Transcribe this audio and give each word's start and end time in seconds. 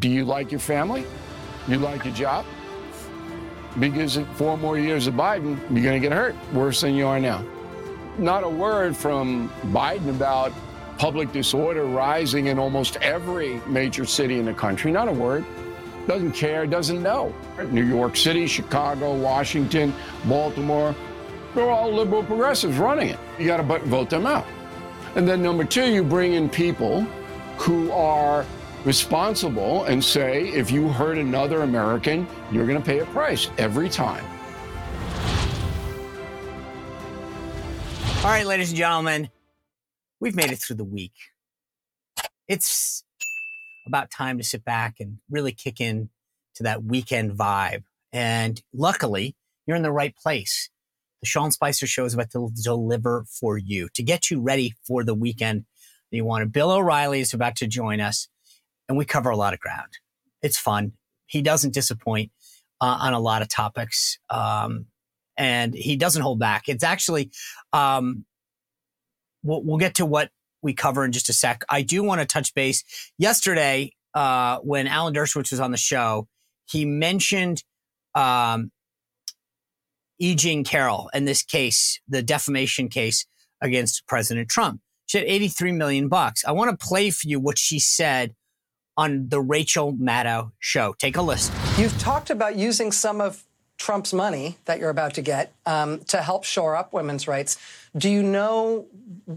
Do 0.00 0.08
you 0.08 0.24
like 0.24 0.50
your 0.50 0.60
family? 0.60 1.04
You 1.68 1.78
like 1.78 2.06
your 2.06 2.14
job? 2.14 2.46
Because 3.78 4.16
in 4.16 4.24
four 4.34 4.56
more 4.56 4.78
years 4.78 5.06
of 5.06 5.14
Biden, 5.14 5.58
you're 5.70 5.84
going 5.84 6.00
to 6.00 6.08
get 6.08 6.12
hurt 6.12 6.34
worse 6.54 6.80
than 6.80 6.94
you 6.94 7.06
are 7.06 7.20
now. 7.20 7.44
Not 8.16 8.42
a 8.42 8.48
word 8.48 8.96
from 8.96 9.50
Biden 9.66 10.08
about 10.08 10.52
public 10.96 11.32
disorder 11.32 11.84
rising 11.84 12.46
in 12.46 12.58
almost 12.58 12.96
every 12.96 13.60
major 13.66 14.06
city 14.06 14.38
in 14.38 14.46
the 14.46 14.54
country. 14.54 14.90
Not 14.90 15.08
a 15.08 15.12
word. 15.12 15.44
Doesn't 16.06 16.32
care, 16.32 16.66
doesn't 16.66 17.02
know. 17.02 17.34
New 17.70 17.84
York 17.84 18.16
City, 18.16 18.46
Chicago, 18.46 19.14
Washington, 19.14 19.92
Baltimore, 20.24 20.94
they're 21.54 21.70
all 21.70 21.92
liberal 21.92 22.22
progressives 22.22 22.78
running 22.78 23.10
it. 23.10 23.18
You 23.38 23.46
got 23.46 23.58
to 23.58 23.78
vote 23.86 24.08
them 24.08 24.26
out. 24.26 24.46
And 25.14 25.28
then 25.28 25.42
number 25.42 25.64
two, 25.64 25.92
you 25.92 26.02
bring 26.02 26.32
in 26.32 26.48
people 26.48 27.02
who 27.58 27.92
are 27.92 28.46
responsible 28.84 29.84
and 29.84 30.02
say, 30.02 30.48
if 30.48 30.70
you 30.70 30.88
hurt 30.88 31.18
another 31.18 31.62
American, 31.62 32.26
you're 32.50 32.66
going 32.66 32.78
to 32.78 32.84
pay 32.84 33.00
a 33.00 33.06
price 33.06 33.48
every 33.58 33.88
time. 33.88 34.24
All 38.18 38.26
right, 38.30 38.46
ladies 38.46 38.70
and 38.70 38.78
gentlemen, 38.78 39.30
we've 40.20 40.36
made 40.36 40.52
it 40.52 40.58
through 40.58 40.76
the 40.76 40.84
week. 40.84 41.14
It's 42.48 43.04
about 43.86 44.10
time 44.10 44.38
to 44.38 44.44
sit 44.44 44.64
back 44.64 45.00
and 45.00 45.18
really 45.30 45.52
kick 45.52 45.80
in 45.80 46.10
to 46.56 46.62
that 46.64 46.84
weekend 46.84 47.32
vibe. 47.32 47.84
And 48.12 48.60
luckily, 48.74 49.36
you're 49.66 49.76
in 49.76 49.82
the 49.82 49.92
right 49.92 50.14
place. 50.14 50.68
The 51.22 51.26
Sean 51.26 51.50
Spicer 51.50 51.86
Show 51.86 52.04
is 52.04 52.14
about 52.14 52.30
to 52.32 52.50
deliver 52.62 53.24
for 53.28 53.56
you 53.56 53.88
to 53.94 54.02
get 54.02 54.30
you 54.30 54.40
ready 54.40 54.74
for 54.82 55.04
the 55.04 55.14
weekend 55.14 55.64
you 56.10 56.24
want. 56.24 56.42
to. 56.42 56.46
Bill 56.46 56.70
O'Reilly 56.70 57.20
is 57.20 57.32
about 57.32 57.56
to 57.56 57.66
join 57.66 58.00
us, 58.00 58.28
and 58.90 58.98
we 58.98 59.04
cover 59.04 59.30
a 59.30 59.36
lot 59.36 59.54
of 59.54 59.60
ground. 59.60 59.98
It's 60.42 60.58
fun. 60.58 60.94
He 61.26 61.42
doesn't 61.42 61.72
disappoint 61.72 62.32
uh, 62.80 62.98
on 63.00 63.12
a 63.12 63.20
lot 63.20 63.40
of 63.40 63.48
topics, 63.48 64.18
um, 64.28 64.86
and 65.36 65.72
he 65.72 65.94
doesn't 65.94 66.22
hold 66.22 66.40
back. 66.40 66.64
It's 66.68 66.82
actually, 66.82 67.30
um, 67.72 68.24
we'll, 69.44 69.62
we'll 69.62 69.78
get 69.78 69.94
to 69.94 70.06
what 70.06 70.30
we 70.60 70.74
cover 70.74 71.04
in 71.04 71.12
just 71.12 71.28
a 71.28 71.32
sec. 71.32 71.62
I 71.70 71.82
do 71.82 72.02
want 72.02 72.20
to 72.20 72.26
touch 72.26 72.52
base. 72.52 72.82
Yesterday, 73.16 73.92
uh, 74.12 74.58
when 74.58 74.88
Alan 74.88 75.14
Dershowitz 75.14 75.52
was 75.52 75.60
on 75.60 75.70
the 75.70 75.76
show, 75.76 76.26
he 76.66 76.84
mentioned 76.84 77.62
um, 78.16 78.72
E. 80.18 80.34
Jean 80.34 80.64
Carroll 80.64 81.10
in 81.14 81.26
this 81.26 81.44
case, 81.44 82.00
the 82.08 82.24
defamation 82.24 82.88
case 82.88 83.24
against 83.62 84.04
President 84.08 84.48
Trump. 84.48 84.80
She 85.06 85.18
had 85.18 85.28
83 85.28 85.72
million 85.72 86.08
bucks. 86.08 86.44
I 86.44 86.50
want 86.50 86.76
to 86.76 86.86
play 86.86 87.10
for 87.10 87.28
you 87.28 87.38
what 87.38 87.56
she 87.56 87.78
said 87.78 88.34
on 89.00 89.30
the 89.30 89.40
Rachel 89.40 89.94
Maddow 89.94 90.52
show. 90.58 90.94
Take 90.98 91.16
a 91.16 91.22
listen. 91.22 91.54
You've 91.78 91.98
talked 91.98 92.28
about 92.28 92.56
using 92.56 92.92
some 92.92 93.18
of 93.22 93.42
Trump's 93.78 94.12
money 94.12 94.58
that 94.66 94.78
you're 94.78 94.90
about 94.90 95.14
to 95.14 95.22
get 95.22 95.54
um, 95.64 96.00
to 96.08 96.18
help 96.18 96.44
shore 96.44 96.76
up 96.76 96.92
women's 96.92 97.26
rights. 97.26 97.56
Do 97.96 98.10
you 98.10 98.22
know 98.22 98.86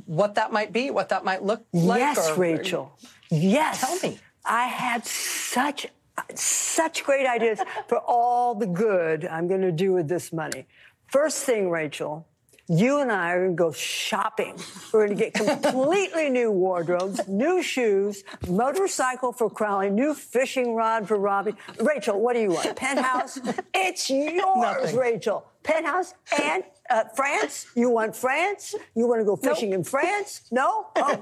what 0.05 0.35
that 0.35 0.51
might 0.51 0.73
be, 0.73 0.91
what 0.91 1.07
that 1.09 1.23
might 1.23 1.43
look 1.43 1.65
like? 1.71 1.99
Yes, 1.99 2.29
or, 2.29 2.35
Rachel. 2.35 2.91
Yes. 3.31 3.79
Tell 3.79 4.11
me. 4.11 4.19
I 4.45 4.65
had 4.65 5.05
such 5.05 5.87
such 6.35 7.03
great 7.05 7.25
ideas 7.25 7.59
for 7.87 7.99
all 7.99 8.53
the 8.53 8.67
good 8.67 9.25
I'm 9.25 9.47
going 9.47 9.61
to 9.61 9.71
do 9.71 9.93
with 9.93 10.09
this 10.09 10.33
money. 10.33 10.67
First 11.07 11.43
thing, 11.45 11.69
Rachel, 11.69 12.27
you 12.69 12.99
and 12.99 13.11
I 13.11 13.31
are 13.31 13.39
going 13.39 13.57
to 13.57 13.61
go 13.61 13.71
shopping. 13.71 14.55
We're 14.93 15.07
going 15.07 15.17
to 15.17 15.23
get 15.29 15.33
completely 15.33 16.29
new 16.29 16.51
wardrobes, 16.51 17.19
new 17.27 17.61
shoes, 17.61 18.23
motorcycle 18.47 19.33
for 19.33 19.49
Crowley, 19.49 19.89
new 19.89 20.13
fishing 20.13 20.73
rod 20.75 21.07
for 21.07 21.17
Robbie. 21.17 21.55
Rachel, 21.79 22.19
what 22.21 22.33
do 22.35 22.41
you 22.41 22.51
want? 22.51 22.75
Penthouse? 22.75 23.37
it's 23.73 24.09
yours, 24.09 24.41
Nothing. 24.55 24.95
Rachel. 24.97 25.45
Penthouse 25.63 26.13
and 26.41 26.63
uh, 26.89 27.03
France? 27.15 27.67
You 27.75 27.89
want 27.89 28.15
France? 28.15 28.75
You 28.95 29.07
want 29.07 29.21
to 29.21 29.25
go 29.25 29.35
fishing 29.35 29.69
Nope. 29.71 29.79
in 29.79 29.83
France? 29.83 30.41
No? 30.51 30.87
Oh, 30.95 31.19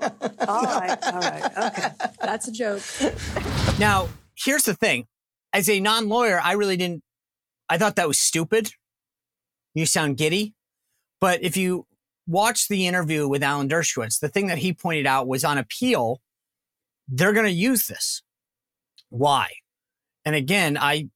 all 0.48 0.64
right, 0.64 0.98
all 1.04 1.20
right, 1.20 1.58
okay. 1.58 1.90
That's 2.22 2.48
a 2.48 2.52
joke. 2.52 2.82
Now, 3.80 4.10
here's 4.36 4.64
the 4.64 4.74
thing. 4.74 5.08
As 5.54 5.70
a 5.70 5.80
non-lawyer, 5.80 6.40
I 6.42 6.54
really 6.54 6.78
didn't, 6.78 7.04
I 7.70 7.78
thought 7.78 7.96
that 7.98 8.08
was 8.08 8.20
stupid. 8.20 8.72
You 9.74 9.86
sound 9.86 10.18
giddy. 10.18 10.56
But 11.22 11.44
if 11.44 11.56
you 11.56 11.86
watch 12.28 12.68
the 12.68 12.88
interview 12.88 13.28
with 13.28 13.44
Alan 13.44 13.70
Dershowitz, 13.70 14.20
the 14.20 14.28
thing 14.28 14.48
that 14.48 14.58
he 14.58 14.74
pointed 14.74 15.06
out 15.06 15.28
was 15.28 15.46
on 15.46 15.58
appeal, 15.58 16.20
they're 17.08 17.34
going 17.34 17.46
to 17.46 17.52
use 17.52 17.88
this. 17.88 18.24
Why? 19.10 19.50
And 20.26 20.36
again, 20.36 20.78
I 20.80 21.10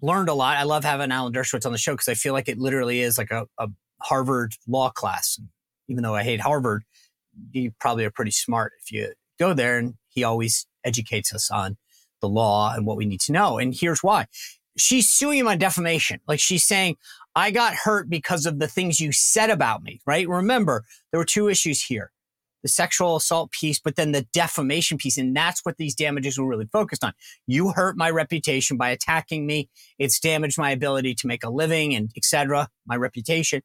learned 0.00 0.28
a 0.28 0.34
lot. 0.34 0.56
I 0.56 0.64
love 0.64 0.84
having 0.84 1.12
Alan 1.12 1.32
Dershowitz 1.32 1.64
on 1.64 1.72
the 1.72 1.78
show 1.78 1.92
because 1.92 2.08
I 2.08 2.14
feel 2.14 2.32
like 2.32 2.48
it 2.48 2.58
literally 2.58 3.00
is 3.00 3.16
like 3.16 3.30
a, 3.30 3.46
a 3.58 3.68
Harvard 4.00 4.54
law 4.66 4.90
class. 4.90 5.40
Even 5.88 6.02
though 6.02 6.14
I 6.14 6.24
hate 6.24 6.40
Harvard, 6.40 6.82
you 7.52 7.72
probably 7.78 8.04
are 8.04 8.10
pretty 8.10 8.30
smart 8.30 8.72
if 8.82 8.90
you 8.90 9.12
go 9.38 9.54
there. 9.54 9.78
And 9.78 9.94
he 10.08 10.24
always 10.24 10.66
educates 10.84 11.34
us 11.34 11.50
on 11.50 11.76
the 12.20 12.28
law 12.28 12.74
and 12.74 12.86
what 12.86 12.96
we 12.96 13.04
need 13.04 13.20
to 13.20 13.32
know. 13.32 13.58
And 13.58 13.74
here's 13.74 14.02
why. 14.02 14.26
She's 14.76 15.08
suing 15.08 15.38
him 15.38 15.48
on 15.48 15.58
defamation. 15.58 16.20
Like 16.26 16.40
she's 16.40 16.64
saying, 16.64 16.96
I 17.34 17.50
got 17.50 17.74
hurt 17.74 18.08
because 18.10 18.46
of 18.46 18.58
the 18.58 18.68
things 18.68 19.00
you 19.00 19.12
said 19.12 19.50
about 19.50 19.82
me, 19.82 20.00
right? 20.06 20.28
Remember, 20.28 20.84
there 21.10 21.18
were 21.18 21.24
two 21.24 21.48
issues 21.48 21.82
here. 21.82 22.12
The 22.62 22.68
sexual 22.68 23.16
assault 23.16 23.50
piece, 23.50 23.80
but 23.80 23.96
then 23.96 24.12
the 24.12 24.22
defamation 24.32 24.96
piece. 24.96 25.18
And 25.18 25.34
that's 25.34 25.64
what 25.64 25.78
these 25.78 25.96
damages 25.96 26.38
were 26.38 26.46
really 26.46 26.68
focused 26.72 27.02
on. 27.02 27.12
You 27.46 27.72
hurt 27.72 27.96
my 27.96 28.08
reputation 28.08 28.76
by 28.76 28.90
attacking 28.90 29.46
me. 29.46 29.68
It's 29.98 30.20
damaged 30.20 30.58
my 30.58 30.70
ability 30.70 31.16
to 31.16 31.26
make 31.26 31.42
a 31.42 31.50
living 31.50 31.92
and 31.94 32.10
et 32.16 32.24
cetera, 32.24 32.68
my 32.86 32.94
reputation. 32.94 33.62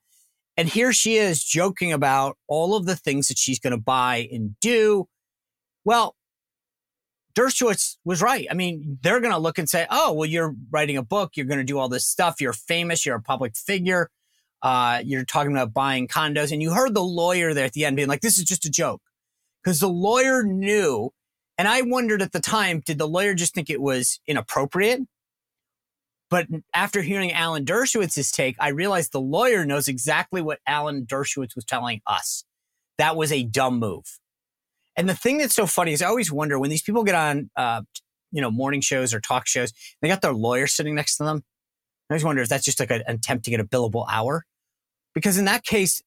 And 0.57 0.67
here 0.67 0.91
she 0.91 1.17
is 1.17 1.43
joking 1.43 1.93
about 1.93 2.37
all 2.47 2.75
of 2.75 2.87
the 2.87 2.95
things 2.95 3.27
that 3.27 3.37
she's 3.37 3.59
going 3.59 3.71
to 3.71 3.77
buy 3.77 4.27
and 4.31 4.59
do. 4.59 5.07
Well, 5.85 6.15
Dershowitz 7.37 7.97
was 8.03 8.21
right. 8.21 8.47
I 8.49 8.55
mean, 8.55 8.97
they're 9.03 9.19
going 9.19 9.33
to 9.33 9.37
look 9.37 9.59
and 9.59 9.69
say, 9.69 9.85
oh, 9.91 10.13
well, 10.13 10.27
you're 10.27 10.55
writing 10.71 10.97
a 10.97 11.03
book. 11.03 11.31
You're 11.35 11.45
going 11.45 11.59
to 11.59 11.63
do 11.63 11.77
all 11.77 11.87
this 11.87 12.07
stuff. 12.07 12.41
You're 12.41 12.53
famous. 12.53 13.05
You're 13.05 13.17
a 13.17 13.21
public 13.21 13.55
figure. 13.55 14.09
Uh, 14.63 15.01
you're 15.05 15.23
talking 15.23 15.51
about 15.51 15.73
buying 15.73 16.07
condos. 16.07 16.51
And 16.51 16.63
you 16.63 16.73
heard 16.73 16.95
the 16.95 17.03
lawyer 17.03 17.53
there 17.53 17.65
at 17.65 17.73
the 17.73 17.85
end 17.85 17.95
being 17.95 18.07
like, 18.07 18.21
this 18.21 18.39
is 18.39 18.43
just 18.43 18.65
a 18.65 18.71
joke. 18.71 19.01
Because 19.63 19.79
the 19.79 19.87
lawyer 19.87 20.41
knew. 20.41 21.11
And 21.59 21.67
I 21.67 21.81
wondered 21.81 22.21
at 22.21 22.31
the 22.31 22.39
time, 22.39 22.81
did 22.85 22.97
the 22.97 23.07
lawyer 23.07 23.35
just 23.35 23.53
think 23.53 23.69
it 23.69 23.81
was 23.81 24.19
inappropriate? 24.25 25.01
But 26.29 26.47
after 26.73 27.03
hearing 27.03 27.31
Alan 27.31 27.65
Dershowitz's 27.65 28.31
take, 28.31 28.55
I 28.59 28.69
realized 28.69 29.11
the 29.11 29.21
lawyer 29.21 29.63
knows 29.63 29.87
exactly 29.87 30.41
what 30.41 30.59
Alan 30.67 31.05
Dershowitz 31.05 31.55
was 31.55 31.65
telling 31.65 32.01
us. 32.05 32.43
That 32.97 33.15
was 33.15 33.31
a 33.31 33.43
dumb 33.43 33.79
move. 33.79 34.19
And 34.97 35.07
the 35.07 35.15
thing 35.15 35.37
that's 35.37 35.55
so 35.55 35.67
funny 35.67 35.93
is 35.93 36.01
I 36.01 36.07
always 36.07 36.31
wonder 36.31 36.59
when 36.59 36.71
these 36.71 36.81
people 36.81 37.03
get 37.03 37.15
on, 37.15 37.49
uh, 37.55 37.83
you 38.31 38.41
know, 38.41 38.51
morning 38.51 38.81
shows 38.81 39.13
or 39.13 39.21
talk 39.21 39.47
shows, 39.47 39.71
they 40.01 40.07
got 40.07 40.21
their 40.21 40.33
lawyer 40.33 40.67
sitting 40.67 40.95
next 40.95 41.17
to 41.17 41.23
them. 41.23 41.43
I 42.09 42.13
always 42.13 42.23
wonder 42.23 42.41
if 42.41 42.49
that's 42.49 42.65
just 42.65 42.79
like 42.79 42.91
an 42.91 43.03
attempt 43.07 43.45
to 43.45 43.51
get 43.51 43.59
a 43.59 43.65
billable 43.65 44.05
hour. 44.09 44.45
Because 45.13 45.37
in 45.37 45.45
that 45.45 45.63
case, 45.63 46.01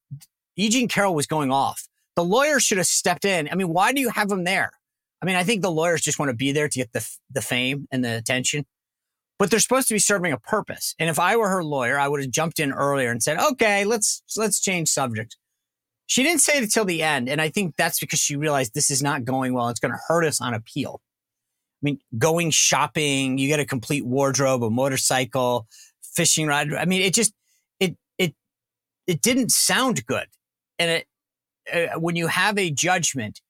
E. 0.56 0.68
Jean 0.68 0.88
Carroll 0.88 1.14
was 1.14 1.26
going 1.26 1.50
off. 1.50 1.88
The 2.16 2.24
lawyer 2.24 2.58
should 2.60 2.78
have 2.78 2.86
stepped 2.86 3.24
in. 3.24 3.48
I 3.50 3.54
mean, 3.54 3.68
why 3.68 3.92
do 3.92 4.00
you 4.00 4.10
have 4.10 4.30
him 4.30 4.44
there? 4.44 4.72
I 5.22 5.26
mean, 5.26 5.36
I 5.36 5.44
think 5.44 5.62
the 5.62 5.70
lawyers 5.70 6.00
just 6.00 6.18
want 6.18 6.30
to 6.30 6.36
be 6.36 6.52
there 6.52 6.68
to 6.68 6.78
get 6.78 6.92
the, 6.92 7.08
the 7.30 7.42
fame 7.42 7.86
and 7.92 8.04
the 8.04 8.16
attention, 8.16 8.66
but 9.38 9.50
they're 9.50 9.60
supposed 9.60 9.88
to 9.88 9.94
be 9.94 9.98
serving 9.98 10.32
a 10.32 10.38
purpose. 10.38 10.94
And 10.98 11.08
if 11.08 11.18
I 11.18 11.36
were 11.36 11.48
her 11.48 11.62
lawyer, 11.62 11.98
I 11.98 12.08
would 12.08 12.20
have 12.20 12.30
jumped 12.30 12.58
in 12.58 12.72
earlier 12.72 13.10
and 13.10 13.22
said, 13.22 13.38
okay, 13.38 13.84
let's, 13.84 14.22
let's 14.36 14.60
change 14.60 14.88
subject. 14.88 15.36
She 16.10 16.24
didn't 16.24 16.40
say 16.40 16.58
it 16.58 16.72
till 16.72 16.84
the 16.84 17.04
end. 17.04 17.28
And 17.28 17.40
I 17.40 17.50
think 17.50 17.76
that's 17.76 18.00
because 18.00 18.18
she 18.18 18.34
realized 18.34 18.74
this 18.74 18.90
is 18.90 19.00
not 19.00 19.24
going 19.24 19.54
well. 19.54 19.68
It's 19.68 19.78
going 19.78 19.92
to 19.92 20.00
hurt 20.08 20.24
us 20.24 20.40
on 20.40 20.54
appeal. 20.54 21.00
I 21.00 21.82
mean, 21.82 22.00
going 22.18 22.50
shopping, 22.50 23.38
you 23.38 23.46
get 23.46 23.60
a 23.60 23.64
complete 23.64 24.04
wardrobe, 24.04 24.64
a 24.64 24.70
motorcycle, 24.70 25.68
fishing 26.02 26.48
rod. 26.48 26.74
I 26.74 26.84
mean, 26.84 27.02
it 27.02 27.14
just, 27.14 27.32
it, 27.78 27.96
it, 28.18 28.34
it 29.06 29.22
didn't 29.22 29.52
sound 29.52 30.04
good. 30.04 30.26
And 30.80 30.90
it, 30.90 31.06
uh, 31.72 32.00
when 32.00 32.16
you 32.16 32.26
have 32.26 32.58
a 32.58 32.72
judgment 32.72 33.40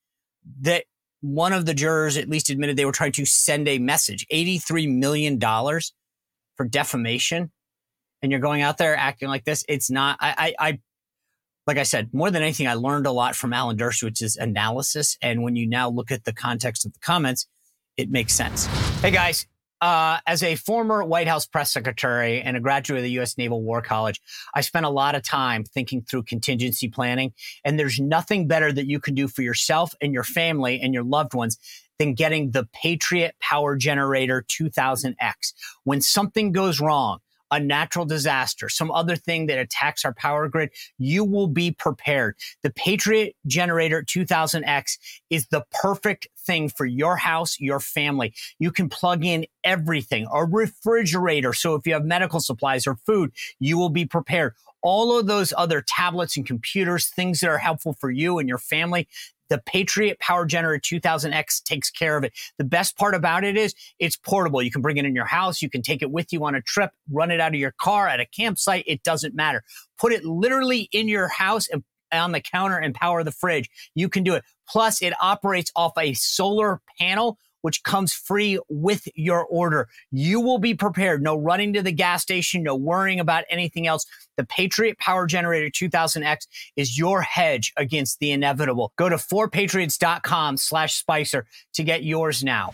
that 0.61 0.85
one 1.23 1.55
of 1.55 1.65
the 1.65 1.73
jurors 1.73 2.19
at 2.19 2.29
least 2.29 2.51
admitted 2.51 2.77
they 2.77 2.85
were 2.85 2.93
trying 2.93 3.13
to 3.13 3.25
send 3.25 3.69
a 3.69 3.79
message, 3.79 4.27
$83 4.31 4.95
million 4.95 5.41
for 5.41 6.67
defamation. 6.69 7.51
And 8.21 8.31
you're 8.31 8.39
going 8.39 8.61
out 8.61 8.77
there 8.77 8.95
acting 8.95 9.31
like 9.31 9.47
this. 9.47 9.65
It's 9.67 9.91
not, 9.91 10.19
I, 10.21 10.55
I, 10.59 10.69
I 10.69 10.79
like 11.67 11.79
I 11.79 11.83
said, 11.85 12.11
more 12.13 12.31
than 12.31 12.43
anything, 12.43 12.67
I 12.67 12.75
learned 12.75 13.07
a 13.07 13.13
lot 13.13 13.37
from 13.37 13.53
Alan 13.53 13.77
Dershowitz's 13.77 14.37
analysis. 14.37 15.17
And 15.23 15.43
when 15.43 15.57
you 15.57 15.67
now 15.67 15.89
look 15.89 16.11
at 16.11 16.25
the 16.25 16.33
context 16.33 16.87
of 16.87 16.93
the 16.93 16.99
comments, 17.01 17.47
it 17.97 18.11
makes 18.11 18.33
sense. 18.33 18.67
Hey 19.03 19.11
guys, 19.11 19.47
uh, 19.81 20.19
as 20.27 20.43
a 20.43 20.57
former 20.57 21.03
White 21.05 21.29
House 21.29 21.47
press 21.47 21.73
secretary 21.73 22.41
and 22.43 22.57
a 22.57 22.61
graduate 22.61 22.99
of 22.99 23.05
the 23.05 23.11
U.S. 23.13 23.39
Naval 23.39 23.63
War 23.63 23.81
College, 23.81 24.21
I 24.55 24.61
spent 24.61 24.85
a 24.85 24.91
lot 24.91 25.15
of 25.15 25.23
time 25.23 25.65
thinking 25.65 26.03
through 26.03 26.25
contingency 26.25 26.89
planning. 26.89 27.33
And 27.65 27.79
there's 27.79 27.99
nothing 27.99 28.47
better 28.47 28.73
that 28.73 28.87
you 28.87 29.01
can 29.01 29.15
do 29.15 29.29
for 29.29 29.43
yourself 29.43 29.95
and 30.01 30.13
your 30.13 30.25
family 30.25 30.81
and 30.81 30.93
your 30.93 31.05
loved 31.05 31.35
ones 31.35 31.59
than 31.99 32.15
getting 32.15 32.51
the 32.51 32.67
Patriot 32.75 33.37
Power 33.41 33.77
Generator 33.77 34.45
2000X. 34.49 35.15
When 35.85 36.01
something 36.01 36.53
goes 36.53 36.81
wrong, 36.81 37.19
a 37.51 37.61
natural 37.61 38.05
disaster, 38.05 38.69
some 38.69 38.91
other 38.91 39.17
thing 39.17 39.47
that 39.47 39.59
attacks 39.59 40.05
our 40.05 40.15
power 40.15 40.49
grid, 40.49 40.71
you 40.99 41.25
will 41.25 41.49
be 41.49 41.71
prepared. 41.71 42.37
The 42.63 42.71
Patriot 42.71 43.37
Generator 43.47 44.03
2000X 44.03 44.99
is 45.31 45.47
the 45.49 45.65
perfect 45.71 46.29
thing 46.39 46.69
for 46.69 46.87
your 46.87 47.17
house, 47.17 47.61
your 47.61 47.81
family. 47.81 48.33
You 48.59 48.71
can 48.71 48.89
plug 48.89 49.25
in 49.25 49.47
everything, 49.65 50.27
a 50.33 50.45
refrigerator. 50.45 51.53
So 51.53 51.75
if 51.75 51.87
you 51.87 51.95
have 51.95 52.05
medical 52.05 52.41
supplies 52.41 52.87
or 52.87 52.97
food, 53.07 53.33
you 53.59 53.79
will 53.79 53.91
be 53.91 54.05
prepared. 54.05 54.55
All 54.83 55.19
of 55.19 55.27
those 55.27 55.53
other 55.57 55.83
tablets 55.87 56.37
and 56.37 56.47
computers, 56.47 57.09
things 57.09 57.41
that 57.41 57.51
are 57.51 57.59
helpful 57.59 57.93
for 57.93 58.11
you 58.11 58.39
and 58.39 58.49
your 58.49 58.59
family, 58.59 59.09
the 59.51 59.59
Patriot 59.67 60.19
Power 60.21 60.47
Generator 60.47 60.81
2000X 60.81 61.63
takes 61.65 61.91
care 61.91 62.17
of 62.17 62.25
it. 62.25 62.33
The 62.57 62.65
best 62.65 62.97
part 62.97 63.15
about 63.15 63.45
it 63.45 63.57
is 63.57 63.75
it's 63.99 64.17
portable. 64.17 64.63
You 64.63 64.71
can 64.71 64.81
bring 64.81 64.97
it 64.97 65.05
in 65.05 65.15
your 65.15 65.27
house. 65.27 65.61
You 65.61 65.69
can 65.69 65.83
take 65.83 66.01
it 66.01 66.11
with 66.11 66.33
you 66.33 66.45
on 66.47 66.55
a 66.55 66.63
trip, 66.63 66.93
run 67.11 67.31
it 67.31 67.41
out 67.41 67.53
of 67.53 67.61
your 67.61 67.75
car 67.79 68.09
at 68.09 68.21
a 68.21 68.27
campsite. 68.27 68.85
It 68.87 69.03
doesn't 69.03 69.35
matter. 69.35 69.63
Put 69.99 70.13
it 70.13 70.25
literally 70.25 70.89
in 70.93 71.09
your 71.09 71.29
house 71.29 71.69
and 71.69 71.85
on 72.13 72.33
the 72.33 72.41
counter 72.41 72.79
and 72.79 72.95
power 72.95 73.23
the 73.23 73.33
fridge. 73.33 73.69
You 73.95 74.09
can 74.09 74.25
do 74.25 74.35
it. 74.35 74.45
Plus, 74.69 75.03
it 75.03 75.13
operates 75.21 75.71
off 75.77 75.93
a 75.99 76.15
solar 76.15 76.81
panel 76.99 77.39
which 77.63 77.83
comes 77.83 78.13
free 78.13 78.59
with 78.69 79.09
your 79.15 79.45
order. 79.45 79.89
You 80.11 80.41
will 80.41 80.59
be 80.59 80.75
prepared. 80.75 81.23
No 81.23 81.37
running 81.37 81.73
to 81.75 81.83
the 81.83 81.93
gas 81.93 82.23
station, 82.23 82.63
no 82.63 82.75
worrying 82.75 83.21
about 83.21 83.45
anything 83.51 83.87
else. 83.87 84.05
The 84.37 84.45
Patriot 84.45 84.99
Power 84.99 85.27
Generator 85.27 85.71
2000X 85.71 86.47
is 86.77 86.99
your 86.99 87.23
hedge 87.23 87.73
against 87.77 88.19
the 88.19 88.31
inevitable. 88.33 88.93
Go 88.97 89.09
to 89.09 89.17
4patriots.com 89.17 90.57
slash 90.57 90.95
Spicer 90.95 91.47
to 91.75 91.83
get 91.83 92.03
yours 92.05 92.43
now. 92.43 92.73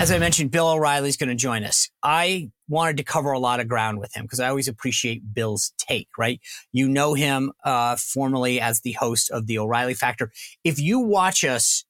As 0.00 0.10
I 0.10 0.18
mentioned, 0.18 0.50
Bill 0.50 0.66
O'Reilly's 0.66 1.18
going 1.18 1.28
to 1.28 1.34
join 1.34 1.62
us. 1.62 1.90
I 2.02 2.50
wanted 2.68 2.96
to 2.96 3.02
cover 3.02 3.32
a 3.32 3.38
lot 3.38 3.60
of 3.60 3.68
ground 3.68 3.98
with 3.98 4.16
him 4.16 4.24
because 4.24 4.40
I 4.40 4.48
always 4.48 4.66
appreciate 4.66 5.34
Bill's 5.34 5.74
take, 5.76 6.08
right? 6.16 6.40
You 6.72 6.88
know 6.88 7.12
him 7.12 7.52
uh, 7.64 7.96
formerly 7.96 8.62
as 8.62 8.80
the 8.80 8.92
host 8.92 9.30
of 9.30 9.46
the 9.46 9.58
O'Reilly 9.58 9.92
Factor. 9.92 10.32
If 10.64 10.80
you 10.80 11.00
watch 11.00 11.44
us 11.44 11.84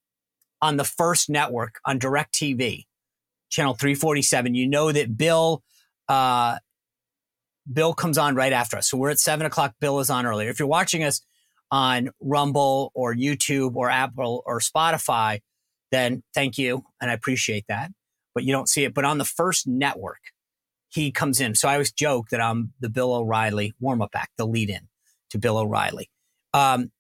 on 0.63 0.77
the 0.77 0.85
first 0.85 1.31
network 1.31 1.81
on 1.85 1.99
DirecTV, 1.99 2.87
channel 3.49 3.75
347. 3.75 4.55
You 4.55 4.69
know 4.69 4.93
that 4.93 5.17
Bill, 5.17 5.63
uh, 6.09 6.59
Bill 7.71 7.95
comes 7.95 8.19
on 8.19 8.35
right 8.35 8.53
after 8.53 8.77
us. 8.77 8.89
So 8.89 8.97
we're 8.97 9.11
at 9.11 9.19
seven 9.19 9.47
o'clock. 9.47 9.75
Bill 9.81 10.01
is 10.01 10.11
on 10.11 10.27
earlier. 10.27 10.51
If 10.51 10.59
you're 10.59 10.69
watching 10.69 11.05
us 11.05 11.23
on 11.71 12.11
Rumble 12.21 12.91
or 12.95 13.15
YouTube 13.15 13.77
or 13.77 13.91
Apple 13.91 14.43
or 14.47 14.61
Spotify, 14.61 15.41
then 15.93 16.23
thank 16.35 16.59
you. 16.59 16.85
And 17.01 17.11
I 17.11 17.15
appreciate 17.15 17.65
that. 17.69 17.91
But 18.35 18.45
you 18.45 18.53
don't 18.53 18.69
see 18.69 18.85
it. 18.85 18.95
But 18.95 19.05
on 19.05 19.19
the 19.19 19.25
first 19.25 19.67
network, 19.67 20.21
he 20.89 21.11
comes 21.11 21.41
in. 21.41 21.55
So 21.55 21.69
I 21.69 21.75
always 21.75 21.93
joke 21.93 22.29
that 22.31 22.41
I'm 22.41 22.73
the 22.81 22.89
Bill 22.89 23.15
O'Reilly 23.15 23.75
warm 23.81 24.03
up 24.03 24.11
act, 24.15 24.33
the 24.37 24.47
lead 24.47 24.71
in 24.71 24.89
to 25.31 25.39
Bill 25.39 25.59
O'Reilly. 25.59 26.11
Um, 26.53 26.91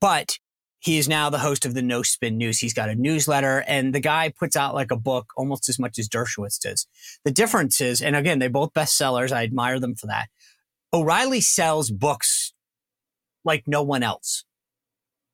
but 0.00 0.38
he 0.84 0.98
is 0.98 1.08
now 1.08 1.30
the 1.30 1.38
host 1.38 1.64
of 1.64 1.72
the 1.72 1.80
No 1.80 2.02
Spin 2.02 2.36
News. 2.36 2.58
He's 2.58 2.74
got 2.74 2.90
a 2.90 2.94
newsletter 2.94 3.64
and 3.66 3.94
the 3.94 4.00
guy 4.00 4.28
puts 4.28 4.54
out 4.54 4.74
like 4.74 4.90
a 4.90 4.96
book 4.96 5.32
almost 5.34 5.70
as 5.70 5.78
much 5.78 5.98
as 5.98 6.10
Dershowitz 6.10 6.60
does. 6.60 6.86
The 7.24 7.30
difference 7.30 7.80
is, 7.80 8.02
and 8.02 8.14
again, 8.14 8.38
they're 8.38 8.50
both 8.50 8.74
bestsellers. 8.74 9.32
I 9.32 9.44
admire 9.44 9.80
them 9.80 9.94
for 9.94 10.08
that. 10.08 10.28
O'Reilly 10.92 11.40
sells 11.40 11.90
books 11.90 12.52
like 13.46 13.64
no 13.66 13.82
one 13.82 14.02
else. 14.02 14.44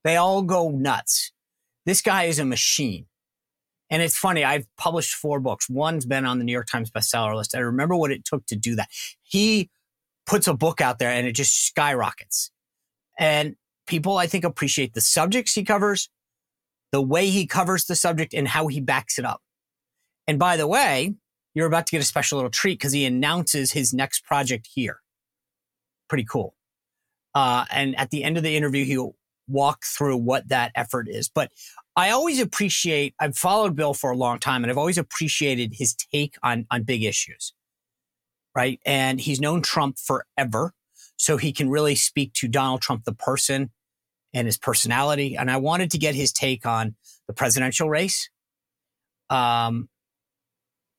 They 0.05 0.14
all 0.14 0.43
go 0.43 0.70
nuts. 0.70 1.32
This 1.85 2.00
guy 2.00 2.25
is 2.25 2.38
a 2.38 2.44
machine. 2.44 3.06
And 3.91 4.02
it's 4.02 4.17
funny, 4.17 4.44
I've 4.44 4.69
published 4.76 5.14
four 5.14 5.41
books. 5.41 5.69
One's 5.69 6.06
been 6.06 6.26
on 6.26 6.38
the 6.38 6.44
New 6.44 6.52
York 6.52 6.69
Times 6.69 6.93
bestseller 6.93 7.35
list. 7.35 7.56
I 7.56 7.58
remember 7.58 7.97
what 7.97 8.12
it 8.12 8.25
took 8.25 8.47
to 8.47 8.56
do 8.56 8.76
that. 8.76 8.88
He 9.25 9.69
puts 10.26 10.47
a 10.47 10.55
book 10.55 10.81
out 10.81 11.00
there 11.00 11.11
and 11.11 11.26
it 11.26 11.32
just 11.32 11.67
skyrockets. 11.67 12.52
And 13.19 13.56
people, 13.91 14.17
I 14.17 14.27
think, 14.27 14.45
appreciate 14.45 14.95
the 14.95 15.01
subjects 15.01 15.53
he 15.53 15.65
covers, 15.65 16.09
the 16.93 17.03
way 17.03 17.29
he 17.29 17.47
covers 17.47 17.85
the 17.85 17.97
subject, 17.97 18.33
and 18.33 18.49
how 18.49 18.69
he 18.69 18.81
backs 18.81 19.19
it 19.19 19.25
up. 19.27 19.43
And 20.27 20.39
by 20.39 20.57
the 20.57 20.67
way, 20.67 21.17
you're 21.55 21.67
about 21.67 21.87
to 21.87 21.91
get 21.91 22.01
a 22.01 22.07
special 22.07 22.39
little 22.39 22.51
treat 22.51 22.79
because 22.79 22.93
he 22.93 23.05
announces 23.05 23.73
his 23.73 23.93
next 23.93 24.25
project 24.25 24.69
here. 24.73 25.01
Pretty 26.09 26.25
cool. 26.25 26.55
Uh, 27.35 27.65
and 27.71 27.99
at 27.99 28.11
the 28.11 28.23
end 28.25 28.37
of 28.37 28.43
the 28.43 28.57
interview, 28.57 28.85
he'll 28.85 29.17
walk 29.49 29.85
through 29.85 30.17
what 30.17 30.49
that 30.49 30.71
effort 30.77 31.09
is. 31.09 31.29
But 31.29 31.51
I 31.97 32.11
always 32.11 32.41
appreciate, 32.41 33.15
I've 33.21 33.37
followed 33.37 33.75
Bill 33.75 33.95
for 33.95 34.13
a 34.13 34.17
long 34.17 34.39
time 34.39 34.63
and 34.63 34.71
I've 34.71 34.79
always 34.79 34.99
appreciated 34.99 35.75
his 35.75 35.95
take 35.95 36.37
on, 36.43 36.67
on 36.71 36.85
big 36.85 37.03
issues. 37.03 37.53
Right. 38.55 38.81
And 38.87 39.21
he's 39.21 39.41
known 39.41 39.63
Trump 39.63 39.99
forever. 39.99 40.73
So 41.17 41.37
he 41.37 41.53
can 41.53 41.69
really 41.69 41.97
speak 41.97 42.33
to 42.35 42.49
Donald 42.49 42.81
Trump, 42.81 43.05
the 43.05 43.13
person, 43.13 43.71
and 44.32 44.47
his 44.47 44.59
personality. 44.59 45.37
And 45.37 45.50
I 45.50 45.56
wanted 45.56 45.91
to 45.93 45.99
get 45.99 46.15
his 46.15 46.32
take 46.32 46.67
on 46.67 46.94
the 47.27 47.32
presidential 47.32 47.88
race, 47.88 48.31
um, 49.29 49.88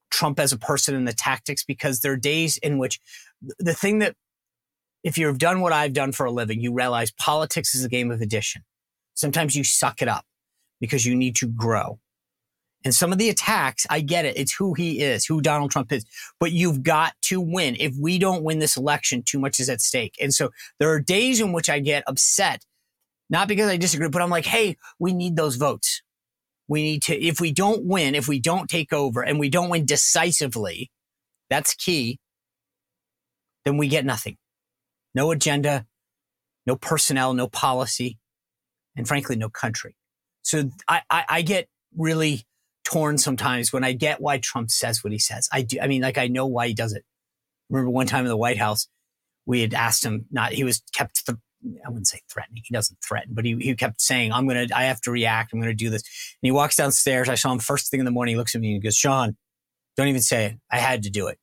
Trump 0.09 0.39
as 0.39 0.51
a 0.51 0.57
person 0.57 0.95
and 0.95 1.07
the 1.07 1.13
tactics, 1.13 1.63
because 1.63 2.01
there 2.01 2.11
are 2.13 2.17
days 2.17 2.57
in 2.57 2.77
which 2.77 2.99
the 3.59 3.73
thing 3.73 3.99
that, 3.99 4.15
if 5.03 5.17
you've 5.17 5.39
done 5.39 5.61
what 5.61 5.73
I've 5.73 5.93
done 5.93 6.11
for 6.11 6.25
a 6.25 6.31
living, 6.31 6.61
you 6.61 6.73
realize 6.73 7.11
politics 7.11 7.73
is 7.73 7.83
a 7.83 7.89
game 7.89 8.11
of 8.11 8.21
addition. 8.21 8.63
Sometimes 9.13 9.55
you 9.55 9.63
suck 9.63 10.01
it 10.01 10.07
up 10.07 10.25
because 10.79 11.05
you 11.05 11.15
need 11.15 11.35
to 11.37 11.47
grow. 11.47 11.99
And 12.83 12.93
some 12.95 13.11
of 13.11 13.17
the 13.17 13.29
attacks, 13.29 13.85
I 13.89 14.01
get 14.01 14.25
it. 14.25 14.37
It's 14.37 14.53
who 14.53 14.73
he 14.73 15.01
is, 15.01 15.25
who 15.25 15.39
Donald 15.41 15.71
Trump 15.71 15.91
is. 15.91 16.05
But 16.39 16.51
you've 16.51 16.81
got 16.81 17.13
to 17.23 17.39
win. 17.39 17.77
If 17.79 17.95
we 17.99 18.17
don't 18.17 18.43
win 18.43 18.59
this 18.59 18.75
election, 18.75 19.21
too 19.23 19.39
much 19.39 19.59
is 19.59 19.69
at 19.69 19.81
stake. 19.81 20.15
And 20.19 20.33
so 20.33 20.49
there 20.79 20.89
are 20.89 20.99
days 20.99 21.39
in 21.39 21.53
which 21.53 21.69
I 21.69 21.79
get 21.79 22.03
upset 22.07 22.65
not 23.31 23.47
because 23.47 23.69
I 23.69 23.77
disagree, 23.77 24.09
but 24.09 24.21
I'm 24.21 24.29
like, 24.29 24.45
hey, 24.45 24.77
we 24.99 25.13
need 25.13 25.35
those 25.35 25.55
votes. 25.55 26.03
We 26.67 26.83
need 26.83 27.03
to, 27.03 27.19
if 27.19 27.39
we 27.39 27.51
don't 27.51 27.85
win, 27.85 28.13
if 28.13 28.27
we 28.27 28.39
don't 28.39 28.69
take 28.69 28.93
over 28.93 29.21
and 29.21 29.39
we 29.39 29.49
don't 29.49 29.69
win 29.69 29.85
decisively, 29.85 30.91
that's 31.49 31.73
key, 31.73 32.19
then 33.65 33.77
we 33.77 33.87
get 33.87 34.05
nothing. 34.05 34.37
No 35.15 35.31
agenda, 35.31 35.85
no 36.65 36.75
personnel, 36.75 37.33
no 37.33 37.47
policy, 37.47 38.19
and 38.95 39.07
frankly, 39.07 39.37
no 39.37 39.49
country. 39.49 39.95
So 40.43 40.69
I, 40.87 41.01
I, 41.09 41.23
I 41.29 41.41
get 41.41 41.67
really 41.97 42.45
torn 42.83 43.17
sometimes 43.17 43.71
when 43.71 43.83
I 43.83 43.93
get 43.93 44.19
why 44.19 44.39
Trump 44.39 44.71
says 44.71 45.03
what 45.03 45.13
he 45.13 45.19
says. 45.19 45.47
I 45.51 45.61
do. 45.61 45.77
I 45.81 45.87
mean, 45.87 46.01
like 46.01 46.17
I 46.17 46.27
know 46.27 46.47
why 46.47 46.67
he 46.67 46.73
does 46.73 46.93
it. 46.93 47.05
Remember 47.69 47.91
one 47.91 48.07
time 48.07 48.25
in 48.25 48.29
the 48.29 48.37
White 48.37 48.57
House, 48.57 48.87
we 49.45 49.61
had 49.61 49.73
asked 49.73 50.03
him 50.03 50.25
not, 50.31 50.51
he 50.51 50.63
was 50.63 50.81
kept 50.93 51.25
the 51.25 51.39
I 51.85 51.89
wouldn't 51.89 52.07
say 52.07 52.21
threatening. 52.29 52.63
He 52.65 52.73
doesn't 52.73 52.97
threaten, 53.07 53.33
but 53.33 53.45
he, 53.45 53.55
he 53.55 53.75
kept 53.75 54.01
saying, 54.01 54.31
I'm 54.33 54.47
going 54.47 54.67
to, 54.67 54.77
I 54.77 54.83
have 54.83 55.01
to 55.01 55.11
react. 55.11 55.53
I'm 55.53 55.59
going 55.59 55.71
to 55.71 55.75
do 55.75 55.89
this. 55.89 56.01
And 56.01 56.47
he 56.47 56.51
walks 56.51 56.75
downstairs. 56.75 57.29
I 57.29 57.35
saw 57.35 57.51
him 57.51 57.59
first 57.59 57.91
thing 57.91 57.99
in 57.99 58.05
the 58.05 58.11
morning. 58.11 58.33
He 58.33 58.37
looks 58.37 58.55
at 58.55 58.61
me 58.61 58.69
and 58.69 58.75
he 58.75 58.79
goes, 58.79 58.95
Sean, 58.95 59.37
don't 59.97 60.07
even 60.07 60.21
say 60.21 60.45
it. 60.45 60.59
I 60.71 60.77
had 60.77 61.03
to 61.03 61.09
do 61.09 61.27
it. 61.27 61.37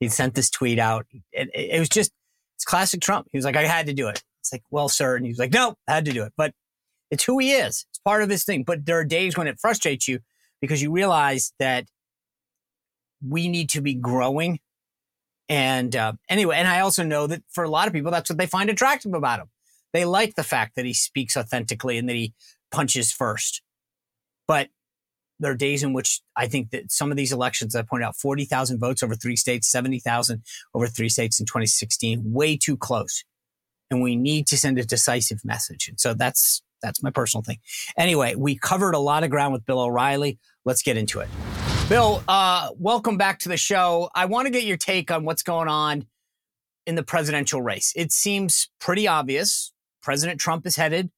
He 0.00 0.08
sent 0.08 0.34
this 0.34 0.50
tweet 0.50 0.78
out. 0.78 1.06
It, 1.10 1.48
it, 1.54 1.70
it 1.76 1.78
was 1.78 1.88
just, 1.88 2.12
it's 2.56 2.64
classic 2.64 3.00
Trump. 3.00 3.28
He 3.32 3.38
was 3.38 3.44
like, 3.44 3.56
I 3.56 3.64
had 3.64 3.86
to 3.86 3.94
do 3.94 4.08
it. 4.08 4.22
It's 4.40 4.52
like, 4.52 4.64
well, 4.70 4.88
sir. 4.88 5.16
And 5.16 5.24
he 5.24 5.30
was 5.30 5.38
like, 5.38 5.52
no, 5.52 5.76
I 5.88 5.92
had 5.92 6.04
to 6.06 6.12
do 6.12 6.24
it. 6.24 6.32
But 6.36 6.52
it's 7.10 7.24
who 7.24 7.38
he 7.38 7.52
is. 7.52 7.86
It's 7.90 7.98
part 8.04 8.22
of 8.22 8.28
his 8.28 8.44
thing. 8.44 8.64
But 8.64 8.84
there 8.84 8.98
are 8.98 9.04
days 9.04 9.36
when 9.36 9.46
it 9.46 9.60
frustrates 9.60 10.08
you 10.08 10.18
because 10.60 10.82
you 10.82 10.90
realize 10.90 11.52
that 11.58 11.86
we 13.26 13.48
need 13.48 13.70
to 13.70 13.80
be 13.80 13.94
growing. 13.94 14.58
And 15.48 15.94
uh, 15.94 16.14
anyway, 16.28 16.56
and 16.56 16.66
I 16.66 16.80
also 16.80 17.04
know 17.04 17.26
that 17.26 17.42
for 17.50 17.62
a 17.62 17.68
lot 17.70 17.86
of 17.86 17.92
people, 17.92 18.10
that's 18.10 18.28
what 18.28 18.38
they 18.38 18.46
find 18.46 18.70
attractive 18.70 19.14
about 19.14 19.40
him. 19.40 19.50
They 19.92 20.04
like 20.04 20.34
the 20.34 20.42
fact 20.42 20.76
that 20.76 20.84
he 20.84 20.94
speaks 20.94 21.36
authentically 21.36 21.98
and 21.98 22.08
that 22.08 22.16
he 22.16 22.34
punches 22.70 23.12
first. 23.12 23.62
But 24.48 24.68
there 25.38 25.52
are 25.52 25.56
days 25.56 25.82
in 25.82 25.92
which 25.92 26.22
I 26.36 26.46
think 26.46 26.70
that 26.70 26.92
some 26.92 27.10
of 27.10 27.16
these 27.16 27.32
elections, 27.32 27.74
I 27.74 27.82
point 27.82 28.04
out 28.04 28.16
40,000 28.16 28.78
votes 28.78 29.02
over 29.02 29.14
three 29.14 29.36
states, 29.36 29.70
70,000 29.70 30.42
over 30.74 30.86
three 30.86 31.08
states 31.08 31.40
in 31.40 31.46
2016, 31.46 32.22
way 32.24 32.56
too 32.56 32.76
close. 32.76 33.24
And 33.90 34.02
we 34.02 34.16
need 34.16 34.46
to 34.48 34.56
send 34.56 34.78
a 34.78 34.84
decisive 34.84 35.44
message. 35.44 35.88
And 35.88 36.00
so 36.00 36.14
that's, 36.14 36.62
that's 36.80 37.02
my 37.02 37.10
personal 37.10 37.42
thing. 37.42 37.58
Anyway, 37.98 38.34
we 38.36 38.56
covered 38.56 38.94
a 38.94 38.98
lot 38.98 39.24
of 39.24 39.30
ground 39.30 39.52
with 39.52 39.66
Bill 39.66 39.80
O'Reilly. 39.80 40.38
Let's 40.64 40.82
get 40.82 40.96
into 40.96 41.20
it. 41.20 41.28
Bill, 41.88 42.22
uh, 42.26 42.70
welcome 42.78 43.18
back 43.18 43.40
to 43.40 43.48
the 43.48 43.56
show. 43.56 44.08
I 44.14 44.24
want 44.26 44.46
to 44.46 44.50
get 44.50 44.64
your 44.64 44.78
take 44.78 45.10
on 45.10 45.24
what's 45.24 45.42
going 45.42 45.68
on 45.68 46.06
in 46.86 46.94
the 46.94 47.02
presidential 47.02 47.60
race. 47.60 47.92
It 47.94 48.12
seems 48.12 48.70
pretty 48.80 49.06
obvious 49.06 49.72
President 50.02 50.40
Trump 50.40 50.66
is 50.66 50.76
headed 50.76 51.10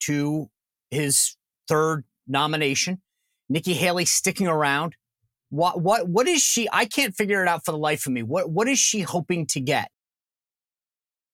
to 0.00 0.50
his 0.90 1.36
third 1.66 2.04
nomination. 2.26 3.00
Nikki 3.48 3.74
Haley 3.74 4.04
sticking 4.04 4.46
around. 4.46 4.94
What 5.50 5.80
what 5.80 6.08
what 6.08 6.28
is 6.28 6.42
she? 6.42 6.68
I 6.72 6.84
can't 6.84 7.14
figure 7.14 7.42
it 7.42 7.48
out 7.48 7.64
for 7.64 7.72
the 7.72 7.78
life 7.78 8.06
of 8.06 8.12
me. 8.12 8.22
What 8.22 8.50
what 8.50 8.68
is 8.68 8.78
she 8.78 9.00
hoping 9.00 9.46
to 9.46 9.60
get? 9.60 9.90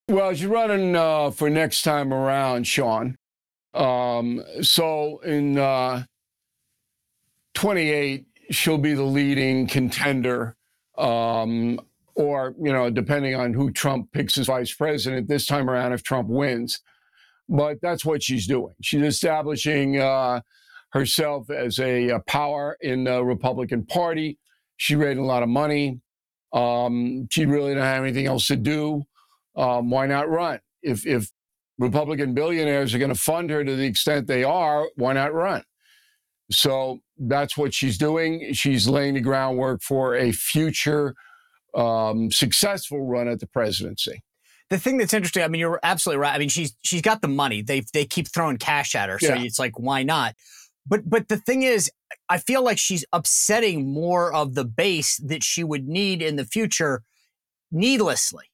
Well, 0.09 0.33
she's 0.35 0.47
running 0.47 0.95
uh, 0.95 1.31
for 1.31 1.51
next 1.51 1.83
time 1.83 2.13
around, 2.13 2.67
Sean. 2.67 3.17
Um, 3.73 4.45
so 4.63 5.19
in 5.21 5.59
uh, 5.59 6.05
28, 7.55 8.27
she'll 8.51 8.79
be 8.79 8.95
the 8.95 9.03
leading 9.03 9.67
contender. 9.67 10.57
Um, 10.97 11.81
or, 12.15 12.55
you 12.61 12.73
know, 12.73 12.91
depending 12.91 13.35
on 13.35 13.53
who 13.53 13.71
Trump 13.71 14.13
picks 14.13 14.39
as 14.39 14.47
vice 14.47 14.73
president 14.73 15.29
this 15.29 15.47
time 15.47 15.69
around, 15.69 15.93
if 15.93 16.03
Trump 16.03 16.29
wins. 16.29 16.81
But 17.49 17.79
that's 17.83 18.05
what 18.05 18.23
she's 18.23 18.47
doing. 18.47 18.75
She's 18.83 19.03
establishing 19.03 20.01
uh, 20.01 20.41
herself 20.91 21.51
as 21.51 21.79
a, 21.79 22.11
a, 22.11 22.21
power 22.21 22.77
in 22.81 23.05
the 23.05 23.23
Republican 23.23 23.85
Party. 23.85 24.39
She 24.77 24.97
raised 24.97 25.19
a 25.19 25.25
lot 25.25 25.43
of 25.43 25.49
money. 25.49 26.01
Um, 26.53 27.27
she 27.31 27.47
really 27.47 27.75
don't 27.75 27.83
have 27.83 28.03
anything 28.03 28.27
else 28.27 28.47
to 28.47 28.57
do. 28.57 29.03
Um, 29.57 29.91
why 29.91 30.07
not 30.07 30.31
run? 30.31 30.61
If, 30.83 31.07
if 31.07 31.31
Republican 31.79 32.33
billionaires 32.33 32.95
are 32.95 32.99
going 32.99 33.13
to 33.13 33.21
fund 33.21 33.51
her 33.51 33.65
to 33.65 33.77
the 33.77 33.85
extent 33.85 34.27
they 34.27 34.45
are, 34.45 34.89
why 34.97 35.13
not 35.13 35.35
run? 35.35 35.65
So 36.51 37.01
that's 37.19 37.57
what 37.57 37.75
she's 37.75 37.99
doing. 37.99 38.53
She's 38.53 38.89
laying 38.89 39.15
the 39.15 39.21
groundwork 39.21 39.83
for 39.83 40.15
a 40.15 40.33
future 40.33 41.15
um, 41.75 42.31
successful 42.31 43.05
run 43.05 43.29
at 43.29 43.41
the 43.41 43.47
presidency. 43.47 44.23
The 44.71 44.79
thing 44.79 44.97
that's 44.97 45.13
interesting, 45.13 45.43
I 45.43 45.49
mean, 45.49 45.61
you're 45.61 45.81
absolutely 45.83 46.21
right. 46.21 46.35
I 46.35 46.39
mean, 46.39 46.49
she's 46.49 46.75
she's 46.83 47.03
got 47.03 47.21
the 47.23 47.29
money. 47.29 47.63
They 47.63 47.83
they 47.93 48.05
keep 48.05 48.29
throwing 48.29 48.57
cash 48.57 48.95
at 48.95 49.09
her, 49.09 49.19
so 49.19 49.35
yeah. 49.35 49.43
it's 49.43 49.59
like, 49.59 49.79
why 49.79 50.03
not? 50.03 50.35
But 50.87 51.09
but 51.09 51.29
the 51.29 51.37
thing 51.37 51.63
is, 51.63 51.91
I 52.29 52.39
feel 52.39 52.63
like 52.63 52.79
she's 52.79 53.05
upsetting 53.13 53.93
more 53.93 54.33
of 54.33 54.55
the 54.55 54.65
base 54.65 55.19
that 55.19 55.43
she 55.43 55.65
would 55.65 55.87
need 55.87 56.23
in 56.23 56.37
the 56.37 56.45
future, 56.45 57.03
needlessly. 57.71 58.45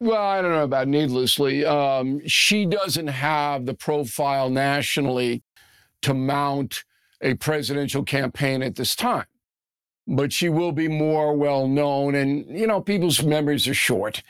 Well, 0.00 0.22
I 0.22 0.40
don't 0.40 0.52
know 0.52 0.64
about 0.64 0.88
needlessly. 0.88 1.64
Um, 1.64 2.26
she 2.26 2.66
doesn't 2.66 3.08
have 3.08 3.66
the 3.66 3.74
profile 3.74 4.48
nationally 4.48 5.42
to 6.02 6.14
mount 6.14 6.84
a 7.20 7.34
presidential 7.34 8.04
campaign 8.04 8.62
at 8.62 8.76
this 8.76 8.94
time. 8.94 9.26
But 10.10 10.32
she 10.32 10.48
will 10.48 10.72
be 10.72 10.88
more 10.88 11.36
well 11.36 11.68
known, 11.68 12.14
and 12.14 12.46
you 12.48 12.66
know, 12.66 12.80
people's 12.80 13.22
memories 13.22 13.68
are 13.68 13.74
short. 13.74 14.22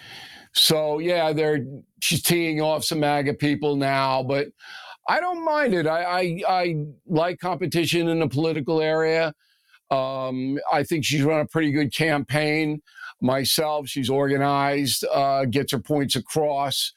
So 0.53 0.99
yeah, 0.99 1.33
they're 1.33 1.65
she's 2.01 2.23
teeing 2.23 2.61
off 2.61 2.85
some 2.85 3.01
MAGA 3.01 3.35
people 3.35 3.77
now, 3.77 4.23
but 4.23 4.49
I 5.09 5.21
don't 5.21 5.45
mind 5.45 5.75
it. 5.75 5.87
I 5.87 6.03
I, 6.03 6.43
I 6.49 6.77
like 7.07 7.39
competition 7.39 8.09
in 8.09 8.19
the 8.19 8.29
political 8.29 8.81
area. 8.81 9.33
Um, 9.91 10.59
I 10.71 10.83
think 10.83 11.05
she's 11.05 11.23
run 11.23 11.41
a 11.41 11.47
pretty 11.47 11.71
good 11.71 11.95
campaign 11.95 12.83
myself. 13.21 13.89
She's 13.89 14.11
organized, 14.11 15.05
uh, 15.13 15.45
gets 15.47 15.73
her 15.73 15.79
points 15.79 16.17
across. 16.17 16.93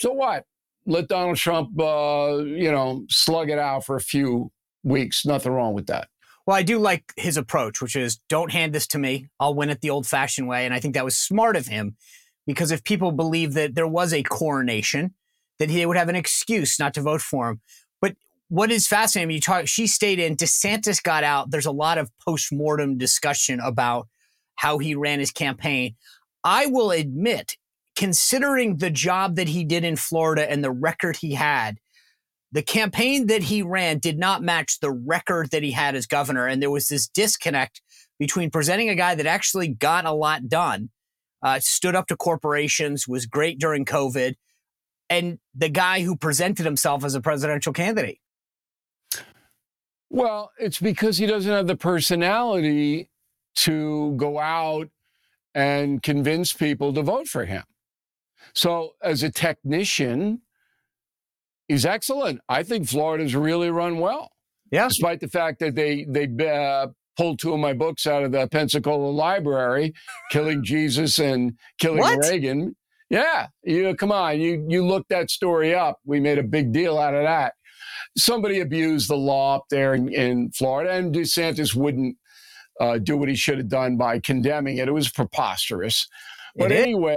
So 0.00 0.12
what? 0.12 0.44
Let 0.86 1.08
Donald 1.08 1.36
Trump, 1.36 1.78
uh, 1.80 2.38
you 2.44 2.70
know, 2.70 3.04
slug 3.08 3.50
it 3.50 3.58
out 3.58 3.84
for 3.84 3.96
a 3.96 4.00
few 4.00 4.50
weeks. 4.82 5.24
Nothing 5.24 5.52
wrong 5.52 5.74
with 5.74 5.86
that. 5.86 6.08
Well, 6.46 6.56
I 6.56 6.62
do 6.62 6.78
like 6.78 7.12
his 7.16 7.36
approach, 7.36 7.80
which 7.80 7.94
is 7.94 8.18
don't 8.28 8.50
hand 8.50 8.74
this 8.74 8.86
to 8.88 8.98
me. 8.98 9.28
I'll 9.38 9.54
win 9.54 9.70
it 9.70 9.80
the 9.80 9.90
old 9.90 10.06
fashioned 10.06 10.48
way. 10.48 10.64
And 10.64 10.74
I 10.74 10.80
think 10.80 10.94
that 10.94 11.04
was 11.04 11.16
smart 11.16 11.56
of 11.56 11.68
him 11.68 11.96
because 12.46 12.72
if 12.72 12.82
people 12.82 13.12
believe 13.12 13.54
that 13.54 13.74
there 13.74 13.86
was 13.86 14.12
a 14.12 14.22
coronation, 14.22 15.14
that 15.58 15.70
he 15.70 15.86
would 15.86 15.96
have 15.96 16.08
an 16.08 16.16
excuse 16.16 16.78
not 16.78 16.94
to 16.94 17.02
vote 17.02 17.20
for 17.20 17.50
him. 17.50 17.60
But 18.00 18.16
what 18.48 18.72
is 18.72 18.88
fascinating, 18.88 19.34
you 19.34 19.40
talk, 19.40 19.68
she 19.68 19.86
stayed 19.86 20.18
in, 20.18 20.36
DeSantis 20.36 21.00
got 21.00 21.22
out. 21.22 21.50
There's 21.50 21.66
a 21.66 21.72
lot 21.72 21.98
of 21.98 22.10
post 22.26 22.52
mortem 22.52 22.98
discussion 22.98 23.60
about 23.60 24.08
how 24.56 24.78
he 24.78 24.96
ran 24.96 25.20
his 25.20 25.30
campaign. 25.30 25.94
I 26.42 26.66
will 26.66 26.90
admit, 26.90 27.56
considering 27.94 28.78
the 28.78 28.90
job 28.90 29.36
that 29.36 29.48
he 29.48 29.64
did 29.64 29.84
in 29.84 29.94
Florida 29.94 30.50
and 30.50 30.64
the 30.64 30.72
record 30.72 31.16
he 31.16 31.34
had, 31.34 31.78
the 32.52 32.62
campaign 32.62 33.26
that 33.28 33.44
he 33.44 33.62
ran 33.62 33.98
did 33.98 34.18
not 34.18 34.42
match 34.42 34.78
the 34.80 34.90
record 34.90 35.50
that 35.50 35.62
he 35.62 35.72
had 35.72 35.94
as 35.94 36.06
governor. 36.06 36.46
And 36.46 36.62
there 36.62 36.70
was 36.70 36.88
this 36.88 37.08
disconnect 37.08 37.80
between 38.18 38.50
presenting 38.50 38.90
a 38.90 38.94
guy 38.94 39.14
that 39.14 39.26
actually 39.26 39.68
got 39.68 40.04
a 40.04 40.12
lot 40.12 40.48
done, 40.48 40.90
uh, 41.42 41.58
stood 41.60 41.96
up 41.96 42.06
to 42.08 42.16
corporations, 42.16 43.08
was 43.08 43.24
great 43.24 43.58
during 43.58 43.86
COVID, 43.86 44.34
and 45.08 45.38
the 45.54 45.70
guy 45.70 46.02
who 46.02 46.14
presented 46.14 46.64
himself 46.64 47.04
as 47.04 47.14
a 47.14 47.20
presidential 47.20 47.72
candidate. 47.72 48.18
Well, 50.10 50.52
it's 50.58 50.78
because 50.78 51.16
he 51.16 51.26
doesn't 51.26 51.50
have 51.50 51.66
the 51.66 51.76
personality 51.76 53.08
to 53.56 54.14
go 54.16 54.38
out 54.38 54.88
and 55.54 56.02
convince 56.02 56.52
people 56.52 56.92
to 56.92 57.02
vote 57.02 57.28
for 57.28 57.46
him. 57.46 57.64
So, 58.54 58.92
as 59.02 59.22
a 59.22 59.30
technician, 59.30 60.42
he's 61.72 61.86
excellent. 61.86 62.40
I 62.48 62.62
think 62.62 62.88
Florida's 62.88 63.34
really 63.34 63.70
run 63.70 63.98
well. 63.98 64.30
Yeah. 64.70 64.88
Despite 64.88 65.20
the 65.20 65.28
fact 65.28 65.58
that 65.60 65.74
they 65.74 66.04
they 66.08 66.28
uh, 66.48 66.88
pulled 67.16 67.38
two 67.38 67.52
of 67.52 67.60
my 67.60 67.72
books 67.72 68.06
out 68.06 68.22
of 68.22 68.32
the 68.32 68.46
Pensacola 68.48 69.10
Library, 69.10 69.92
"Killing 70.30 70.62
Jesus" 70.64 71.18
and 71.18 71.58
"Killing 71.78 72.00
what? 72.00 72.18
Reagan." 72.20 72.76
Yeah, 73.10 73.48
you 73.62 73.94
come 73.96 74.12
on, 74.12 74.40
you 74.40 74.64
you 74.68 74.86
look 74.86 75.06
that 75.08 75.30
story 75.30 75.74
up. 75.74 75.98
We 76.04 76.20
made 76.20 76.38
a 76.38 76.42
big 76.42 76.72
deal 76.72 76.98
out 76.98 77.14
of 77.14 77.24
that. 77.24 77.54
Somebody 78.16 78.60
abused 78.60 79.08
the 79.08 79.16
law 79.16 79.56
up 79.56 79.64
there 79.70 79.94
in, 79.94 80.08
in 80.12 80.50
Florida, 80.52 80.92
and 80.92 81.14
DeSantis 81.14 81.74
wouldn't 81.74 82.16
uh, 82.80 82.98
do 82.98 83.16
what 83.16 83.28
he 83.28 83.34
should 83.34 83.58
have 83.58 83.68
done 83.68 83.96
by 83.96 84.18
condemning 84.18 84.78
it. 84.78 84.88
It 84.88 84.92
was 84.92 85.10
preposterous. 85.10 86.08
But 86.56 86.72
anyway, 86.72 87.16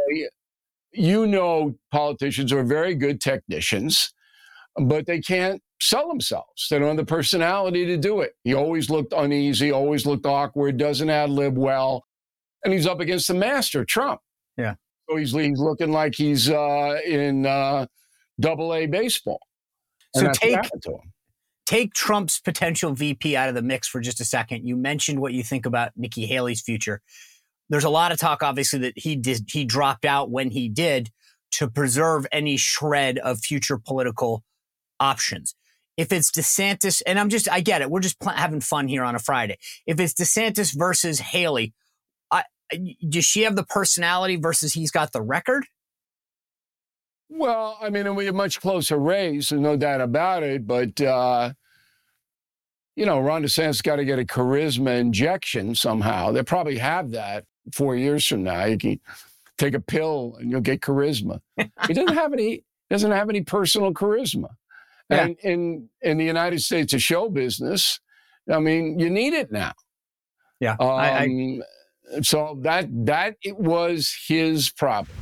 you 0.94 1.28
know, 1.28 1.76
politicians 1.92 2.54
are 2.54 2.64
very 2.64 2.96
good 2.96 3.20
technicians 3.20 4.14
but 4.78 5.06
they 5.06 5.20
can't 5.20 5.62
sell 5.82 6.08
themselves. 6.08 6.68
They 6.70 6.80
don't 6.80 6.90
have 6.90 6.98
the 6.98 7.06
personality 7.06 7.86
to 7.86 7.98
do 7.98 8.22
it. 8.22 8.34
He 8.44 8.54
always 8.54 8.90
looked 8.90 9.14
uneasy, 9.16 9.72
always 9.72 10.06
looked 10.06 10.26
awkward, 10.26 10.78
doesn't 10.78 11.10
ad 11.10 11.30
lib 11.30 11.58
well. 11.58 12.06
And 12.64 12.74
he's 12.74 12.88
up 12.88 13.00
against 13.00 13.28
the 13.28 13.34
master, 13.34 13.86
Trump. 13.86 14.22
Yeah. 14.58 14.76
So 15.10 15.18
he's, 15.18 15.32
he's 15.32 15.60
looking 15.60 15.92
like 15.92 16.16
he's 16.16 16.50
uh, 16.50 16.98
in 17.06 17.46
uh, 17.46 17.86
double 18.40 18.74
A 18.74 18.88
baseball. 18.88 19.40
And 20.16 20.36
so 20.36 20.42
take, 20.42 20.60
take 21.66 21.94
Trump's 21.94 22.40
potential 22.40 22.94
VP 22.94 23.36
out 23.36 23.50
of 23.50 23.56
the 23.56 23.62
mix 23.62 23.88
for 23.88 24.00
just 24.00 24.20
a 24.22 24.26
second. 24.26 24.66
You 24.66 24.76
mentioned 24.76 25.20
what 25.20 25.34
you 25.34 25.44
think 25.44 25.66
about 25.66 25.92
Nikki 25.96 26.26
Haley's 26.26 26.62
future. 26.62 27.02
There's 27.70 27.84
a 27.84 27.90
lot 27.90 28.12
of 28.12 28.20
talk, 28.20 28.44
obviously, 28.44 28.80
that 28.80 28.98
he 28.98 29.16
did, 29.16 29.50
he 29.52 29.66
dropped 29.66 30.06
out 30.06 30.32
when 30.32 30.52
he 30.52 30.70
did 30.70 31.10
to 31.52 31.68
preserve 31.70 32.26
any 32.32 32.58
shred 32.58 33.18
of 33.20 33.40
future 33.40 33.78
political 33.78 34.44
options. 35.00 35.56
If 35.98 36.12
it's 36.12 36.30
DeSantis, 36.30 37.02
and 37.06 37.18
I'm 37.18 37.30
just, 37.30 37.50
I 37.50 37.62
get 37.62 37.82
it. 37.82 37.90
We're 37.90 38.02
just 38.02 38.20
pl- 38.20 38.34
having 38.34 38.60
fun 38.60 38.88
here 38.88 39.04
on 39.04 39.16
a 39.16 39.20
Friday. 39.20 39.58
If 39.88 40.00
it's 40.00 40.14
DeSantis 40.14 40.78
versus 40.78 41.20
Haley, 41.20 41.74
I, 42.32 42.44
does 43.08 43.24
she 43.24 43.44
have 43.44 43.56
the 43.56 43.64
personality 43.64 44.36
versus 44.36 44.74
he's 44.74 44.92
got 44.92 45.14
the 45.14 45.22
record? 45.22 45.66
Well, 47.30 47.78
I 47.82 47.90
mean, 47.90 48.06
it 48.06 48.14
would 48.14 48.22
be 48.22 48.28
a 48.28 48.34
much 48.34 48.60
closer 48.62 48.98
race, 48.98 49.52
and 49.52 49.62
no 49.62 49.78
doubt 49.78 50.02
about 50.02 50.44
it. 50.44 50.68
But, 50.68 51.00
uh, 51.02 51.54
you 52.96 53.06
know, 53.06 53.20
Ron 53.20 53.44
DeSantis 53.44 53.82
got 53.82 53.96
to 53.96 54.06
get 54.06 54.20
a 54.20 54.26
charisma 54.26 55.00
injection 55.00 55.76
somehow. 55.76 56.32
They 56.32 56.44
probably 56.44 56.78
have 56.78 57.12
that 57.12 57.46
four 57.74 57.96
years 57.96 58.26
from 58.26 58.44
now. 58.44 58.66
You 58.66 58.78
can 58.78 59.00
take 59.58 59.74
a 59.74 59.80
pill 59.80 60.38
and 60.40 60.52
you'll 60.52 60.62
get 60.62 60.82
charisma. 60.82 61.40
he 61.88 61.94
doesn't 61.94 62.16
have 62.16 62.34
any. 62.34 62.64
Doesn't 62.90 63.12
have 63.12 63.30
any 63.30 63.42
personal 63.42 63.92
charisma. 63.94 64.50
Yeah. 65.10 65.24
And 65.24 65.38
in 65.44 65.90
in 66.02 66.18
the 66.18 66.26
United 66.26 66.62
States 66.62 66.94
of 66.94 67.02
show 67.02 67.30
business, 67.30 68.00
I 68.52 68.60
mean, 68.60 69.00
you 69.00 69.10
need 69.10 69.34
it 69.34 69.52
now. 69.52 69.74
Yeah. 70.60 70.76
Um, 70.80 70.90
I, 70.90 71.10
I... 71.10 71.26
Um, 71.26 71.64
so 72.22 72.60
that 72.62 72.88
that 73.06 73.36
it 73.44 73.58
was 73.58 74.16
his 74.28 74.70
problem. 74.70 75.16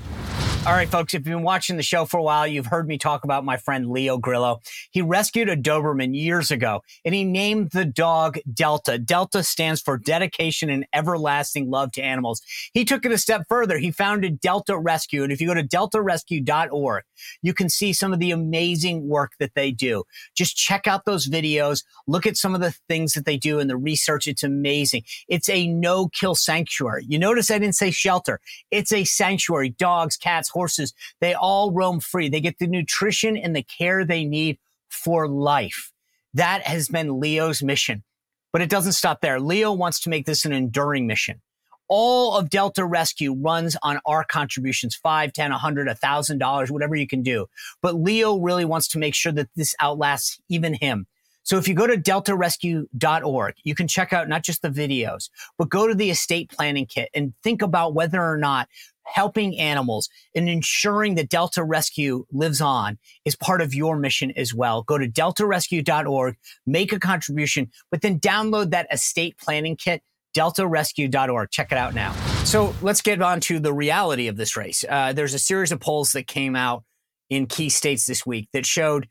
All 0.66 0.72
right, 0.72 0.88
folks, 0.88 1.14
if 1.14 1.28
you've 1.28 1.36
been 1.36 1.44
watching 1.44 1.76
the 1.76 1.84
show 1.84 2.06
for 2.06 2.18
a 2.18 2.24
while, 2.24 2.48
you've 2.48 2.68
heard 2.68 2.88
me 2.88 2.98
talk 2.98 3.26
about 3.26 3.44
my 3.44 3.58
friend 3.58 3.90
Leo 3.90 4.18
Grillo. 4.18 4.62
He 4.92 5.02
rescued 5.02 5.50
a 5.50 5.58
Doberman 5.58 6.16
years 6.16 6.52
ago 6.52 6.84
and 7.04 7.14
he 7.14 7.26
named 7.26 7.72
the 7.72 7.84
dog 7.84 8.40
Delta. 8.54 8.98
Delta 8.98 9.44
stands 9.44 9.82
for 9.82 9.98
dedication 9.98 10.70
and 10.70 10.86
everlasting 10.94 11.70
love 11.70 11.92
to 11.92 12.02
animals. 12.02 12.42
He 12.74 12.86
took 12.86 13.04
it 13.04 13.12
a 13.12 13.18
step 13.18 13.44
further. 13.50 13.78
He 13.78 13.92
founded 13.92 14.40
Delta 14.40 14.78
Rescue. 14.78 15.24
And 15.24 15.34
if 15.34 15.42
you 15.42 15.48
go 15.48 15.54
to 15.54 15.68
deltarescue.org, 15.68 17.04
you 17.42 17.54
can 17.54 17.68
see 17.68 17.92
some 17.92 18.14
of 18.14 18.20
the 18.20 18.32
amazing 18.32 19.10
work 19.10 19.34
that 19.42 19.56
they 19.56 19.70
do. 19.70 20.06
Just 20.34 20.56
check 20.56 20.88
out 20.88 21.04
those 21.04 21.28
videos, 21.28 21.84
look 22.08 22.26
at 22.26 22.38
some 22.38 22.56
of 22.56 22.62
the 22.62 22.74
things 22.88 23.14
that 23.16 23.26
they 23.26 23.36
do 23.36 23.60
and 23.60 23.70
the 23.70 23.76
research. 23.76 24.28
It's 24.28 24.44
amazing. 24.44 25.04
It's 25.28 25.50
a 25.50 25.68
no 25.68 26.08
kill 26.08 26.36
sanctuary. 26.36 27.04
You 27.06 27.20
notice 27.20 27.52
I 27.52 27.60
didn't 27.60 27.76
say 27.76 27.92
shelter. 27.92 28.40
It's 28.72 28.94
a 28.94 29.04
sanctuary. 29.04 29.72
Dogs, 29.78 30.16
cats, 30.16 30.53
horses, 30.54 30.94
they 31.20 31.34
all 31.34 31.72
roam 31.72 32.00
free. 32.00 32.30
They 32.30 32.42
get 32.42 32.60
the 32.60 32.68
nutrition 32.68 33.36
and 33.36 33.56
the 33.56 33.64
care 33.64 34.06
they 34.06 34.24
need 34.26 34.58
for 34.90 35.28
life. 35.28 35.92
That 36.34 36.62
has 36.64 36.88
been 36.88 37.20
Leo's 37.20 37.62
mission. 37.62 38.04
But 38.52 38.62
it 38.62 38.70
doesn't 38.70 38.94
stop 38.94 39.22
there. 39.22 39.40
Leo 39.40 39.74
wants 39.74 40.00
to 40.02 40.10
make 40.10 40.26
this 40.26 40.46
an 40.46 40.54
enduring 40.54 41.08
mission. 41.08 41.42
All 41.90 42.38
of 42.38 42.50
Delta 42.50 42.86
Rescue 42.86 43.34
runs 43.34 43.76
on 43.84 44.00
our 44.06 44.24
contributions, 44.24 44.96
five, 44.96 45.34
ten, 45.34 45.52
a 45.52 45.58
hundred, 45.58 45.88
a 45.88 45.96
thousand 45.96 46.38
dollars, 46.38 46.72
whatever 46.72 46.96
you 46.96 47.08
can 47.08 47.24
do. 47.24 47.48
But 47.82 47.96
Leo 47.96 48.38
really 48.38 48.64
wants 48.64 48.88
to 48.90 49.00
make 49.00 49.16
sure 49.16 49.32
that 49.34 49.50
this 49.56 49.76
outlasts 49.80 50.40
even 50.50 50.76
him. 50.76 51.08
So 51.44 51.58
if 51.58 51.68
you 51.68 51.76
go 51.76 51.88
to 51.88 51.98
deltarescue.org, 51.98 53.56
you 53.64 53.76
can 53.76 53.88
check 53.88 54.14
out 54.14 54.30
not 54.30 54.44
just 54.44 54.62
the 54.62 54.70
videos, 54.70 55.30
but 55.58 55.70
go 55.70 55.88
to 55.88 55.94
the 55.94 56.10
estate 56.10 56.50
planning 56.50 56.86
kit 56.86 57.10
and 57.14 57.34
think 57.44 57.62
about 57.62 57.94
whether 57.94 58.24
or 58.24 58.38
not 58.38 58.70
helping 59.06 59.58
animals 59.60 60.10
and 60.36 60.50
ensuring 60.50 61.16
that 61.16 61.30
Delta 61.30 61.64
Rescue 61.64 62.26
lives 62.32 62.62
on 62.62 62.98
is 63.26 63.36
part 63.36 63.62
of 63.62 63.74
your 63.74 63.98
mission 63.98 64.32
as 64.36 64.54
well. 64.54 64.84
Go 64.84 64.98
to 64.98 65.08
deltarescue.org, 65.08 66.38
make 66.66 66.94
a 66.94 67.00
contribution, 67.00 67.72
but 67.92 68.02
then 68.02 68.20
download 68.20 68.72
that 68.72 68.88
estate 68.92 69.38
planning 69.38 69.76
kit, 69.76 70.02
deltarescue.org. 70.36 71.52
Check 71.52 71.72
it 71.72 71.78
out 71.78 71.94
now. 71.94 72.14
So 72.44 72.74
let's 72.82 73.02
get 73.02 73.22
on 73.22 73.40
to 73.42 73.60
the 73.60 73.74
reality 73.74 74.28
of 74.28 74.38
this 74.38 74.58
race. 74.58 74.84
Uh, 74.88 75.14
there's 75.14 75.34
a 75.34 75.40
series 75.40 75.72
of 75.72 75.80
polls 75.80 76.12
that 76.14 76.28
came 76.28 76.56
out 76.56 76.84
in 77.30 77.46
key 77.48 77.70
states 77.70 78.06
this 78.06 78.26
week 78.26 78.50
that 78.54 78.66
showed 78.66 79.08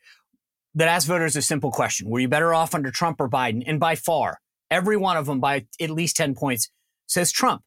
that 0.75 0.89
asked 0.89 1.07
voters 1.07 1.37
a 1.37 1.43
simple 1.43 1.71
question 1.71 2.09
Were 2.09 2.21
you 2.21 2.29
better 2.29 2.55
off 2.55 2.75
under 2.75 2.91
Trump 2.91 3.21
or 3.21 3.29
Biden? 3.29 3.63
And 3.67 3.79
by 3.79 3.95
far, 3.95 4.39
every 4.71 4.97
one 4.97 5.17
of 5.17 5.27
them 5.27 5.41
by 5.41 5.67
at 5.81 5.91
least 5.91 6.17
10 6.17 6.35
points 6.35 6.71
says 7.07 7.31
Trump. 7.31 7.63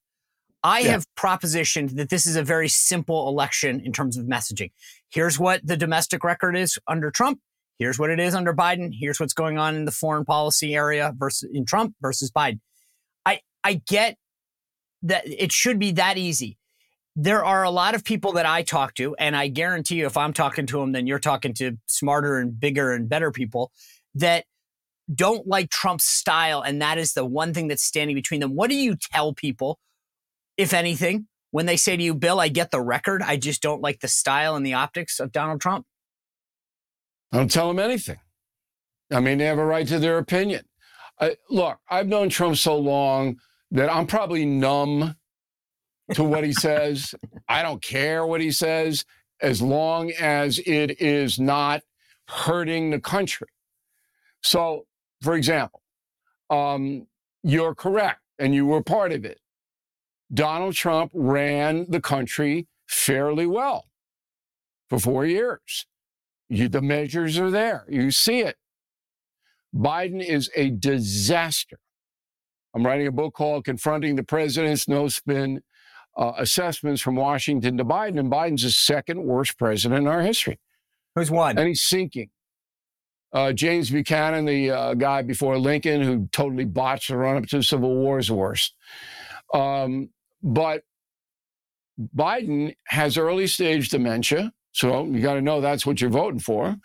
I 0.65 0.79
yeah. 0.79 0.91
have 0.93 1.05
propositioned 1.15 1.95
that 1.95 2.10
this 2.10 2.25
is 2.25 2.36
a 2.36 2.41
very 2.43 2.69
simple 2.69 3.29
election 3.29 3.79
in 3.81 3.93
terms 3.93 4.17
of 4.17 4.25
messaging. 4.25 4.72
Here's 5.10 5.38
what 5.38 5.62
the 5.63 5.77
domestic 5.77 6.24
record 6.24 6.57
is 6.57 6.79
under 6.88 7.12
Trump. 7.12 7.39
Here's 7.77 8.00
what 8.00 8.10
it 8.10 8.19
is 8.19 8.34
under 8.34 8.51
Biden. 8.51 8.89
Here's 8.91 9.19
what's 9.19 9.34
going 9.34 9.60
on 9.60 9.75
in 9.75 9.86
the 9.86 9.91
foreign 9.91 10.25
policy 10.25 10.74
area 10.74 11.13
versus 11.15 11.48
in 11.53 11.65
Trump 11.65 11.93
versus 12.01 12.31
Biden. 12.31 12.62
I 13.27 13.41
I 13.63 13.84
get 13.88 14.17
that 15.03 15.27
it 15.27 15.51
should 15.51 15.77
be 15.77 15.91
that 15.91 16.17
easy. 16.17 16.57
There 17.15 17.45
are 17.45 17.62
a 17.63 17.69
lot 17.69 17.93
of 17.93 18.03
people 18.03 18.34
that 18.34 18.48
I 18.48 18.63
talk 18.63 18.95
to, 18.95 19.15
and 19.17 19.36
I 19.36 19.50
guarantee 19.50 19.98
you, 19.98 20.07
if 20.07 20.17
I'm 20.17 20.34
talking 20.34 20.65
to 20.65 20.79
them, 20.79 20.93
then 20.93 21.05
you're 21.05 21.19
talking 21.19 21.53
to 21.55 21.77
smarter 21.86 22.39
and 22.39 22.60
bigger 22.60 22.91
and 22.91 23.07
better 23.07 23.31
people 23.31 23.72
that 24.15 24.45
don't 25.13 25.45
like 25.45 25.69
Trump's 25.69 26.05
style, 26.05 26.62
and 26.62 26.81
that 26.81 26.98
is 26.98 27.13
the 27.13 27.24
one 27.24 27.53
thing 27.53 27.67
that's 27.67 27.84
standing 27.84 28.15
between 28.15 28.39
them. 28.39 28.55
What 28.55 28.72
do 28.72 28.75
you 28.75 28.95
tell 28.95 29.31
people 29.31 29.77
if 30.57 30.74
anything, 30.74 31.27
when 31.51 31.65
they 31.65 31.77
say 31.77 31.95
to 31.95 32.03
you, 32.03 32.13
Bill, 32.13 32.39
I 32.39 32.50
get 32.50 32.71
the 32.71 32.81
record. 32.81 33.21
I 33.21 33.38
just 33.38 33.62
don't 33.62 33.81
like 33.81 34.01
the 34.01 34.07
style 34.07 34.55
and 34.55 34.65
the 34.65 34.74
optics 34.74 35.19
of 35.19 35.31
Donald 35.31 35.62
Trump? 35.62 35.85
I 37.31 37.38
don't 37.38 37.51
tell 37.51 37.67
them 37.67 37.79
anything. 37.79 38.19
I 39.12 39.19
mean, 39.19 39.38
they 39.38 39.45
have 39.45 39.57
a 39.57 39.65
right 39.65 39.88
to 39.88 40.00
their 40.00 40.17
opinion. 40.17 40.65
I, 41.19 41.38
look, 41.50 41.77
I've 41.89 42.07
known 42.07 42.29
Trump 42.29 42.57
so 42.57 42.77
long 42.77 43.38
that 43.71 43.93
I'm 43.93 44.07
probably 44.07 44.45
numb 44.45 45.15
to 46.13 46.24
what 46.24 46.43
he 46.43 46.53
says. 46.67 47.15
I 47.47 47.62
don't 47.62 47.81
care 47.81 48.25
what 48.25 48.41
he 48.41 48.51
says 48.51 49.05
as 49.41 49.62
long 49.62 50.12
as 50.12 50.59
it 50.59 51.01
is 51.01 51.39
not 51.39 51.83
hurting 52.27 52.91
the 52.91 53.00
country. 53.00 53.47
So, 54.41 54.85
for 55.21 55.35
example, 55.35 55.81
um, 56.50 57.07
you're 57.43 57.75
correct 57.75 58.21
and 58.39 58.53
you 58.53 58.65
were 58.65 58.83
part 58.83 59.12
of 59.12 59.25
it. 59.25 59.39
Donald 60.34 60.75
Trump 60.75 61.12
ran 61.13 61.86
the 61.89 62.01
country 62.01 62.67
fairly 62.88 63.46
well 63.46 63.86
for 64.89 65.00
four 65.00 65.25
years. 65.25 65.86
You, 66.50 66.70
the 66.70 66.82
measures 66.82 67.39
are 67.39 67.50
there. 67.50 67.86
You 67.89 68.12
see 68.12 68.39
it. 68.39 68.58
Biden 69.75 70.24
is 70.24 70.50
a 70.55 70.70
disaster. 70.70 71.79
I'm 72.74 72.86
writing 72.86 73.08
a 73.08 73.12
book 73.12 73.34
called 73.34 73.65
Confronting 73.65 74.15
the 74.15 74.24
Presidents 74.24 74.88
No 74.88 75.08
Spin 75.08 75.62
uh, 76.17 76.34
Assessments 76.38 77.01
from 77.01 77.15
Washington 77.15 77.77
to 77.77 77.86
Biden, 77.86 78.20
and 78.20 78.32
Biden's 78.32 78.63
the 78.63 78.72
second 78.72 79.24
worst 79.24 79.58
president 79.58 80.01
in 80.01 80.08
our 80.08 80.22
history. 80.22 80.60
Who's 81.15 81.32
one? 81.32 81.58
And 81.58 81.67
he's 81.67 81.86
sinking. 81.86 82.29
Uh, 83.34 83.51
James 83.51 83.89
Buchanan, 83.89 84.46
the 84.46 84.72
uh, 84.72 84.94
guy 84.94 85.22
before 85.22 85.58
Lincoln 85.58 86.01
who 86.01 86.27
totally 86.32 86.63
botched 86.63 87.10
the 87.10 87.17
run 87.17 87.38
up 87.38 87.48
to 87.48 87.58
the 87.58 87.63
Civil 87.63 87.94
War, 87.94 88.20
is 88.20 88.27
the 88.27 88.36
worst. 88.36 88.75
Um, 89.55 90.09
but 90.43 90.83
Biden 92.15 92.75
has 92.88 93.17
early 93.17 93.47
stage 93.47 93.89
dementia. 93.89 94.51
So 94.73 95.06
you 95.06 95.21
got 95.21 95.36
to 95.36 95.41
know 95.41 95.62
that's 95.62 95.86
what 95.86 96.01
you're 96.01 96.10
voting 96.10 96.41
for. 96.41 96.75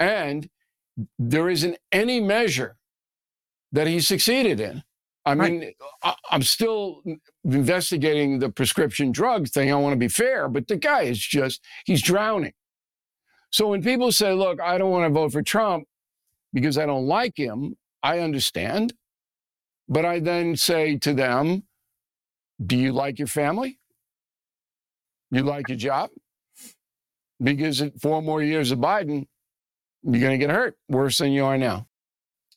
And 0.00 0.48
there 1.18 1.50
isn't 1.50 1.76
any 1.92 2.20
measure 2.20 2.76
that 3.72 3.86
he 3.86 4.00
succeeded 4.00 4.60
in. 4.60 4.82
I 5.26 5.34
mean, 5.34 5.72
I, 6.04 6.14
am 6.30 6.42
still 6.42 7.02
investigating 7.44 8.38
the 8.38 8.48
prescription 8.48 9.10
drug 9.10 9.48
thing. 9.48 9.72
I 9.72 9.74
want 9.74 9.92
to 9.92 9.98
be 9.98 10.08
fair, 10.08 10.48
but 10.48 10.68
the 10.68 10.76
guy 10.76 11.02
is 11.02 11.18
just, 11.18 11.60
he's 11.84 12.00
drowning. 12.00 12.52
So 13.50 13.68
when 13.68 13.82
people 13.82 14.12
say, 14.12 14.32
look, 14.32 14.60
I 14.60 14.78
don't 14.78 14.90
want 14.90 15.04
to 15.04 15.12
vote 15.12 15.32
for 15.32 15.42
Trump 15.42 15.88
because 16.52 16.78
I 16.78 16.86
don't 16.86 17.06
like 17.06 17.36
him, 17.36 17.76
I 18.04 18.20
understand. 18.20 18.94
But 19.88 20.04
I 20.04 20.20
then 20.20 20.56
say 20.56 20.96
to 20.98 21.12
them, 21.12 21.64
do 22.64 22.76
you 22.76 22.92
like 22.92 23.18
your 23.18 23.28
family? 23.28 23.78
You 25.30 25.42
like 25.42 25.68
your 25.68 25.78
job? 25.78 26.10
Because 27.42 27.82
four 28.00 28.22
more 28.22 28.42
years 28.42 28.70
of 28.70 28.78
Biden, 28.78 29.26
you're 30.02 30.20
going 30.20 30.38
to 30.38 30.46
get 30.46 30.50
hurt 30.50 30.76
worse 30.88 31.18
than 31.18 31.32
you 31.32 31.44
are 31.44 31.58
now. 31.58 31.86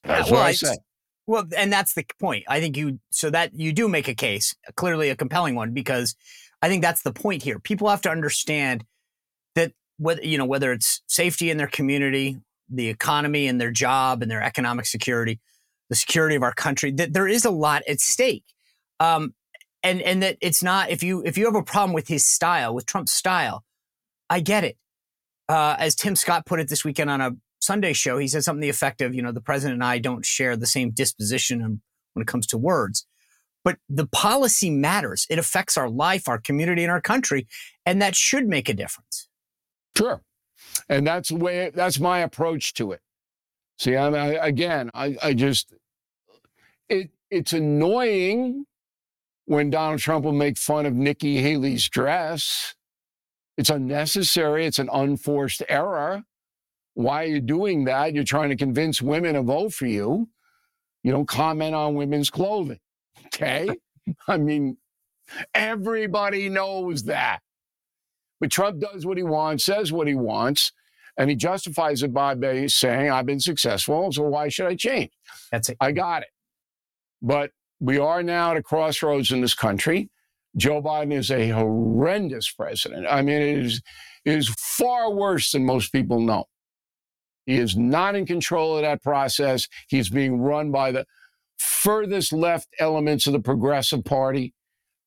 That's 0.03 0.29
well, 0.29 0.41
what 0.41 0.47
I 0.47 0.51
say. 0.53 0.77
Well, 1.27 1.45
and 1.57 1.71
that's 1.71 1.93
the 1.93 2.05
point. 2.19 2.45
I 2.47 2.59
think 2.59 2.77
you, 2.77 2.99
so 3.11 3.29
that 3.29 3.53
you 3.53 3.73
do 3.73 3.87
make 3.89 4.07
a 4.07 4.15
case, 4.15 4.55
clearly 4.75 5.09
a 5.09 5.15
compelling 5.15 5.55
one, 5.55 5.73
because 5.73 6.15
I 6.61 6.69
think 6.69 6.81
that's 6.81 7.01
the 7.01 7.13
point 7.13 7.43
here. 7.43 7.59
People 7.59 7.89
have 7.89 8.01
to 8.01 8.09
understand 8.09 8.85
that 9.55 9.73
whether, 9.97 10.23
you 10.23 10.37
know, 10.37 10.45
whether 10.45 10.71
it's 10.71 11.01
safety 11.07 11.49
in 11.49 11.57
their 11.57 11.67
community, 11.67 12.37
the 12.69 12.87
economy 12.87 13.47
and 13.47 13.59
their 13.59 13.71
job 13.71 14.21
and 14.21 14.31
their 14.31 14.41
economic 14.41 14.85
security, 14.85 15.39
the 15.89 15.95
security 15.95 16.35
of 16.35 16.43
our 16.43 16.53
country, 16.53 16.91
that 16.91 17.13
there 17.13 17.27
is 17.27 17.45
a 17.45 17.51
lot 17.51 17.83
at 17.87 17.99
stake. 17.99 18.45
Um, 18.99 19.33
and 19.83 20.01
and 20.01 20.21
that 20.23 20.37
it's 20.41 20.63
not 20.63 20.89
if 20.89 21.03
you 21.03 21.23
if 21.23 21.37
you 21.37 21.45
have 21.45 21.55
a 21.55 21.63
problem 21.63 21.93
with 21.93 22.07
his 22.07 22.25
style 22.25 22.73
with 22.73 22.85
Trump's 22.85 23.11
style, 23.11 23.63
I 24.29 24.39
get 24.39 24.63
it. 24.63 24.77
Uh, 25.47 25.75
as 25.79 25.95
Tim 25.95 26.15
Scott 26.15 26.45
put 26.45 26.59
it 26.59 26.69
this 26.69 26.85
weekend 26.85 27.09
on 27.09 27.21
a 27.21 27.31
Sunday 27.59 27.93
show, 27.93 28.17
he 28.17 28.27
said 28.27 28.43
something 28.43 28.61
the 28.61 28.69
effect 28.69 29.01
of, 29.01 29.15
you 29.15 29.21
know, 29.21 29.31
the 29.31 29.41
president 29.41 29.75
and 29.75 29.83
I 29.83 29.97
don't 29.97 30.25
share 30.25 30.55
the 30.55 30.67
same 30.67 30.91
disposition 30.91 31.81
when 32.13 32.21
it 32.21 32.27
comes 32.27 32.45
to 32.47 32.57
words. 32.57 33.05
But 33.63 33.77
the 33.89 34.07
policy 34.07 34.69
matters. 34.69 35.25
It 35.29 35.37
affects 35.37 35.75
our 35.75 35.89
life, 35.89 36.29
our 36.29 36.39
community, 36.39 36.83
and 36.83 36.91
our 36.91 37.01
country, 37.01 37.47
and 37.85 38.01
that 38.01 38.15
should 38.15 38.47
make 38.47 38.69
a 38.69 38.73
difference. 38.73 39.27
Sure, 39.97 40.21
and 40.87 41.05
that's 41.05 41.31
way. 41.31 41.71
That's 41.73 41.99
my 41.99 42.19
approach 42.19 42.73
to 42.75 42.93
it. 42.93 43.01
See, 43.77 43.95
I, 43.95 44.07
I 44.07 44.47
again, 44.47 44.91
I, 44.93 45.17
I 45.21 45.33
just 45.33 45.73
it 46.87 47.09
it's 47.29 47.51
annoying 47.51 48.65
when 49.49 49.71
Donald 49.71 49.99
Trump 49.99 50.25
will 50.25 50.31
make 50.31 50.59
fun 50.59 50.85
of 50.85 50.93
Nikki 50.93 51.41
Haley's 51.41 51.89
dress. 51.89 52.75
It's 53.57 53.71
unnecessary. 53.71 54.67
It's 54.67 54.77
an 54.77 54.91
unforced 54.93 55.63
error. 55.67 56.23
Why 56.93 57.23
are 57.23 57.27
you 57.27 57.41
doing 57.41 57.85
that? 57.85 58.13
You're 58.13 58.23
trying 58.23 58.49
to 58.49 58.55
convince 58.55 59.01
women 59.01 59.33
to 59.33 59.41
vote 59.41 59.73
for 59.73 59.87
you. 59.87 60.29
You 61.01 61.11
don't 61.11 61.27
comment 61.27 61.73
on 61.73 61.95
women's 61.95 62.29
clothing. 62.29 62.77
Okay? 63.25 63.67
I 64.27 64.37
mean, 64.37 64.77
everybody 65.55 66.47
knows 66.47 67.05
that. 67.05 67.39
But 68.39 68.51
Trump 68.51 68.79
does 68.79 69.03
what 69.03 69.17
he 69.17 69.23
wants, 69.23 69.65
says 69.65 69.91
what 69.91 70.07
he 70.07 70.13
wants, 70.13 70.73
and 71.17 71.27
he 71.27 71.35
justifies 71.35 72.03
it 72.03 72.13
by 72.13 72.67
saying, 72.67 73.09
I've 73.09 73.25
been 73.25 73.39
successful, 73.39 74.11
so 74.11 74.21
why 74.25 74.49
should 74.49 74.67
I 74.67 74.75
change? 74.75 75.09
That's 75.51 75.69
it. 75.69 75.77
I 75.81 75.91
got 75.91 76.21
it. 76.21 76.29
But 77.19 77.49
we 77.79 77.97
are 77.97 78.23
now 78.23 78.51
at 78.51 78.57
a 78.57 78.63
crossroads 78.63 79.31
in 79.31 79.41
this 79.41 79.53
country. 79.53 80.09
Joe 80.57 80.81
Biden 80.81 81.13
is 81.13 81.31
a 81.31 81.49
horrendous 81.49 82.51
president. 82.51 83.07
I 83.09 83.21
mean, 83.21 83.41
it 83.41 83.65
is, 83.65 83.81
it 84.25 84.37
is 84.37 84.49
far 84.57 85.13
worse 85.13 85.51
than 85.51 85.65
most 85.65 85.91
people 85.91 86.19
know. 86.19 86.45
He 87.45 87.57
is 87.57 87.77
not 87.77 88.15
in 88.15 88.25
control 88.25 88.75
of 88.75 88.83
that 88.83 89.01
process. 89.01 89.67
He's 89.87 90.09
being 90.09 90.39
run 90.39 90.71
by 90.71 90.91
the 90.91 91.05
furthest 91.57 92.33
left 92.33 92.67
elements 92.79 93.27
of 93.27 93.33
the 93.33 93.39
Progressive 93.39 94.03
Party. 94.03 94.53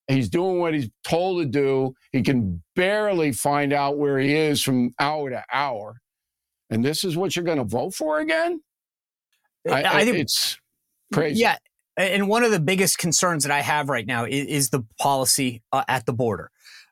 He's 0.08 0.28
doing 0.28 0.58
what 0.58 0.74
he's 0.74 0.90
told 1.04 1.42
to 1.42 1.48
do. 1.48 1.94
He 2.10 2.22
can 2.22 2.62
barely 2.74 3.32
find 3.32 3.72
out 3.72 3.98
where 3.98 4.18
he 4.18 4.34
is 4.34 4.62
from 4.62 4.90
hour 4.98 5.30
to 5.30 5.44
hour. 5.52 6.00
And 6.70 6.84
this 6.84 7.04
is 7.04 7.16
what 7.16 7.36
you're 7.36 7.44
going 7.44 7.58
to 7.58 7.64
vote 7.64 7.94
for 7.94 8.18
again? 8.18 8.60
I, 9.68 9.84
I, 9.84 10.04
think 10.04 10.16
it's 10.16 10.58
crazy. 11.12 11.40
Yeah. 11.40 11.56
And 11.96 12.28
one 12.28 12.42
of 12.42 12.50
the 12.50 12.60
biggest 12.60 12.98
concerns 12.98 13.44
that 13.44 13.52
I 13.52 13.60
have 13.60 13.88
right 13.88 14.06
now 14.06 14.24
is, 14.24 14.46
is 14.46 14.70
the 14.70 14.84
policy 14.98 15.62
uh, 15.72 15.84
at 15.88 16.06
the 16.06 16.12
border. 16.12 16.50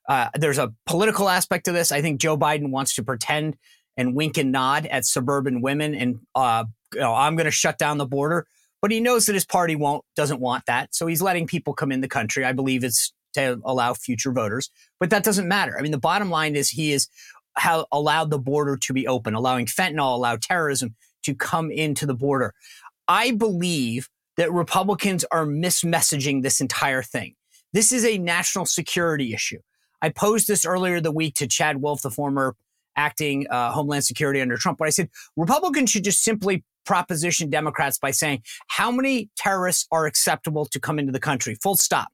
Uh, 0.08 0.28
there's 0.34 0.58
a 0.58 0.74
political 0.86 1.28
aspect 1.28 1.66
to 1.66 1.72
this. 1.72 1.92
I 1.92 2.02
think 2.02 2.20
Joe 2.20 2.36
Biden 2.36 2.70
wants 2.70 2.94
to 2.96 3.04
pretend 3.04 3.56
and 3.96 4.14
wink 4.14 4.38
and 4.38 4.52
nod 4.52 4.86
at 4.86 5.04
suburban 5.04 5.60
women, 5.62 5.94
and 5.94 6.20
uh, 6.34 6.64
you 6.94 7.00
know, 7.00 7.14
I'm 7.14 7.36
going 7.36 7.46
to 7.46 7.50
shut 7.50 7.78
down 7.78 7.98
the 7.98 8.06
border. 8.06 8.46
But 8.82 8.90
he 8.90 9.00
knows 9.00 9.26
that 9.26 9.34
his 9.34 9.44
party 9.44 9.76
won't 9.76 10.04
doesn't 10.16 10.40
want 10.40 10.66
that, 10.66 10.94
so 10.94 11.06
he's 11.06 11.22
letting 11.22 11.46
people 11.46 11.74
come 11.74 11.92
in 11.92 12.00
the 12.00 12.08
country. 12.08 12.44
I 12.44 12.52
believe 12.52 12.82
it's 12.82 13.12
to 13.34 13.60
allow 13.62 13.94
future 13.94 14.32
voters, 14.32 14.70
but 14.98 15.10
that 15.10 15.22
doesn't 15.22 15.46
matter. 15.46 15.78
I 15.78 15.82
mean, 15.82 15.92
the 15.92 15.98
bottom 15.98 16.30
line 16.30 16.56
is 16.56 16.70
he 16.70 16.92
is 16.92 17.08
how 17.54 17.86
allowed 17.92 18.30
the 18.30 18.38
border 18.38 18.76
to 18.76 18.92
be 18.92 19.06
open, 19.06 19.34
allowing 19.34 19.66
fentanyl, 19.66 20.14
allowed 20.14 20.42
terrorism 20.42 20.96
to 21.24 21.34
come 21.34 21.70
into 21.70 22.06
the 22.06 22.14
border. 22.14 22.54
I 23.06 23.32
believe 23.32 24.08
that 24.40 24.50
Republicans 24.50 25.22
are 25.30 25.44
mismessaging 25.44 26.42
this 26.42 26.62
entire 26.62 27.02
thing. 27.02 27.34
This 27.74 27.92
is 27.92 28.06
a 28.06 28.16
national 28.16 28.64
security 28.64 29.34
issue. 29.34 29.58
I 30.00 30.08
posed 30.08 30.48
this 30.48 30.64
earlier 30.64 30.98
the 30.98 31.12
week 31.12 31.34
to 31.34 31.46
Chad 31.46 31.82
Wolf, 31.82 32.00
the 32.00 32.10
former 32.10 32.56
acting 32.96 33.46
uh, 33.50 33.70
Homeland 33.70 34.06
Security 34.06 34.40
under 34.40 34.56
Trump, 34.56 34.78
but 34.78 34.86
I 34.86 34.92
said 34.92 35.10
Republicans 35.36 35.90
should 35.90 36.04
just 36.04 36.24
simply 36.24 36.64
proposition 36.86 37.50
Democrats 37.50 37.98
by 37.98 38.12
saying 38.12 38.42
how 38.68 38.90
many 38.90 39.28
terrorists 39.36 39.86
are 39.92 40.06
acceptable 40.06 40.64
to 40.64 40.80
come 40.80 40.98
into 40.98 41.12
the 41.12 41.20
country, 41.20 41.54
full 41.62 41.76
stop, 41.76 42.08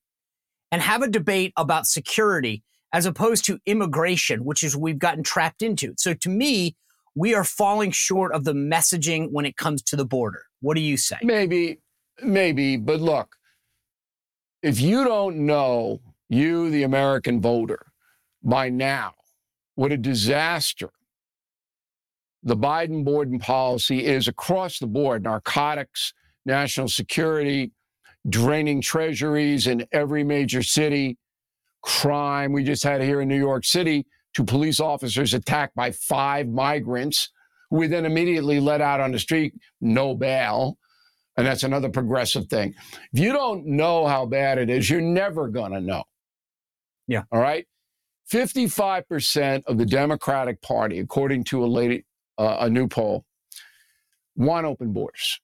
and 0.72 0.82
have 0.82 1.02
a 1.02 1.08
debate 1.08 1.52
about 1.56 1.86
security 1.86 2.64
as 2.92 3.06
opposed 3.06 3.44
to 3.44 3.60
immigration, 3.66 4.44
which 4.44 4.64
is 4.64 4.76
we've 4.76 4.98
gotten 4.98 5.22
trapped 5.22 5.62
into. 5.62 5.94
So 5.96 6.12
to 6.12 6.28
me, 6.28 6.74
we 7.14 7.36
are 7.36 7.44
falling 7.44 7.92
short 7.92 8.32
of 8.32 8.42
the 8.42 8.52
messaging 8.52 9.28
when 9.30 9.46
it 9.46 9.56
comes 9.56 9.80
to 9.84 9.96
the 9.96 10.04
border. 10.04 10.42
What 10.60 10.74
do 10.74 10.80
you 10.80 10.96
say? 10.96 11.18
Maybe, 11.22 11.78
maybe, 12.22 12.76
but 12.76 13.00
look, 13.00 13.36
if 14.62 14.80
you 14.80 15.04
don't 15.04 15.46
know, 15.46 16.00
you, 16.28 16.70
the 16.70 16.82
American 16.82 17.40
voter, 17.40 17.86
by 18.42 18.68
now, 18.68 19.14
what 19.74 19.92
a 19.92 19.96
disaster 19.96 20.90
the 22.46 22.56
Biden 22.56 23.04
Borden 23.04 23.40
policy 23.40 24.06
is 24.06 24.28
across 24.28 24.78
the 24.78 24.86
board 24.86 25.24
narcotics, 25.24 26.14
national 26.44 26.86
security, 26.86 27.72
draining 28.28 28.80
treasuries 28.80 29.66
in 29.66 29.84
every 29.90 30.22
major 30.22 30.62
city, 30.62 31.18
crime. 31.82 32.52
We 32.52 32.62
just 32.62 32.84
had 32.84 33.02
here 33.02 33.20
in 33.20 33.28
New 33.28 33.38
York 33.38 33.64
City 33.64 34.06
two 34.32 34.44
police 34.44 34.78
officers 34.78 35.34
attacked 35.34 35.74
by 35.74 35.90
five 35.90 36.46
migrants 36.46 37.30
who 37.70 37.78
we 37.78 37.88
then 37.88 38.06
immediately 38.06 38.60
let 38.60 38.80
out 38.80 39.00
on 39.00 39.10
the 39.10 39.18
street, 39.18 39.54
no 39.80 40.14
bail. 40.14 40.78
And 41.36 41.46
that's 41.46 41.62
another 41.62 41.88
progressive 41.88 42.48
thing. 42.48 42.74
If 43.12 43.20
you 43.20 43.32
don't 43.32 43.66
know 43.66 44.06
how 44.06 44.24
bad 44.26 44.58
it 44.58 44.70
is, 44.70 44.88
you're 44.88 45.00
never 45.00 45.48
going 45.48 45.72
to 45.72 45.80
know. 45.80 46.04
Yeah. 47.06 47.24
All 47.30 47.40
right. 47.40 47.66
55% 48.32 49.64
of 49.66 49.78
the 49.78 49.86
Democratic 49.86 50.60
Party, 50.62 50.98
according 50.98 51.44
to 51.44 51.64
a, 51.64 51.66
lady, 51.66 52.04
uh, 52.38 52.56
a 52.60 52.70
new 52.70 52.88
poll, 52.88 53.24
want 54.34 54.66
open 54.66 54.92
borders. 54.92 55.40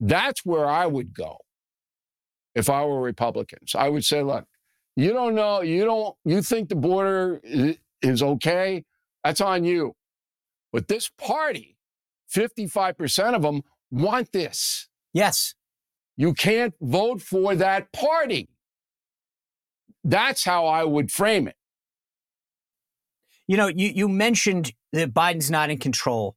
That's 0.00 0.44
where 0.44 0.66
I 0.66 0.86
would 0.86 1.14
go 1.14 1.38
if 2.54 2.70
I 2.70 2.84
were 2.84 3.00
Republicans. 3.00 3.74
I 3.74 3.88
would 3.88 4.04
say, 4.04 4.22
look, 4.22 4.44
you 4.94 5.12
don't 5.12 5.34
know, 5.34 5.62
you 5.62 5.84
don't, 5.84 6.14
you 6.24 6.42
think 6.42 6.68
the 6.68 6.76
border 6.76 7.40
is 8.02 8.22
okay? 8.22 8.84
That's 9.24 9.40
on 9.40 9.64
you. 9.64 9.94
But 10.72 10.88
this 10.88 11.10
party, 11.18 11.76
55% 12.34 13.34
of 13.34 13.42
them 13.42 13.62
want 13.90 14.32
this. 14.32 14.87
Yes. 15.12 15.54
You 16.16 16.34
can't 16.34 16.74
vote 16.80 17.22
for 17.22 17.54
that 17.54 17.92
party. 17.92 18.48
That's 20.04 20.44
how 20.44 20.66
I 20.66 20.84
would 20.84 21.10
frame 21.10 21.48
it. 21.48 21.56
You 23.46 23.56
know, 23.56 23.68
you, 23.68 23.88
you 23.88 24.08
mentioned 24.08 24.72
that 24.92 25.14
Biden's 25.14 25.50
not 25.50 25.70
in 25.70 25.78
control. 25.78 26.36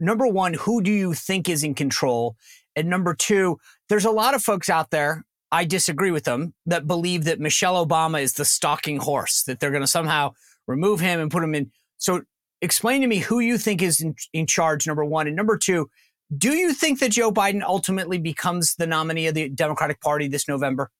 Number 0.00 0.26
one, 0.26 0.54
who 0.54 0.82
do 0.82 0.90
you 0.90 1.14
think 1.14 1.48
is 1.48 1.62
in 1.62 1.74
control? 1.74 2.36
And 2.74 2.88
number 2.88 3.14
two, 3.14 3.58
there's 3.88 4.04
a 4.04 4.10
lot 4.10 4.34
of 4.34 4.42
folks 4.42 4.68
out 4.68 4.90
there, 4.90 5.24
I 5.50 5.64
disagree 5.64 6.10
with 6.10 6.24
them, 6.24 6.54
that 6.66 6.86
believe 6.86 7.24
that 7.24 7.40
Michelle 7.40 7.84
Obama 7.84 8.20
is 8.20 8.34
the 8.34 8.44
stalking 8.44 8.98
horse, 8.98 9.42
that 9.44 9.60
they're 9.60 9.70
going 9.70 9.82
to 9.82 9.86
somehow 9.86 10.32
remove 10.66 11.00
him 11.00 11.20
and 11.20 11.30
put 11.30 11.42
him 11.42 11.54
in. 11.54 11.70
So 11.96 12.22
explain 12.60 13.00
to 13.00 13.06
me 13.06 13.18
who 13.18 13.40
you 13.40 13.56
think 13.56 13.80
is 13.80 14.00
in, 14.00 14.14
in 14.32 14.46
charge, 14.46 14.86
number 14.86 15.04
one. 15.04 15.26
And 15.26 15.36
number 15.36 15.56
two, 15.56 15.88
do 16.34 16.52
you 16.52 16.72
think 16.72 16.98
that 17.00 17.12
Joe 17.12 17.30
Biden 17.30 17.62
ultimately 17.62 18.18
becomes 18.18 18.74
the 18.74 18.86
nominee 18.86 19.28
of 19.28 19.34
the 19.34 19.48
Democratic 19.48 20.00
Party 20.00 20.28
this 20.28 20.48
November? 20.48 20.90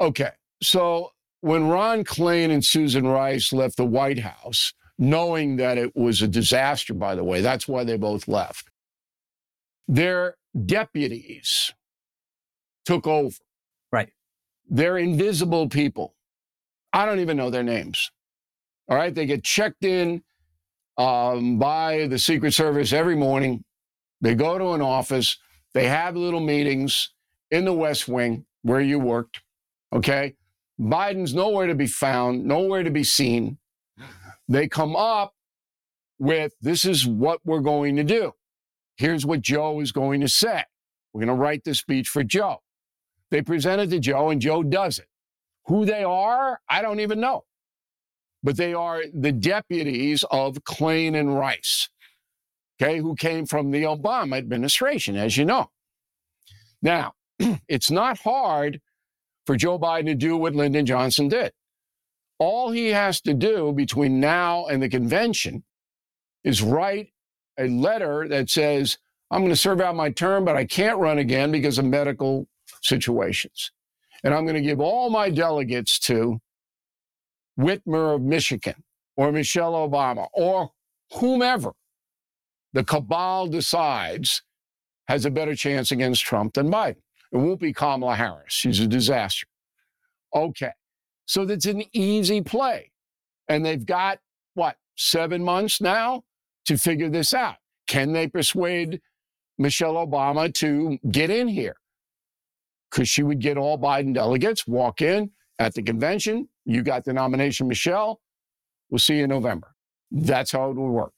Okay. 0.00 0.30
So 0.62 1.10
when 1.40 1.68
Ron 1.68 2.04
Klain 2.04 2.50
and 2.50 2.64
Susan 2.64 3.06
Rice 3.06 3.52
left 3.52 3.76
the 3.76 3.84
White 3.84 4.20
House, 4.20 4.72
knowing 4.98 5.56
that 5.56 5.78
it 5.78 5.94
was 5.96 6.22
a 6.22 6.28
disaster, 6.28 6.94
by 6.94 7.14
the 7.14 7.24
way, 7.24 7.40
that's 7.40 7.66
why 7.66 7.82
they 7.82 7.96
both 7.96 8.28
left, 8.28 8.70
their 9.88 10.36
deputies 10.64 11.72
took 12.84 13.06
over. 13.06 13.36
Right. 13.90 14.10
They're 14.68 14.98
invisible 14.98 15.68
people. 15.68 16.14
I 16.92 17.04
don't 17.04 17.20
even 17.20 17.36
know 17.36 17.50
their 17.50 17.64
names. 17.64 18.10
All 18.88 18.96
right. 18.96 19.14
They 19.14 19.26
get 19.26 19.42
checked 19.42 19.84
in 19.84 20.22
um, 20.96 21.58
by 21.58 22.06
the 22.06 22.18
Secret 22.18 22.54
Service 22.54 22.92
every 22.92 23.16
morning. 23.16 23.64
They 24.24 24.34
go 24.34 24.56
to 24.56 24.70
an 24.70 24.80
office. 24.80 25.36
They 25.74 25.86
have 25.86 26.16
little 26.16 26.40
meetings 26.40 27.10
in 27.50 27.66
the 27.66 27.74
West 27.74 28.08
Wing 28.08 28.46
where 28.62 28.80
you 28.80 28.98
worked. 28.98 29.42
Okay. 29.92 30.34
Biden's 30.80 31.34
nowhere 31.34 31.66
to 31.66 31.74
be 31.74 31.86
found, 31.86 32.46
nowhere 32.46 32.82
to 32.82 32.90
be 32.90 33.04
seen. 33.04 33.58
They 34.48 34.66
come 34.66 34.96
up 34.96 35.34
with 36.18 36.54
this 36.62 36.86
is 36.86 37.06
what 37.06 37.40
we're 37.44 37.60
going 37.60 37.96
to 37.96 38.02
do. 38.02 38.32
Here's 38.96 39.26
what 39.26 39.42
Joe 39.42 39.80
is 39.80 39.92
going 39.92 40.22
to 40.22 40.28
say. 40.28 40.64
We're 41.12 41.26
going 41.26 41.36
to 41.36 41.42
write 41.42 41.64
the 41.64 41.74
speech 41.74 42.08
for 42.08 42.24
Joe. 42.24 42.62
They 43.30 43.42
present 43.42 43.82
it 43.82 43.90
to 43.90 44.00
Joe, 44.00 44.30
and 44.30 44.40
Joe 44.40 44.62
does 44.62 44.98
it. 44.98 45.08
Who 45.66 45.84
they 45.84 46.02
are, 46.02 46.60
I 46.68 46.80
don't 46.80 47.00
even 47.00 47.20
know. 47.20 47.44
But 48.42 48.56
they 48.56 48.72
are 48.72 49.02
the 49.12 49.32
deputies 49.32 50.24
of 50.30 50.64
Klain 50.64 51.18
and 51.18 51.36
Rice, 51.36 51.88
okay, 52.80 52.98
who 52.98 53.14
came 53.14 53.46
from 53.46 53.70
the 53.70 53.82
Obama 53.82 54.38
administration, 54.38 55.16
as 55.16 55.36
you 55.36 55.44
know. 55.44 55.70
Now, 56.82 57.14
it's 57.68 57.90
not 57.90 58.18
hard 58.18 58.80
for 59.46 59.56
Joe 59.56 59.78
Biden 59.78 60.06
to 60.06 60.14
do 60.14 60.36
what 60.36 60.54
Lyndon 60.54 60.86
Johnson 60.86 61.28
did. 61.28 61.52
All 62.38 62.70
he 62.70 62.88
has 62.88 63.20
to 63.22 63.34
do 63.34 63.72
between 63.72 64.20
now 64.20 64.66
and 64.66 64.82
the 64.82 64.88
convention 64.88 65.64
is 66.42 66.62
write 66.62 67.10
a 67.58 67.68
letter 67.68 68.26
that 68.28 68.50
says, 68.50 68.98
I'm 69.30 69.40
going 69.40 69.52
to 69.52 69.56
serve 69.56 69.80
out 69.80 69.96
my 69.96 70.10
term, 70.10 70.44
but 70.44 70.56
I 70.56 70.64
can't 70.64 70.98
run 70.98 71.18
again 71.18 71.52
because 71.52 71.78
of 71.78 71.84
medical 71.84 72.46
situations. 72.82 73.70
And 74.22 74.34
I'm 74.34 74.44
going 74.44 74.56
to 74.56 74.60
give 74.60 74.80
all 74.80 75.10
my 75.10 75.30
delegates 75.30 75.98
to 76.00 76.40
Whitmer 77.58 78.16
of 78.16 78.22
Michigan 78.22 78.82
or 79.16 79.30
Michelle 79.30 79.72
Obama 79.72 80.28
or 80.32 80.70
whomever 81.14 81.72
the 82.74 82.84
cabal 82.84 83.46
decides 83.46 84.42
has 85.08 85.24
a 85.24 85.30
better 85.30 85.54
chance 85.54 85.90
against 85.90 86.22
Trump 86.22 86.54
than 86.54 86.70
Biden. 86.70 86.96
It 87.32 87.38
won't 87.38 87.60
be 87.60 87.72
Kamala 87.72 88.16
Harris. 88.16 88.52
She's 88.52 88.80
a 88.80 88.86
disaster. 88.86 89.46
Okay. 90.34 90.72
So 91.26 91.44
that's 91.44 91.66
an 91.66 91.84
easy 91.92 92.42
play. 92.42 92.92
And 93.48 93.64
they've 93.64 93.84
got, 93.84 94.18
what, 94.54 94.76
seven 94.96 95.42
months 95.42 95.80
now 95.80 96.24
to 96.66 96.76
figure 96.76 97.08
this 97.08 97.32
out. 97.32 97.56
Can 97.86 98.12
they 98.12 98.28
persuade 98.28 99.00
Michelle 99.58 99.94
Obama 99.94 100.52
to 100.54 100.98
get 101.10 101.30
in 101.30 101.48
here? 101.48 101.76
Because 102.90 103.08
she 103.08 103.22
would 103.22 103.40
get 103.40 103.56
all 103.56 103.78
Biden 103.78 104.14
delegates, 104.14 104.66
walk 104.66 105.00
in 105.00 105.30
at 105.58 105.74
the 105.74 105.82
convention. 105.82 106.48
You 106.64 106.82
got 106.82 107.04
the 107.04 107.12
nomination, 107.12 107.68
Michelle. 107.68 108.20
We'll 108.90 108.98
see 108.98 109.18
you 109.18 109.24
in 109.24 109.30
November. 109.30 109.74
That's 110.10 110.52
how 110.52 110.70
it 110.70 110.76
would 110.76 110.90
work. 110.90 111.13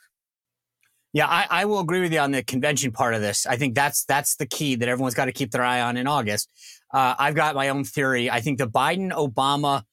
Yeah, 1.17 1.29
I, 1.29 1.47
I, 1.49 1.65
will 1.65 1.81
agree 1.81 2.03
with 2.03 2.13
you 2.13 2.19
on 2.19 2.33
the 2.33 2.43
convention 2.43 2.93
part 2.93 3.15
of 3.15 3.23
this. 3.23 3.47
I 3.47 3.57
think 3.57 3.75
that's 3.75 4.05
that's 4.05 4.37
the 4.37 4.45
key 4.45 4.75
that 4.75 4.87
everyone's 4.87 5.15
got 5.15 5.25
to 5.25 5.33
keep 5.33 5.51
their 5.51 5.65
eye 5.65 5.81
on 5.81 5.97
in 5.97 6.07
August. 6.07 6.51
Uh, 6.93 7.15
I've 7.19 7.35
got 7.35 7.55
my 7.55 7.71
own 7.71 7.85
theory. 7.85 8.31
I 8.31 8.43
think 8.43 8.59
the 8.59 8.69
Biden 8.69 9.11
Obama 9.13 9.85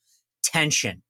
tension 0.44 1.02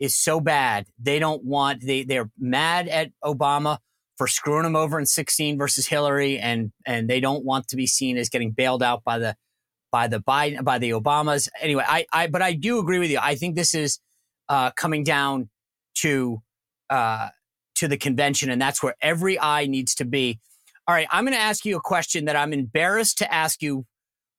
is 0.00 0.16
so 0.16 0.40
bad 0.40 0.86
they 0.98 1.18
don't 1.18 1.44
want 1.44 1.82
they 1.84 2.02
they're 2.02 2.30
mad 2.38 2.88
at 2.88 3.10
Obama 3.22 3.76
for 4.16 4.26
screwing 4.26 4.62
them 4.62 4.74
over 4.74 4.98
in 4.98 5.04
16 5.04 5.58
versus 5.58 5.86
Hillary, 5.86 6.38
and 6.38 6.72
and 6.86 7.06
they 7.06 7.20
don't 7.20 7.44
want 7.44 7.68
to 7.68 7.76
be 7.76 7.86
seen 7.86 8.16
as 8.16 8.30
getting 8.30 8.52
bailed 8.52 8.82
out 8.82 9.04
by 9.04 9.18
the 9.18 9.36
by 9.92 10.08
the 10.08 10.18
Biden 10.18 10.64
by 10.64 10.78
the 10.78 10.92
Obamas. 10.92 11.46
Anyway, 11.60 11.84
I 11.86 12.06
I 12.10 12.28
but 12.28 12.40
I 12.40 12.54
do 12.54 12.78
agree 12.78 13.00
with 13.00 13.10
you. 13.10 13.18
I 13.20 13.34
think 13.34 13.54
this 13.54 13.74
is 13.74 14.00
uh, 14.48 14.70
coming 14.70 15.04
down 15.04 15.50
to. 15.96 16.40
Uh, 16.88 17.28
to 17.78 17.88
the 17.88 17.96
convention, 17.96 18.50
and 18.50 18.60
that's 18.60 18.82
where 18.82 18.94
every 19.00 19.38
eye 19.40 19.66
needs 19.66 19.94
to 19.96 20.04
be. 20.04 20.38
All 20.86 20.94
right, 20.94 21.08
I'm 21.10 21.24
going 21.24 21.36
to 21.36 21.40
ask 21.40 21.64
you 21.64 21.76
a 21.76 21.80
question 21.80 22.24
that 22.26 22.36
I'm 22.36 22.52
embarrassed 22.52 23.18
to 23.18 23.32
ask 23.32 23.62
you, 23.62 23.84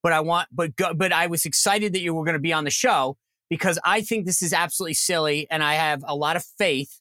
but 0.02 0.14
I 0.14 0.20
want, 0.20 0.48
but 0.52 0.76
go, 0.76 0.94
but 0.94 1.14
I 1.14 1.28
was 1.28 1.46
excited 1.46 1.94
that 1.94 2.02
you 2.02 2.14
were 2.14 2.24
going 2.24 2.34
to 2.34 2.40
be 2.40 2.54
on 2.54 2.64
the 2.64 2.72
show 2.72 3.18
because 3.50 3.80
I 3.84 4.02
think 4.02 4.26
this 4.26 4.42
is 4.42 4.54
absolutely 4.54 4.96
silly, 4.96 5.48
and 5.50 5.64
I 5.64 5.76
have 5.76 6.04
a 6.08 6.16
lot 6.16 6.36
of 6.36 6.44
faith 6.58 7.00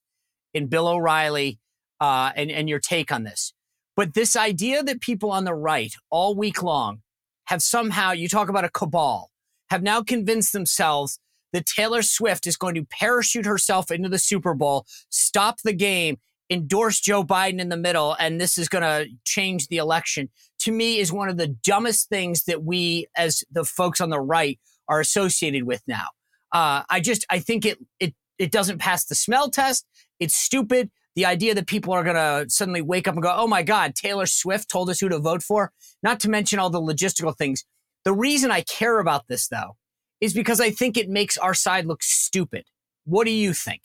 in 0.55 0.67
Bill 0.67 0.89
O'Reilly 0.89 1.59
uh, 2.01 2.33
and 2.37 2.51
and 2.51 2.69
your 2.69 2.79
take 2.79 3.11
on 3.11 3.25
this. 3.25 3.53
But 3.97 4.15
this 4.15 4.37
idea 4.37 4.83
that 4.85 5.01
people 5.01 5.33
on 5.33 5.45
the 5.45 5.55
right 5.55 5.93
all 6.11 6.37
week 6.37 6.63
long 6.63 7.03
have 7.47 7.63
somehow, 7.63 8.13
you 8.13 8.29
talk 8.29 8.49
about 8.49 8.65
a 8.65 8.71
cabal, 8.71 9.31
have 9.71 9.83
now 9.83 10.03
convinced 10.03 10.53
themselves 10.53 11.19
that 11.53 11.67
Taylor 11.67 12.03
Swift 12.03 12.47
is 12.47 12.57
going 12.57 12.75
to 12.75 12.85
parachute 12.85 13.47
herself 13.47 13.91
into 13.91 14.09
the 14.09 14.19
Super 14.19 14.55
Bowl, 14.55 14.87
stop 15.09 15.63
the 15.65 15.73
game, 15.73 16.19
endorse 16.51 17.01
Joe 17.01 17.23
Biden 17.25 17.61
in 17.61 17.69
the 17.69 17.77
middle 17.77 18.17
and 18.19 18.41
this 18.41 18.57
is 18.57 18.69
going 18.69 18.83
to 18.83 19.07
change 19.25 19.69
the 19.69 19.77
election 19.77 20.31
to 20.61 20.73
me 20.73 20.99
is 20.99 21.13
one 21.13 21.29
of 21.29 21.37
the 21.37 21.49
dumbest 21.49 22.09
things 22.09 22.45
that 22.45 22.65
we 22.65 23.07
as 23.17 23.45
the 23.51 23.65
folks 23.65 24.01
on 24.01 24.11
the 24.11 24.21
right 24.21 24.59
are 24.89 25.01
associated 25.01 25.65
with 25.65 25.83
now. 25.87 26.09
Uh, 26.53 26.83
I 26.89 27.01
just 27.01 27.27
I 27.31 27.39
think 27.39 27.65
it 27.65 27.79
it 28.01 28.15
it 28.39 28.51
doesn't 28.51 28.79
pass 28.79 29.05
the 29.05 29.15
smell 29.15 29.51
test. 29.51 29.87
It's 30.19 30.37
stupid. 30.37 30.91
The 31.15 31.27
idea 31.27 31.55
that 31.55 31.67
people 31.67 31.93
are 31.93 32.05
going 32.05 32.17
to 32.17 32.49
suddenly 32.49 32.81
wake 32.81 33.09
up 33.09 33.15
and 33.15 33.23
go, 33.23 33.35
"Oh 33.35 33.47
my 33.47 33.63
God, 33.63 33.95
Taylor 33.95 34.27
Swift 34.27 34.71
told 34.71 34.89
us 34.89 35.01
who 35.01 35.09
to 35.09 35.19
vote 35.19 35.43
for." 35.43 35.73
Not 36.03 36.21
to 36.21 36.31
mention 36.31 36.59
all 36.59 36.71
the 36.71 36.81
logistical 36.81 37.37
things. 37.37 37.65
The 38.05 38.13
reason 38.13 38.51
I 38.51 38.63
care 38.63 38.99
about 38.99 39.27
this 39.29 39.49
though 39.49 39.77
is 40.21 40.33
because 40.33 40.61
I 40.61 40.71
think 40.71 40.97
it 40.97 41.09
makes 41.09 41.37
our 41.37 41.55
side 41.55 41.87
look 41.87 42.03
stupid. 42.03 42.65
What 43.05 43.25
do 43.25 43.31
you 43.31 43.53
think? 43.53 43.83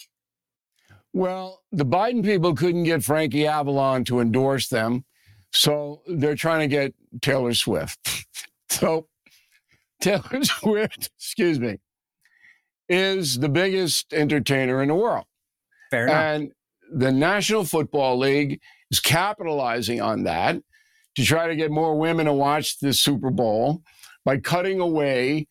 Well, 1.14 1.62
the 1.72 1.86
Biden 1.86 2.24
people 2.24 2.56
couldn't 2.56 2.84
get 2.84 3.04
Frankie 3.04 3.46
Avalon 3.46 4.04
to 4.06 4.20
endorse 4.20 4.68
them, 4.68 5.06
so 5.52 6.02
they're 6.08 6.36
trying 6.36 6.62
to 6.62 6.68
get 6.68 6.94
Taylor 7.22 7.54
Swift. 7.54 8.26
so 8.70 9.08
Taylor 10.02 10.24
Swift, 10.44 11.12
excuse 11.18 11.60
me, 11.60 11.78
is 12.90 13.40
the 13.40 13.50
biggest 13.50 14.12
entertainer 14.12 14.82
in 14.82 14.90
the 14.90 14.96
world. 14.96 15.26
Fair 15.92 16.08
enough. 16.08 16.16
And 16.16 16.52
the 16.92 17.12
National 17.12 17.64
Football 17.64 18.18
League 18.18 18.60
is 18.90 19.00
capitalizing 19.00 20.02
on 20.02 20.24
that 20.24 20.62
to 21.16 21.24
try 21.24 21.48
to 21.48 21.56
get 21.56 21.70
more 21.70 21.98
women 21.98 22.26
to 22.26 22.34
watch 22.34 22.80
the 22.80 22.92
Super 22.92 23.30
Bowl 23.30 23.84
by 24.26 24.38
cutting 24.38 24.80
away 24.80 25.48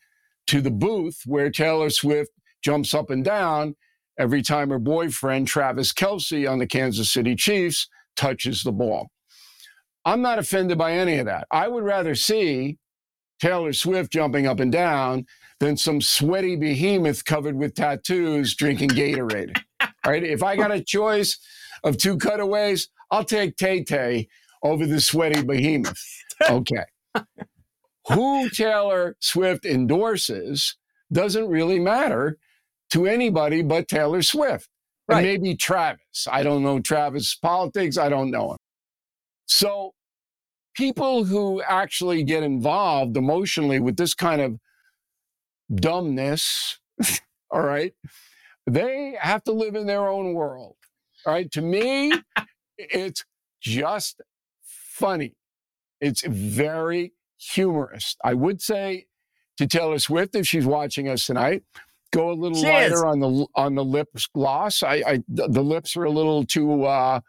to 0.49 0.61
the 0.61 0.71
booth 0.71 1.23
where 1.25 1.51
Taylor 1.51 1.91
Swift 1.91 2.31
jumps 2.63 2.95
up 2.95 3.11
and 3.11 3.25
down 3.25 3.77
every 4.19 4.43
time 4.43 4.71
her 4.71 4.79
boyfriend, 4.79 5.49
Travis 5.49 5.93
Kelce, 5.93 6.51
on 6.51 6.59
the 6.59 6.67
Kansas 6.67 7.11
City 7.11 7.35
Chiefs, 7.35 7.89
touches 8.17 8.63
the 8.63 8.73
ball. 8.73 9.11
I'm 10.05 10.23
not 10.23 10.39
offended 10.39 10.79
by 10.79 10.93
any 10.93 11.19
of 11.19 11.27
that. 11.27 11.47
I 11.51 11.69
would 11.69 11.85
rather 11.85 12.15
see 12.15 12.79
Taylor 13.41 13.73
Swift 13.73 14.13
jumping 14.13 14.47
up 14.47 14.61
and 14.61 14.73
down 14.73 15.27
than 15.61 15.77
some 15.77 16.01
sweaty 16.01 16.57
behemoth 16.57 17.25
covered 17.25 17.57
with 17.57 17.75
tattoos 17.75 18.55
drinking 18.55 18.91
Gatorade. 18.91 19.57
right? 20.07 20.23
If 20.23 20.43
I 20.43 20.57
got 20.57 20.73
a 20.73 20.83
choice 20.83 21.39
of 21.85 21.97
two 21.97 22.19
cutaways, 22.19 22.89
I'll 23.11 23.25
take 23.25 23.57
Tay 23.57 23.85
Tay 23.85 24.29
over 24.63 24.87
the 24.87 25.01
sweaty 25.01 25.43
behemoth. 25.43 25.99
Okay. 26.49 26.85
Who 28.09 28.51
Taylor 28.51 29.17
Swift 29.21 29.65
endorses 29.65 30.77
doesn't 31.13 31.49
really 31.49 31.79
matter 31.79 32.39
to 32.93 33.07
anybody 33.07 33.63
but 33.63 33.89
Taylor 33.89 34.23
Swift. 34.23 34.69
Right. 35.09 35.19
And 35.19 35.27
maybe 35.27 35.57
Travis. 35.57 36.29
I 36.31 36.43
don't 36.43 36.63
know 36.63 36.79
Travis' 36.79 37.35
politics. 37.35 37.99
I 37.99 38.09
don't 38.09 38.31
know 38.31 38.53
him. 38.53 38.59
So 39.47 39.93
people 40.75 41.25
who 41.25 41.63
actually 41.63 42.23
get 42.23 42.43
involved 42.43 43.17
emotionally 43.17 43.81
with 43.81 43.97
this 43.97 44.15
kind 44.15 44.41
of 44.41 44.59
dumbness, 45.75 46.79
all 47.51 47.63
right, 47.63 47.95
they 48.67 49.17
have 49.19 49.43
to 49.45 49.53
live 49.53 49.75
in 49.75 49.87
their 49.87 50.07
own 50.09 50.35
world. 50.35 50.77
All 51.27 51.33
right. 51.33 51.51
To 51.53 51.63
me, 51.63 52.13
it's 52.79 53.25
just 53.61 54.21
funny. 54.63 55.35
It's 56.01 56.25
very 56.27 57.15
humorous. 57.39 58.17
I 58.23 58.35
would 58.35 58.61
say 58.61 59.07
to 59.57 59.67
Taylor 59.67 59.99
Swift, 59.99 60.35
if 60.35 60.47
she's 60.47 60.67
watching 60.67 61.09
us 61.09 61.27
tonight, 61.27 61.63
go 62.13 62.31
a 62.31 62.35
little 62.35 62.59
she 62.59 62.67
lighter 62.69 63.07
on 63.07 63.21
the 63.21 63.47
on 63.55 63.75
the 63.75 63.85
lips 63.85 64.29
gloss. 64.35 64.83
I, 64.83 65.03
I 65.07 65.23
the 65.29 65.63
lips 65.63 65.97
are 65.97 66.05
a 66.05 66.11
little 66.11 66.45
too 66.45 66.85
uh, 66.85 67.21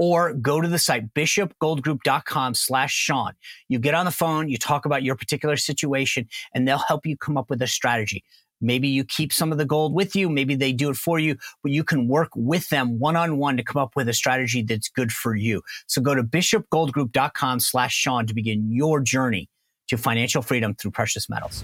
or 0.00 0.32
go 0.32 0.62
to 0.62 0.66
the 0.66 0.78
site 0.78 1.12
bishopgoldgroup.com 1.12 2.54
slash 2.54 2.92
Sean. 2.92 3.34
You 3.68 3.78
get 3.78 3.92
on 3.92 4.06
the 4.06 4.10
phone, 4.10 4.48
you 4.48 4.56
talk 4.56 4.86
about 4.86 5.02
your 5.02 5.14
particular 5.14 5.58
situation, 5.58 6.26
and 6.54 6.66
they'll 6.66 6.78
help 6.78 7.04
you 7.04 7.18
come 7.18 7.36
up 7.36 7.50
with 7.50 7.60
a 7.60 7.66
strategy. 7.66 8.24
Maybe 8.62 8.88
you 8.88 9.04
keep 9.04 9.30
some 9.30 9.52
of 9.52 9.58
the 9.58 9.66
gold 9.66 9.92
with 9.92 10.16
you. 10.16 10.30
Maybe 10.30 10.54
they 10.54 10.72
do 10.72 10.88
it 10.88 10.96
for 10.96 11.18
you, 11.18 11.36
but 11.62 11.70
you 11.72 11.84
can 11.84 12.08
work 12.08 12.30
with 12.34 12.70
them 12.70 12.98
one 12.98 13.14
on 13.14 13.36
one 13.36 13.58
to 13.58 13.62
come 13.62 13.80
up 13.80 13.94
with 13.94 14.08
a 14.08 14.14
strategy 14.14 14.62
that's 14.62 14.88
good 14.88 15.12
for 15.12 15.36
you. 15.36 15.60
So 15.86 16.00
go 16.00 16.14
to 16.14 16.22
bishopgoldgroup.com 16.22 17.60
slash 17.60 17.94
Sean 17.94 18.26
to 18.26 18.34
begin 18.34 18.72
your 18.72 19.00
journey 19.00 19.50
to 19.88 19.98
financial 19.98 20.40
freedom 20.40 20.74
through 20.74 20.92
precious 20.92 21.28
metals. 21.28 21.62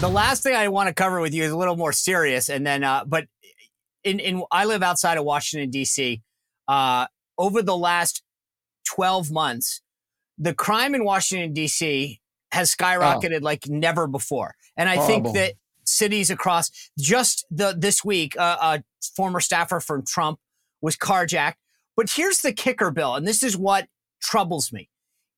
The 0.00 0.08
last 0.08 0.42
thing 0.42 0.54
I 0.54 0.68
want 0.68 0.88
to 0.88 0.94
cover 0.94 1.20
with 1.20 1.34
you 1.34 1.42
is 1.42 1.52
a 1.52 1.56
little 1.58 1.76
more 1.76 1.92
serious. 1.92 2.48
And 2.48 2.66
then, 2.66 2.84
uh, 2.84 3.04
but 3.04 3.26
in, 4.02 4.18
in, 4.18 4.42
I 4.50 4.64
live 4.64 4.82
outside 4.82 5.18
of 5.18 5.24
Washington, 5.24 5.68
D.C. 5.68 6.22
Uh, 6.68 7.06
over 7.38 7.62
the 7.62 7.76
last 7.76 8.22
12 8.88 9.30
months, 9.30 9.82
the 10.38 10.54
crime 10.54 10.94
in 10.94 11.04
Washington, 11.04 11.52
D.C. 11.52 12.20
has 12.52 12.74
skyrocketed 12.74 13.40
oh. 13.40 13.44
like 13.44 13.68
never 13.68 14.06
before. 14.06 14.54
And 14.76 14.88
I 14.88 14.96
Horrible. 14.96 15.32
think 15.32 15.36
that 15.36 15.54
cities 15.84 16.30
across 16.30 16.70
just 16.98 17.46
the 17.50 17.74
this 17.76 18.04
week, 18.04 18.38
uh, 18.38 18.56
a 18.60 18.82
former 19.14 19.40
staffer 19.40 19.80
from 19.80 20.04
Trump 20.04 20.38
was 20.80 20.96
carjacked. 20.96 21.54
But 21.96 22.10
here's 22.14 22.40
the 22.40 22.52
kicker, 22.52 22.90
Bill, 22.90 23.14
and 23.14 23.26
this 23.26 23.42
is 23.42 23.56
what 23.56 23.88
troubles 24.20 24.72
me. 24.72 24.90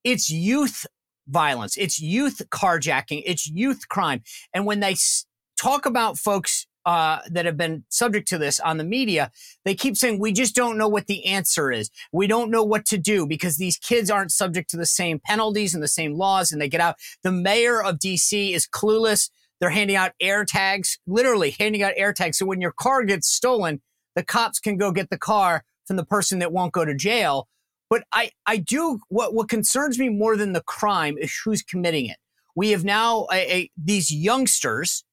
It's 0.02 0.30
youth 0.30 0.86
violence. 1.28 1.76
It's 1.76 2.00
youth 2.00 2.42
carjacking. 2.50 3.22
It's 3.24 3.46
youth 3.46 3.88
crime. 3.88 4.22
And 4.52 4.66
when 4.66 4.80
they 4.80 4.92
s- 4.92 5.26
talk 5.60 5.86
about 5.86 6.18
folks 6.18 6.66
uh, 6.86 7.20
that 7.30 7.44
have 7.44 7.56
been 7.56 7.84
subject 7.88 8.28
to 8.28 8.38
this 8.38 8.60
on 8.60 8.78
the 8.78 8.84
media, 8.84 9.30
they 9.64 9.74
keep 9.74 9.96
saying, 9.96 10.18
we 10.18 10.32
just 10.32 10.54
don't 10.54 10.78
know 10.78 10.88
what 10.88 11.06
the 11.06 11.26
answer 11.26 11.70
is. 11.70 11.90
We 12.12 12.26
don't 12.26 12.50
know 12.50 12.64
what 12.64 12.86
to 12.86 12.98
do 12.98 13.26
because 13.26 13.56
these 13.56 13.76
kids 13.76 14.10
aren't 14.10 14.32
subject 14.32 14.70
to 14.70 14.76
the 14.76 14.86
same 14.86 15.18
penalties 15.18 15.74
and 15.74 15.82
the 15.82 15.88
same 15.88 16.14
laws 16.14 16.52
and 16.52 16.60
they 16.60 16.68
get 16.68 16.80
out. 16.80 16.96
The 17.22 17.32
mayor 17.32 17.82
of 17.82 17.98
DC 17.98 18.52
is 18.52 18.66
clueless. 18.66 19.30
They're 19.60 19.70
handing 19.70 19.96
out 19.96 20.12
air 20.20 20.44
tags, 20.44 20.98
literally 21.06 21.50
handing 21.58 21.82
out 21.82 21.92
air 21.96 22.12
tags. 22.12 22.38
So 22.38 22.46
when 22.46 22.60
your 22.60 22.72
car 22.72 23.04
gets 23.04 23.28
stolen, 23.28 23.82
the 24.14 24.24
cops 24.24 24.60
can 24.60 24.76
go 24.76 24.92
get 24.92 25.10
the 25.10 25.18
car 25.18 25.64
from 25.86 25.96
the 25.96 26.04
person 26.04 26.38
that 26.38 26.52
won't 26.52 26.72
go 26.72 26.84
to 26.84 26.94
jail. 26.94 27.48
But 27.90 28.04
I, 28.12 28.30
I 28.46 28.58
do, 28.58 29.00
what, 29.08 29.34
what 29.34 29.48
concerns 29.48 29.98
me 29.98 30.08
more 30.08 30.36
than 30.36 30.52
the 30.52 30.62
crime 30.62 31.16
is 31.18 31.34
who's 31.44 31.62
committing 31.62 32.06
it. 32.06 32.18
We 32.54 32.70
have 32.70 32.84
now 32.84 33.26
a, 33.32 33.36
a, 33.36 33.70
these 33.76 34.10
youngsters 34.10 35.04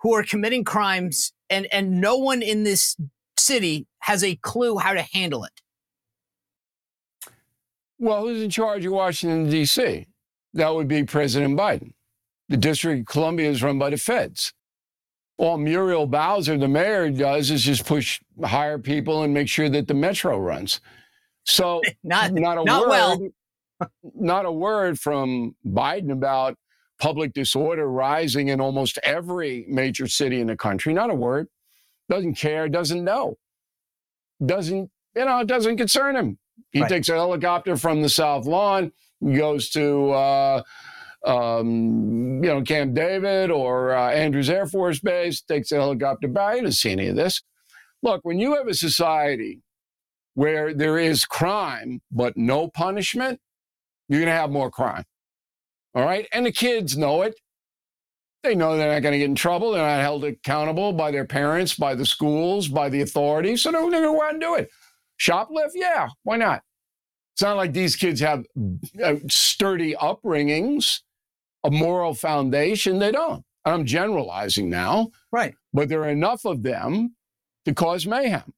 who 0.00 0.14
are 0.14 0.22
committing 0.22 0.64
crimes 0.64 1.32
and, 1.48 1.66
and 1.72 2.00
no 2.00 2.16
one 2.16 2.42
in 2.42 2.64
this 2.64 2.96
city 3.38 3.86
has 4.00 4.22
a 4.22 4.36
clue 4.36 4.78
how 4.78 4.94
to 4.94 5.02
handle 5.02 5.44
it. 5.44 5.52
Well, 7.98 8.22
who's 8.22 8.42
in 8.42 8.50
charge 8.50 8.84
of 8.84 8.92
Washington, 8.92 9.48
D.C.? 9.48 10.06
That 10.54 10.74
would 10.74 10.88
be 10.88 11.04
President 11.04 11.58
Biden. 11.58 11.92
The 12.48 12.56
District 12.56 13.00
of 13.00 13.06
Columbia 13.06 13.50
is 13.50 13.62
run 13.62 13.78
by 13.78 13.90
the 13.90 13.96
feds. 13.96 14.52
All 15.38 15.58
Muriel 15.58 16.06
Bowser, 16.06 16.56
the 16.56 16.68
mayor, 16.68 17.10
does 17.10 17.50
is 17.50 17.62
just 17.62 17.84
push, 17.84 18.20
hire 18.42 18.78
people 18.78 19.22
and 19.22 19.34
make 19.34 19.48
sure 19.48 19.68
that 19.68 19.88
the 19.88 19.94
metro 19.94 20.38
runs. 20.38 20.80
So, 21.44 21.82
not, 22.04 22.32
not 22.32 22.58
a 22.58 22.64
not 22.64 22.82
word, 22.82 22.88
well. 22.88 23.28
not 24.14 24.46
a 24.46 24.52
word 24.52 24.98
from 24.98 25.54
Biden 25.66 26.10
about 26.10 26.56
public 26.98 27.32
disorder 27.32 27.90
rising 27.90 28.48
in 28.48 28.60
almost 28.60 28.98
every 29.02 29.64
major 29.68 30.06
city 30.06 30.40
in 30.40 30.46
the 30.46 30.56
country. 30.56 30.92
Not 30.92 31.10
a 31.10 31.14
word. 31.14 31.48
Doesn't 32.08 32.34
care, 32.34 32.68
doesn't 32.68 33.02
know. 33.02 33.36
Doesn't, 34.44 34.90
you 35.14 35.24
know, 35.24 35.40
it 35.40 35.46
doesn't 35.46 35.76
concern 35.76 36.16
him. 36.16 36.38
He 36.70 36.80
right. 36.80 36.88
takes 36.88 37.08
a 37.08 37.14
helicopter 37.14 37.76
from 37.76 38.02
the 38.02 38.08
South 38.08 38.46
Lawn, 38.46 38.92
goes 39.22 39.70
to 39.70 40.10
uh, 40.10 40.62
um, 41.24 42.42
you 42.42 42.48
know, 42.48 42.62
Camp 42.62 42.94
David 42.94 43.50
or 43.50 43.94
uh, 43.94 44.10
Andrews 44.10 44.48
Air 44.48 44.66
Force 44.66 45.00
Base, 45.00 45.40
takes 45.40 45.72
a 45.72 45.76
helicopter 45.76 46.28
by. 46.28 46.56
You 46.56 46.62
don't 46.62 46.72
see 46.72 46.92
any 46.92 47.08
of 47.08 47.16
this. 47.16 47.42
Look, 48.02 48.20
when 48.24 48.38
you 48.38 48.54
have 48.56 48.68
a 48.68 48.74
society 48.74 49.62
where 50.34 50.72
there 50.72 50.98
is 50.98 51.24
crime 51.24 52.00
but 52.10 52.36
no 52.36 52.68
punishment, 52.68 53.40
you're 54.08 54.20
going 54.20 54.32
to 54.32 54.38
have 54.38 54.50
more 54.50 54.70
crime. 54.70 55.04
All 55.96 56.04
right. 56.04 56.28
And 56.32 56.46
the 56.46 56.52
kids 56.52 56.96
know 56.96 57.22
it. 57.22 57.34
They 58.44 58.54
know 58.54 58.76
they're 58.76 58.92
not 58.92 59.00
going 59.02 59.12
to 59.12 59.18
get 59.18 59.24
in 59.30 59.34
trouble. 59.34 59.72
They're 59.72 59.84
not 59.84 60.00
held 60.02 60.24
accountable 60.24 60.92
by 60.92 61.10
their 61.10 61.24
parents, 61.24 61.74
by 61.74 61.94
the 61.96 62.06
schools, 62.06 62.68
by 62.68 62.88
the 62.88 63.00
authorities. 63.00 63.62
So 63.62 63.72
they're 63.72 63.80
going 63.80 63.92
to 63.94 64.00
go 64.02 64.22
out 64.22 64.32
and 64.32 64.40
do 64.40 64.54
it. 64.54 64.68
Shoplift? 65.18 65.70
Yeah. 65.74 66.08
Why 66.22 66.36
not? 66.36 66.62
It's 67.34 67.42
not 67.42 67.56
like 67.56 67.72
these 67.72 67.96
kids 67.96 68.20
have 68.20 68.44
uh, 69.02 69.16
sturdy 69.28 69.94
upbringings, 69.94 71.00
a 71.64 71.70
moral 71.70 72.14
foundation. 72.14 72.98
They 72.98 73.10
don't. 73.10 73.42
I'm 73.64 73.84
generalizing 73.84 74.70
now. 74.70 75.10
Right. 75.32 75.54
But 75.72 75.88
there 75.88 76.02
are 76.02 76.08
enough 76.10 76.44
of 76.44 76.62
them 76.62 77.16
to 77.64 77.74
cause 77.74 78.06
mayhem. 78.06 78.52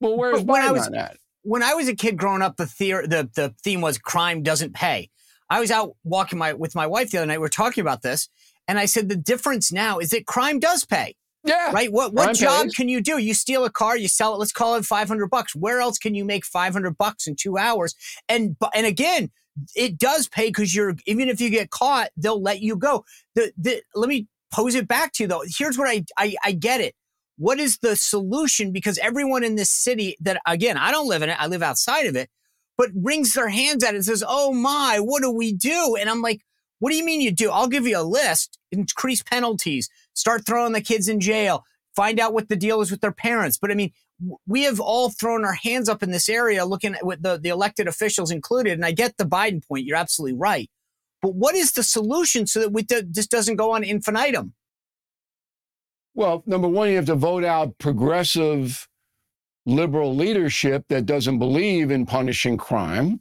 Well, 0.00 0.16
where's 0.16 0.42
when 0.42 0.62
I 0.62 0.68
Biden 0.68 0.72
was- 0.72 0.86
on 0.86 0.92
that? 0.92 1.16
when 1.42 1.62
I 1.62 1.74
was 1.74 1.88
a 1.88 1.94
kid 1.94 2.16
growing 2.16 2.42
up, 2.42 2.56
the, 2.56 2.64
theor- 2.64 3.08
the 3.08 3.28
the 3.34 3.54
theme 3.62 3.80
was 3.80 3.98
crime 3.98 4.42
doesn't 4.42 4.74
pay. 4.74 5.10
I 5.50 5.60
was 5.60 5.70
out 5.70 5.96
walking 6.04 6.38
my 6.38 6.52
with 6.52 6.74
my 6.74 6.86
wife 6.86 7.10
the 7.10 7.18
other 7.18 7.26
night. 7.26 7.40
We're 7.40 7.48
talking 7.48 7.80
about 7.82 8.02
this, 8.02 8.28
and 8.66 8.78
I 8.78 8.86
said 8.86 9.08
the 9.08 9.16
difference 9.16 9.72
now 9.72 9.98
is 9.98 10.10
that 10.10 10.26
crime 10.26 10.58
does 10.58 10.84
pay, 10.84 11.14
Yeah. 11.44 11.70
right? 11.72 11.92
What 11.92 12.12
what 12.14 12.24
Crime 12.24 12.34
job 12.34 12.62
pays. 12.64 12.74
can 12.74 12.88
you 12.88 13.00
do? 13.00 13.18
You 13.18 13.34
steal 13.34 13.64
a 13.64 13.70
car, 13.70 13.96
you 13.96 14.08
sell 14.08 14.34
it. 14.34 14.38
Let's 14.38 14.52
call 14.52 14.74
it 14.76 14.84
five 14.84 15.08
hundred 15.08 15.30
bucks. 15.30 15.54
Where 15.54 15.80
else 15.80 15.98
can 15.98 16.14
you 16.14 16.24
make 16.24 16.44
five 16.44 16.72
hundred 16.72 16.98
bucks 16.98 17.26
in 17.26 17.36
two 17.36 17.58
hours? 17.58 17.94
And 18.28 18.56
and 18.74 18.86
again, 18.86 19.30
it 19.74 19.98
does 19.98 20.28
pay 20.28 20.48
because 20.48 20.74
you're 20.74 20.94
even 21.06 21.28
if 21.28 21.40
you 21.40 21.48
get 21.50 21.70
caught, 21.70 22.10
they'll 22.16 22.42
let 22.42 22.60
you 22.60 22.76
go. 22.76 23.04
The 23.34 23.52
the 23.56 23.82
let 23.94 24.08
me 24.08 24.26
pose 24.52 24.74
it 24.74 24.88
back 24.88 25.12
to 25.14 25.24
you 25.24 25.28
though. 25.28 25.42
Here's 25.46 25.78
what 25.78 25.88
I 25.88 26.04
I, 26.18 26.34
I 26.44 26.52
get 26.52 26.80
it. 26.80 26.94
What 27.38 27.60
is 27.60 27.78
the 27.78 27.96
solution? 27.96 28.72
Because 28.72 28.96
everyone 28.98 29.44
in 29.44 29.56
this 29.56 29.70
city 29.70 30.16
that 30.20 30.40
again, 30.46 30.76
I 30.78 30.90
don't 30.90 31.06
live 31.08 31.22
in 31.22 31.28
it, 31.30 31.36
I 31.38 31.46
live 31.48 31.62
outside 31.62 32.06
of 32.06 32.16
it, 32.16 32.30
but 32.76 32.90
wrings 32.94 33.32
their 33.32 33.48
hands 33.48 33.82
at 33.84 33.94
it 33.94 33.96
and 33.96 34.04
says, 34.04 34.24
Oh 34.26 34.52
my, 34.52 34.98
what 35.00 35.22
do 35.22 35.30
we 35.30 35.52
do? 35.52 35.96
And 35.98 36.08
I'm 36.08 36.22
like, 36.22 36.42
what 36.78 36.90
do 36.90 36.96
you 36.96 37.04
mean 37.04 37.20
you 37.20 37.32
do? 37.32 37.50
I'll 37.50 37.68
give 37.68 37.86
you 37.86 37.98
a 37.98 38.02
list, 38.02 38.58
increase 38.70 39.22
penalties, 39.22 39.88
start 40.12 40.44
throwing 40.44 40.72
the 40.72 40.80
kids 40.80 41.08
in 41.08 41.20
jail, 41.20 41.64
find 41.94 42.20
out 42.20 42.34
what 42.34 42.48
the 42.48 42.56
deal 42.56 42.80
is 42.80 42.90
with 42.90 43.00
their 43.00 43.12
parents. 43.12 43.56
But 43.56 43.70
I 43.70 43.74
mean, 43.74 43.92
we 44.46 44.64
have 44.64 44.80
all 44.80 45.10
thrown 45.10 45.44
our 45.44 45.54
hands 45.54 45.88
up 45.88 46.02
in 46.02 46.10
this 46.10 46.28
area 46.28 46.64
looking 46.64 46.94
at 46.94 47.04
what 47.04 47.22
the, 47.22 47.38
the 47.38 47.48
elected 47.48 47.88
officials 47.88 48.30
included. 48.30 48.74
And 48.74 48.84
I 48.84 48.92
get 48.92 49.16
the 49.16 49.24
Biden 49.24 49.66
point. 49.66 49.86
You're 49.86 49.96
absolutely 49.96 50.38
right. 50.38 50.70
But 51.22 51.34
what 51.34 51.54
is 51.54 51.72
the 51.72 51.82
solution 51.82 52.46
so 52.46 52.60
that 52.60 52.72
we, 52.72 52.82
th- 52.82 53.06
this 53.10 53.26
doesn't 53.26 53.56
go 53.56 53.72
on 53.72 53.82
infinitum? 53.82 54.54
Well, 56.14 56.42
number 56.46 56.68
one, 56.68 56.88
you 56.88 56.96
have 56.96 57.06
to 57.06 57.14
vote 57.14 57.44
out 57.44 57.78
progressive 57.78 58.88
liberal 59.66 60.14
leadership 60.14 60.84
that 60.88 61.06
doesn't 61.06 61.38
believe 61.38 61.90
in 61.90 62.06
punishing 62.06 62.56
crime, 62.56 63.20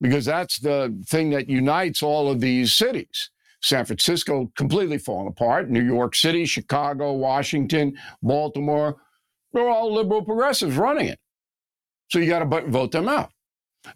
because 0.00 0.24
that's 0.24 0.58
the 0.60 0.96
thing 1.06 1.30
that 1.30 1.48
unites 1.48 2.02
all 2.02 2.30
of 2.30 2.40
these 2.40 2.72
cities. 2.72 3.30
San 3.60 3.84
Francisco 3.84 4.50
completely 4.56 4.98
falling 4.98 5.26
apart, 5.26 5.68
New 5.68 5.82
York 5.82 6.14
City, 6.14 6.46
Chicago, 6.46 7.12
Washington, 7.12 7.98
Baltimore, 8.22 8.96
they're 9.52 9.68
all 9.68 9.92
liberal 9.92 10.22
progressives 10.22 10.76
running 10.76 11.08
it. 11.08 11.18
So 12.08 12.18
you 12.20 12.28
got 12.28 12.48
to 12.48 12.70
vote 12.70 12.92
them 12.92 13.08
out. 13.08 13.32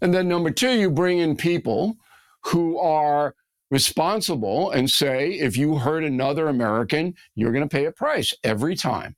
And 0.00 0.12
then 0.12 0.28
number 0.28 0.50
two, 0.50 0.72
you 0.72 0.90
bring 0.90 1.18
in 1.18 1.36
people 1.36 1.96
who 2.44 2.78
are 2.78 3.34
responsible 3.70 4.70
and 4.70 4.90
say, 4.90 5.32
if 5.32 5.56
you 5.56 5.76
hurt 5.76 6.04
another 6.04 6.48
American, 6.48 7.14
you're 7.34 7.52
going 7.52 7.68
to 7.68 7.74
pay 7.74 7.84
a 7.84 7.92
price 7.92 8.34
every 8.42 8.74
time. 8.74 9.16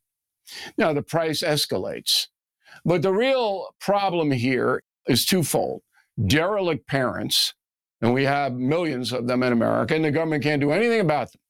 Now, 0.77 0.93
the 0.93 1.03
price 1.03 1.43
escalates. 1.43 2.29
But 2.85 3.03
the 3.03 3.13
real 3.13 3.75
problem 3.81 4.31
here 4.31 4.83
is 5.07 5.25
twofold 5.25 5.83
derelict 6.27 6.87
parents, 6.87 7.55
and 8.01 8.15
we 8.15 8.25
have 8.25 8.55
millions 8.55 9.13
of 9.13 9.27
them 9.27 9.43
in 9.43 9.53
America, 9.53 9.95
and 9.95 10.05
the 10.05 10.11
government 10.11 10.45
can't 10.45 10.61
do 10.61 10.71
anything 10.71 11.01
about 11.01 11.33
them, 11.33 11.41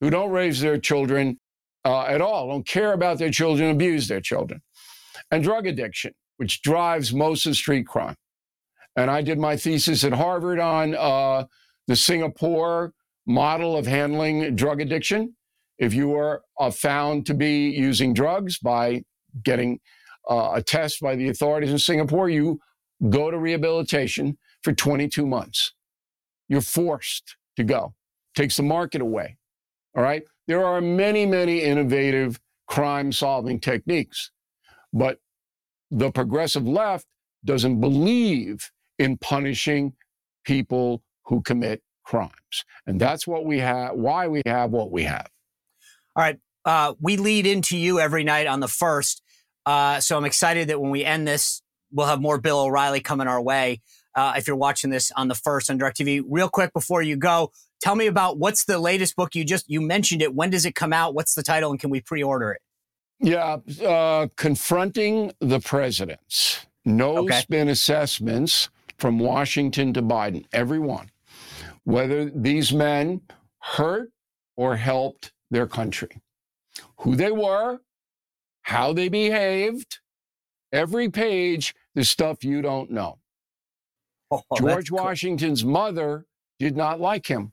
who 0.00 0.10
don't 0.10 0.30
raise 0.30 0.60
their 0.60 0.78
children 0.78 1.38
uh, 1.84 2.02
at 2.02 2.20
all, 2.20 2.48
don't 2.48 2.66
care 2.66 2.92
about 2.92 3.18
their 3.18 3.30
children, 3.30 3.70
abuse 3.70 4.08
their 4.08 4.20
children, 4.20 4.62
and 5.30 5.42
drug 5.42 5.66
addiction, 5.66 6.12
which 6.36 6.62
drives 6.62 7.12
most 7.12 7.46
of 7.46 7.56
street 7.56 7.86
crime. 7.86 8.16
And 8.96 9.10
I 9.10 9.22
did 9.22 9.38
my 9.38 9.56
thesis 9.56 10.04
at 10.04 10.12
Harvard 10.12 10.58
on 10.58 10.94
uh, 10.94 11.44
the 11.86 11.96
Singapore 11.96 12.92
model 13.26 13.76
of 13.76 13.86
handling 13.86 14.54
drug 14.54 14.80
addiction. 14.80 15.34
If 15.78 15.94
you 15.94 16.14
are 16.16 16.42
uh, 16.58 16.70
found 16.70 17.26
to 17.26 17.34
be 17.34 17.70
using 17.70 18.14
drugs 18.14 18.58
by 18.58 19.02
getting 19.42 19.80
uh, 20.28 20.52
a 20.54 20.62
test 20.62 21.00
by 21.00 21.16
the 21.16 21.28
authorities 21.28 21.70
in 21.70 21.78
Singapore, 21.78 22.28
you 22.28 22.60
go 23.08 23.30
to 23.30 23.38
rehabilitation 23.38 24.38
for 24.62 24.72
22 24.72 25.26
months. 25.26 25.72
You're 26.48 26.60
forced 26.60 27.36
to 27.56 27.64
go. 27.64 27.94
Takes 28.34 28.56
the 28.56 28.62
market 28.62 29.00
away. 29.00 29.36
All 29.96 30.02
right. 30.02 30.22
There 30.46 30.64
are 30.64 30.80
many, 30.80 31.26
many 31.26 31.62
innovative 31.62 32.40
crime 32.66 33.12
solving 33.12 33.60
techniques, 33.60 34.30
but 34.92 35.18
the 35.90 36.10
progressive 36.10 36.66
left 36.66 37.06
doesn't 37.44 37.80
believe 37.80 38.70
in 38.98 39.18
punishing 39.18 39.92
people 40.44 41.02
who 41.24 41.42
commit 41.42 41.82
crimes. 42.04 42.64
And 42.86 43.00
that's 43.00 43.26
what 43.26 43.44
we 43.44 43.58
have, 43.58 43.94
why 43.94 44.28
we 44.28 44.42
have 44.46 44.70
what 44.70 44.90
we 44.90 45.04
have. 45.04 45.28
All 46.16 46.22
right. 46.22 46.38
Uh, 46.64 46.94
we 47.00 47.16
lead 47.16 47.46
into 47.46 47.76
you 47.76 47.98
every 47.98 48.24
night 48.24 48.46
on 48.46 48.60
the 48.60 48.68
first. 48.68 49.22
Uh, 49.66 50.00
so 50.00 50.16
I'm 50.16 50.24
excited 50.24 50.68
that 50.68 50.80
when 50.80 50.90
we 50.90 51.04
end 51.04 51.26
this, 51.26 51.62
we'll 51.92 52.06
have 52.06 52.20
more 52.20 52.38
Bill 52.38 52.60
O'Reilly 52.60 53.00
coming 53.00 53.28
our 53.28 53.40
way. 53.40 53.80
Uh, 54.14 54.34
if 54.36 54.46
you're 54.46 54.56
watching 54.56 54.90
this 54.90 55.10
on 55.12 55.28
the 55.28 55.34
first 55.34 55.70
on 55.70 55.78
DirecTV, 55.78 56.24
real 56.28 56.48
quick 56.48 56.72
before 56.72 57.02
you 57.02 57.16
go, 57.16 57.50
tell 57.80 57.94
me 57.94 58.06
about 58.06 58.38
what's 58.38 58.64
the 58.64 58.78
latest 58.78 59.16
book 59.16 59.34
you 59.34 59.44
just 59.44 59.68
you 59.70 59.80
mentioned 59.80 60.20
it. 60.22 60.34
When 60.34 60.50
does 60.50 60.66
it 60.66 60.74
come 60.74 60.92
out? 60.92 61.14
What's 61.14 61.34
the 61.34 61.42
title, 61.42 61.70
and 61.70 61.80
can 61.80 61.90
we 61.90 62.00
pre-order 62.00 62.52
it? 62.52 62.60
Yeah, 63.20 63.58
uh, 63.86 64.26
confronting 64.36 65.32
the 65.40 65.60
presidents. 65.60 66.66
No 66.84 67.18
Okay. 67.18 67.40
spin 67.40 67.68
assessments 67.68 68.68
from 68.98 69.18
Washington 69.18 69.92
to 69.94 70.02
Biden, 70.02 70.44
Everyone. 70.52 71.10
Whether 71.84 72.30
these 72.30 72.72
men 72.72 73.20
hurt 73.60 74.10
or 74.56 74.76
helped 74.76 75.32
their 75.50 75.66
country, 75.66 76.20
who 76.98 77.16
they 77.16 77.30
were, 77.32 77.80
how 78.62 78.92
they 78.92 79.08
behaved, 79.08 80.00
every 80.72 81.08
page, 81.08 81.74
the 81.94 82.04
stuff 82.04 82.44
you 82.44 82.62
don't 82.62 82.90
know. 82.90 83.18
Oh, 84.30 84.42
oh, 84.50 84.56
that's 84.56 84.60
George 84.60 84.90
cool. 84.90 84.98
Washington's 84.98 85.64
mother 85.64 86.26
did 86.58 86.76
not 86.76 87.00
like 87.00 87.26
him. 87.26 87.52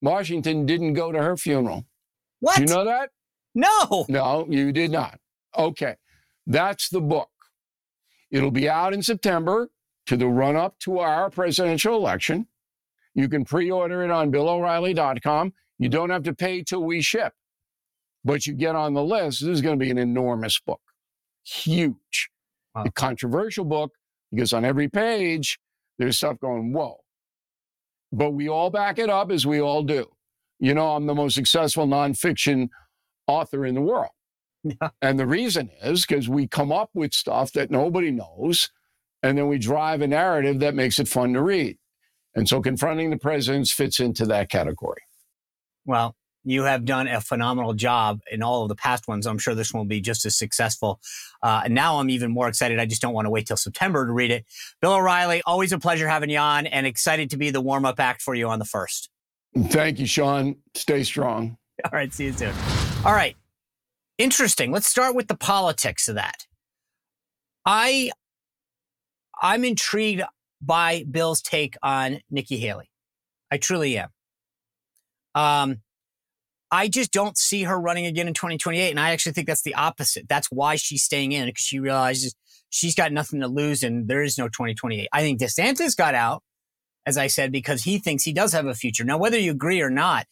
Washington 0.00 0.66
didn't 0.66 0.94
go 0.94 1.12
to 1.12 1.22
her 1.22 1.36
funeral. 1.36 1.84
What? 2.40 2.58
You 2.58 2.66
know 2.66 2.84
that? 2.84 3.10
no. 3.54 4.06
No, 4.08 4.46
you 4.48 4.72
did 4.72 4.90
not. 4.90 5.18
Okay. 5.56 5.96
That's 6.46 6.88
the 6.88 7.00
book. 7.00 7.28
It'll 8.30 8.50
be 8.50 8.68
out 8.68 8.94
in 8.94 9.02
September 9.02 9.70
to 10.06 10.16
the 10.16 10.26
run 10.26 10.56
up 10.56 10.78
to 10.80 10.98
our 10.98 11.30
presidential 11.30 11.94
election. 11.94 12.46
You 13.14 13.28
can 13.28 13.44
pre 13.44 13.70
order 13.70 14.02
it 14.02 14.10
on 14.10 14.32
BillO'Reilly.com. 14.32 15.52
You 15.78 15.88
don't 15.88 16.10
have 16.10 16.22
to 16.24 16.34
pay 16.34 16.62
till 16.62 16.82
we 16.82 17.02
ship, 17.02 17.34
but 18.24 18.46
you 18.46 18.54
get 18.54 18.74
on 18.76 18.94
the 18.94 19.02
list. 19.02 19.40
This 19.40 19.48
is 19.48 19.60
going 19.60 19.78
to 19.78 19.84
be 19.84 19.90
an 19.90 19.98
enormous 19.98 20.58
book, 20.60 20.80
huge, 21.44 22.28
Wow. 22.74 22.84
a 22.86 22.90
controversial 22.90 23.64
book 23.66 23.92
because 24.30 24.52
on 24.54 24.64
every 24.64 24.88
page 24.88 25.58
there's 25.98 26.16
stuff 26.16 26.38
going, 26.40 26.72
whoa. 26.72 26.98
But 28.12 28.30
we 28.32 28.48
all 28.48 28.70
back 28.70 28.98
it 28.98 29.10
up 29.10 29.30
as 29.30 29.46
we 29.46 29.60
all 29.60 29.82
do. 29.82 30.06
You 30.58 30.74
know, 30.74 30.94
I'm 30.94 31.06
the 31.06 31.14
most 31.14 31.34
successful 31.34 31.86
nonfiction 31.86 32.68
author 33.26 33.66
in 33.66 33.74
the 33.74 33.80
world. 33.80 34.10
Yeah. 34.64 34.90
And 35.02 35.18
the 35.18 35.26
reason 35.26 35.70
is 35.82 36.06
because 36.06 36.28
we 36.28 36.46
come 36.46 36.70
up 36.70 36.90
with 36.94 37.12
stuff 37.12 37.52
that 37.52 37.70
nobody 37.70 38.10
knows, 38.12 38.70
and 39.22 39.36
then 39.36 39.48
we 39.48 39.58
drive 39.58 40.02
a 40.02 40.06
narrative 40.06 40.60
that 40.60 40.74
makes 40.74 40.98
it 41.00 41.08
fun 41.08 41.32
to 41.32 41.42
read. 41.42 41.78
And 42.34 42.48
so 42.48 42.62
confronting 42.62 43.10
the 43.10 43.16
presidents 43.18 43.72
fits 43.72 43.98
into 44.00 44.24
that 44.26 44.50
category. 44.50 45.02
Well, 45.84 46.14
you 46.44 46.64
have 46.64 46.84
done 46.84 47.08
a 47.08 47.20
phenomenal 47.20 47.72
job 47.72 48.20
in 48.30 48.42
all 48.42 48.62
of 48.62 48.68
the 48.68 48.74
past 48.74 49.06
ones. 49.06 49.26
I'm 49.26 49.38
sure 49.38 49.54
this 49.54 49.72
one 49.72 49.80
will 49.80 49.88
be 49.88 50.00
just 50.00 50.24
as 50.26 50.36
successful. 50.36 51.00
Uh, 51.42 51.62
and 51.64 51.74
now 51.74 51.98
I'm 51.98 52.10
even 52.10 52.30
more 52.30 52.48
excited. 52.48 52.78
I 52.78 52.86
just 52.86 53.02
don't 53.02 53.14
want 53.14 53.26
to 53.26 53.30
wait 53.30 53.46
till 53.46 53.56
September 53.56 54.06
to 54.06 54.12
read 54.12 54.30
it. 54.30 54.44
Bill 54.80 54.94
O'Reilly, 54.94 55.42
always 55.46 55.72
a 55.72 55.78
pleasure 55.78 56.08
having 56.08 56.30
you 56.30 56.38
on 56.38 56.66
and 56.66 56.86
excited 56.86 57.30
to 57.30 57.36
be 57.36 57.50
the 57.50 57.60
warm 57.60 57.84
up 57.84 58.00
act 58.00 58.22
for 58.22 58.34
you 58.34 58.48
on 58.48 58.58
the 58.58 58.64
first. 58.64 59.10
Thank 59.56 59.98
you, 59.98 60.06
Sean. 60.06 60.56
Stay 60.74 61.04
strong. 61.04 61.58
All 61.84 61.90
right. 61.92 62.12
See 62.12 62.24
you 62.24 62.32
soon. 62.32 62.54
All 63.04 63.12
right. 63.12 63.36
Interesting. 64.18 64.72
Let's 64.72 64.88
start 64.88 65.14
with 65.14 65.28
the 65.28 65.36
politics 65.36 66.08
of 66.08 66.14
that. 66.16 66.46
I, 67.64 68.10
I'm 69.40 69.64
intrigued 69.64 70.22
by 70.60 71.04
Bill's 71.10 71.42
take 71.42 71.76
on 71.82 72.20
Nikki 72.30 72.56
Haley. 72.58 72.90
I 73.50 73.58
truly 73.58 73.98
am. 73.98 74.08
Um, 75.34 75.82
I 76.72 76.88
just 76.88 77.12
don't 77.12 77.36
see 77.36 77.64
her 77.64 77.78
running 77.78 78.06
again 78.06 78.26
in 78.26 78.32
2028. 78.32 78.90
And 78.90 78.98
I 78.98 79.10
actually 79.10 79.32
think 79.32 79.46
that's 79.46 79.62
the 79.62 79.74
opposite. 79.74 80.26
That's 80.26 80.48
why 80.48 80.76
she's 80.76 81.02
staying 81.02 81.32
in 81.32 81.46
because 81.46 81.64
she 81.66 81.78
realizes 81.78 82.34
she's 82.70 82.94
got 82.94 83.12
nothing 83.12 83.40
to 83.40 83.46
lose 83.46 83.82
and 83.82 84.08
there 84.08 84.22
is 84.22 84.38
no 84.38 84.48
2028. 84.48 85.06
I 85.12 85.20
think 85.20 85.38
DeSantis 85.38 85.94
got 85.94 86.14
out, 86.14 86.42
as 87.04 87.18
I 87.18 87.26
said, 87.26 87.52
because 87.52 87.82
he 87.82 87.98
thinks 87.98 88.24
he 88.24 88.32
does 88.32 88.54
have 88.54 88.66
a 88.66 88.74
future. 88.74 89.04
Now, 89.04 89.18
whether 89.18 89.38
you 89.38 89.50
agree 89.50 89.82
or 89.82 89.90
not 89.90 90.26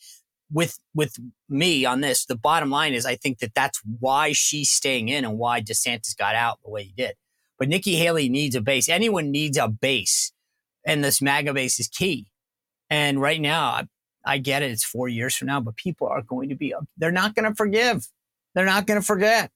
with, 0.51 0.79
with 0.95 1.15
me 1.51 1.85
on 1.85 2.01
this, 2.01 2.25
the 2.25 2.39
bottom 2.39 2.71
line 2.71 2.95
is 2.95 3.05
I 3.05 3.17
think 3.17 3.41
that 3.41 3.55
that's 3.55 3.79
why 3.99 4.33
she's 4.33 4.71
staying 4.71 5.11
in 5.11 5.27
and 5.27 5.37
why 5.37 5.61
DeSantis 5.61 6.17
got 6.17 6.35
out 6.35 6.59
the 6.65 6.71
way 6.71 6.85
he 6.85 6.95
did. 6.97 7.17
But 7.59 7.69
Nikki 7.69 7.97
Haley 7.97 8.31
needs 8.31 8.57
a 8.57 8.63
base. 8.63 8.89
Anyone 8.89 9.31
needs 9.31 9.59
a 9.59 9.69
base 9.69 10.33
and 10.87 11.05
this 11.05 11.21
MAGA 11.21 11.53
base 11.53 11.79
is 11.79 11.89
key. 11.89 12.29
And 12.89 13.21
right 13.21 13.41
now, 13.41 13.83
I 14.25 14.39
get 14.39 14.63
it. 14.63 14.71
It's 14.71 14.85
four 14.85 15.09
years 15.09 15.35
from 15.35 15.49
now, 15.49 15.61
but 15.61 15.77
people 15.77 16.07
are 16.07 16.23
going 16.23 16.49
to 16.51 16.55
be, 16.55 16.75
they're 16.97 17.13
not 17.13 17.35
going 17.35 17.49
to 17.49 17.55
forgive. 17.55 18.07
They're 18.55 18.67
not 18.67 18.87
going 18.87 19.01
to 19.01 19.07
forget. 19.07 19.51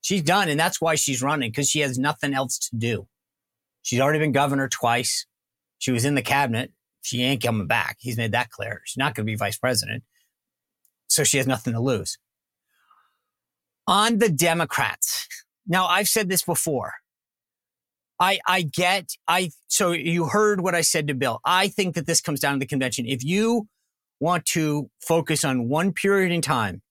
She's 0.00 0.22
done. 0.22 0.48
And 0.48 0.58
that's 0.58 0.80
why 0.80 0.94
she's 0.94 1.22
running 1.22 1.50
because 1.50 1.68
she 1.68 1.80
has 1.80 1.98
nothing 1.98 2.34
else 2.34 2.58
to 2.58 2.76
do. 2.76 3.08
She's 3.82 4.00
already 4.00 4.18
been 4.18 4.32
governor 4.32 4.68
twice. 4.68 5.26
She 5.78 5.92
was 5.92 6.04
in 6.04 6.14
the 6.14 6.22
cabinet. 6.22 6.72
She 7.02 7.22
ain't 7.22 7.42
coming 7.42 7.66
back. 7.66 7.96
He's 8.00 8.16
made 8.16 8.32
that 8.32 8.50
clear. 8.50 8.82
She's 8.84 8.96
not 8.96 9.14
going 9.14 9.26
to 9.26 9.30
be 9.30 9.36
vice 9.36 9.58
president. 9.58 10.02
So 11.08 11.24
she 11.24 11.36
has 11.36 11.46
nothing 11.46 11.72
to 11.72 11.80
lose. 11.80 12.18
On 13.86 14.18
the 14.18 14.28
Democrats. 14.28 15.28
Now, 15.66 15.86
I've 15.86 16.08
said 16.08 16.28
this 16.28 16.42
before. 16.42 16.94
I, 18.18 18.38
I 18.46 18.62
get, 18.62 19.10
I, 19.28 19.50
so 19.68 19.92
you 19.92 20.26
heard 20.26 20.60
what 20.60 20.74
I 20.74 20.80
said 20.80 21.06
to 21.08 21.14
Bill. 21.14 21.40
I 21.44 21.68
think 21.68 21.94
that 21.94 22.06
this 22.06 22.20
comes 22.20 22.40
down 22.40 22.54
to 22.54 22.58
the 22.58 22.66
convention. 22.66 23.06
If 23.06 23.22
you 23.22 23.68
want 24.20 24.46
to 24.46 24.90
focus 25.00 25.44
on 25.44 25.68
one 25.68 25.92
period 25.92 26.32
in 26.32 26.42
time, 26.42 26.82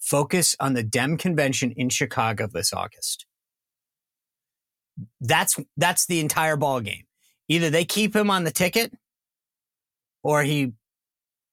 focus 0.00 0.56
on 0.60 0.74
the 0.74 0.82
Dem 0.82 1.16
convention 1.16 1.72
in 1.72 1.88
Chicago 1.88 2.46
this 2.52 2.72
August. 2.72 3.26
That's 5.20 5.56
that's 5.76 6.06
the 6.06 6.20
entire 6.20 6.56
ball 6.56 6.80
game. 6.80 7.04
Either 7.48 7.70
they 7.70 7.84
keep 7.84 8.16
him 8.16 8.30
on 8.30 8.44
the 8.44 8.50
ticket 8.50 8.92
or 10.22 10.42
he 10.42 10.72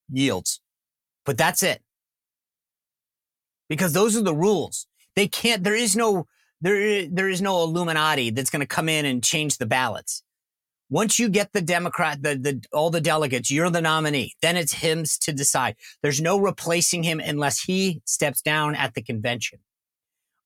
yields. 0.10 0.62
But 1.26 1.38
that's 1.38 1.64
it. 1.64 1.82
Because 3.70 3.94
those 3.94 4.16
are 4.16 4.22
the 4.22 4.36
rules. 4.36 4.88
They 5.16 5.28
can't 5.28 5.64
there 5.64 5.76
is 5.76 5.96
no 5.96 6.28
there 6.62 7.08
there 7.08 7.30
is 7.30 7.42
no 7.42 7.64
Illuminati 7.64 8.30
that's 8.30 8.50
going 8.50 8.62
to 8.62 8.66
come 8.66 8.88
in 8.88 9.06
and 9.06 9.24
change 9.24 9.58
the 9.58 9.66
ballots. 9.66 10.24
Once 10.94 11.18
you 11.18 11.28
get 11.28 11.52
the 11.54 11.62
Democrat, 11.62 12.22
the, 12.22 12.36
the, 12.36 12.64
all 12.72 12.92
the 12.92 13.02
delegates, 13.02 13.50
you're 13.50 13.72
the 13.72 13.82
nominee. 13.82 14.36
Then 14.44 14.56
it's 14.56 14.74
him 14.74 15.06
to 15.22 15.34
decide. 15.34 15.76
There's 16.04 16.22
no 16.22 16.38
replacing 16.38 17.02
him 17.02 17.20
unless 17.20 17.64
he 17.64 18.04
steps 18.06 18.44
down 18.44 18.76
at 18.76 18.94
the 18.94 19.02
convention. 19.02 19.58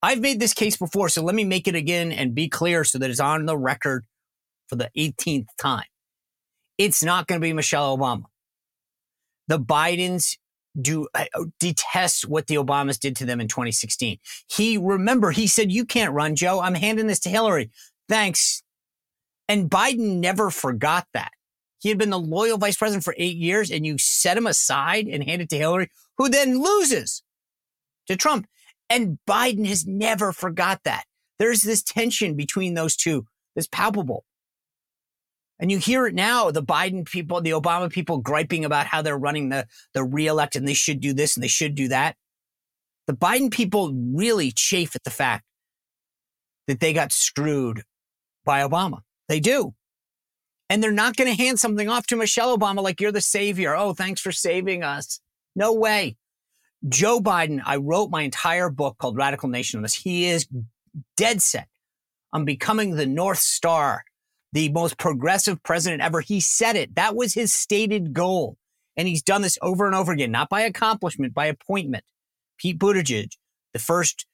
I've 0.02 0.22
made 0.22 0.40
this 0.40 0.54
case 0.54 0.78
before, 0.78 1.10
so 1.10 1.22
let 1.22 1.36
me 1.36 1.44
make 1.44 1.68
it 1.68 1.76
again 1.76 2.14
and 2.14 2.34
be 2.34 2.48
clear 2.48 2.86
so 2.86 2.98
that 2.98 3.10
it's 3.10 3.20
on 3.20 3.46
the 3.46 3.58
record 3.58 4.06
for 4.70 4.78
the 4.78 4.90
18th 4.98 5.48
time. 5.58 5.84
It's 6.78 7.04
not 7.04 7.28
going 7.28 7.42
to 7.42 7.46
be 7.46 7.52
Michelle 7.52 7.98
Obama. 7.98 8.24
The 9.50 9.60
Bidens 9.60 10.38
do 10.80 11.10
uh, 11.14 11.26
detest 11.60 12.26
what 12.26 12.48
the 12.48 12.56
Obamas 12.56 12.98
did 12.98 13.18
to 13.18 13.26
them 13.26 13.42
in 13.42 13.50
2016. 13.50 14.18
He 14.50 14.78
remember 14.78 15.32
he 15.32 15.48
said, 15.48 15.74
"You 15.74 15.84
can't 15.84 16.14
run, 16.14 16.36
Joe. 16.36 16.62
I'm 16.62 16.76
handing 16.76 17.08
this 17.08 17.20
to 17.22 17.30
Hillary." 17.30 17.70
Thanks. 18.08 18.64
And 19.48 19.70
Biden 19.70 20.20
never 20.20 20.50
forgot 20.50 21.08
that. 21.14 21.32
He 21.80 21.90
had 21.90 21.98
been 21.98 22.10
the 22.10 22.20
loyal 22.20 22.58
vice 22.58 22.76
president 22.76 23.04
for 23.04 23.16
eight 23.18 23.38
years, 23.38 23.72
and 23.72 23.86
you 23.86 23.98
set 23.98 24.38
him 24.38 24.48
aside 24.48 25.08
and 25.08 25.24
hand 25.24 25.42
it 25.42 25.50
to 25.50 25.58
Hillary, 25.58 25.90
who 26.18 26.28
then 26.28 26.62
loses 26.62 27.24
to 28.08 28.16
Trump. 28.16 28.48
And 28.90 29.20
Biden 29.28 29.66
has 29.68 29.86
never 29.86 30.32
forgot 30.32 30.82
that. 30.86 31.04
There's 31.40 31.62
this 31.62 31.84
tension 31.84 32.36
between 32.36 32.74
those 32.74 32.96
two 32.96 33.26
that's 33.56 33.68
palpable. 33.68 34.26
And 35.60 35.72
you 35.72 35.80
hear 35.80 36.06
it 36.06 36.14
now, 36.14 36.52
the 36.52 36.64
Biden 36.64 37.06
people, 37.06 37.42
the 37.42 37.52
Obama 37.52 37.92
people 37.92 38.20
griping 38.20 38.64
about 38.64 38.86
how 38.86 39.02
they're 39.02 39.18
running 39.18 39.50
the, 39.50 39.68
the 39.94 40.04
reelect 40.04 40.56
and 40.56 40.68
they 40.68 40.76
should 40.76 41.00
do 41.00 41.14
this 41.14 41.36
and 41.36 41.44
they 41.44 41.48
should 41.48 41.76
do 41.76 41.88
that. 41.88 42.16
The 43.08 43.14
Biden 43.14 43.52
people 43.52 43.94
really 43.94 44.52
chafe 44.52 44.96
at 44.96 45.04
the 45.04 45.10
fact 45.10 45.46
that 46.68 46.80
they 46.80 46.94
got 46.94 47.12
screwed 47.12 47.84
by 48.46 48.62
Obama. 48.62 49.00
They 49.28 49.40
do. 49.40 49.74
And 50.70 50.84
they're 50.84 50.92
not 50.92 51.16
going 51.16 51.30
to 51.30 51.42
hand 51.42 51.60
something 51.60 51.88
off 51.88 52.08
to 52.08 52.16
Michelle 52.16 52.58
Obama 52.58 52.84
like 52.84 53.00
you're 53.00 53.12
the 53.12 53.22
savior. 53.22 53.76
Oh, 53.76 53.94
thanks 53.94 54.20
for 54.20 54.32
saving 54.32 54.84
us. 54.84 55.20
No 55.56 55.74
way. 55.74 56.18
Joe 56.88 57.20
Biden, 57.20 57.62
I 57.66 57.78
wrote 57.78 58.12
my 58.12 58.24
entire 58.24 58.70
book 58.70 58.98
called 58.98 59.18
Radical 59.18 59.50
Nation. 59.50 59.86
He 59.98 60.28
is 60.28 60.48
dead 61.16 61.42
set 61.42 61.68
on 62.34 62.46
becoming 62.46 62.96
the 62.96 63.06
North 63.06 63.40
Star, 63.40 64.04
the 64.54 64.70
most 64.70 64.98
progressive 64.98 65.62
president 65.64 66.02
ever. 66.02 66.22
He 66.22 66.40
said 66.40 66.76
it. 66.76 66.96
That 66.96 67.16
was 67.16 67.34
his 67.34 67.54
stated 67.54 68.14
goal. 68.14 68.58
And 68.96 69.08
he's 69.08 69.24
done 69.24 69.42
this 69.42 69.58
over 69.62 69.86
and 69.86 69.96
over 69.96 70.12
again, 70.12 70.32
not 70.32 70.50
by 70.50 70.62
accomplishment, 70.62 71.34
by 71.34 71.46
appointment. 71.46 72.04
Pete 72.58 72.80
Buttigieg, 72.80 73.32
the 73.74 73.80
first 73.80 74.26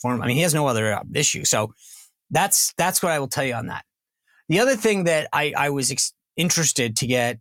For 0.00 0.14
him. 0.14 0.22
I 0.22 0.28
mean, 0.28 0.36
he 0.36 0.42
has 0.42 0.54
no 0.54 0.66
other 0.66 0.94
uh, 0.94 1.02
issue. 1.12 1.44
So 1.44 1.74
that's 2.30 2.72
that's 2.78 3.02
what 3.02 3.12
I 3.12 3.18
will 3.18 3.28
tell 3.28 3.44
you 3.44 3.54
on 3.54 3.66
that. 3.66 3.84
The 4.48 4.60
other 4.60 4.76
thing 4.76 5.04
that 5.04 5.28
I, 5.32 5.52
I 5.56 5.70
was 5.70 5.90
ex- 5.90 6.14
interested 6.36 6.96
to 6.96 7.06
get 7.06 7.38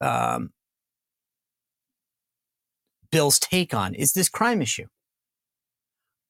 um, 0.00 0.50
Bill's 3.10 3.38
take 3.38 3.74
on 3.74 3.94
is 3.94 4.12
this 4.12 4.28
crime 4.28 4.62
issue. 4.62 4.86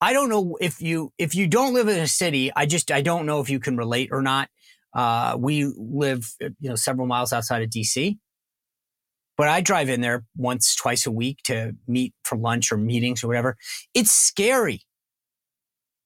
I 0.00 0.12
don't 0.12 0.30
know 0.30 0.56
if 0.60 0.80
you 0.80 1.12
if 1.18 1.34
you 1.34 1.46
don't 1.46 1.74
live 1.74 1.88
in 1.88 1.98
a 1.98 2.08
city. 2.08 2.50
I 2.54 2.66
just 2.66 2.90
I 2.90 3.02
don't 3.02 3.26
know 3.26 3.40
if 3.40 3.50
you 3.50 3.60
can 3.60 3.76
relate 3.76 4.08
or 4.12 4.22
not. 4.22 4.48
Uh, 4.94 5.36
we 5.38 5.66
live 5.76 6.34
you 6.40 6.68
know 6.68 6.74
several 6.74 7.06
miles 7.06 7.32
outside 7.32 7.62
of 7.62 7.68
DC, 7.68 8.18
but 9.36 9.48
I 9.48 9.60
drive 9.60 9.88
in 9.88 10.00
there 10.00 10.24
once 10.36 10.74
twice 10.74 11.06
a 11.06 11.10
week 11.10 11.42
to 11.44 11.76
meet 11.86 12.14
for 12.24 12.38
lunch 12.38 12.72
or 12.72 12.78
meetings 12.78 13.22
or 13.22 13.28
whatever. 13.28 13.56
It's 13.94 14.10
scary. 14.10 14.82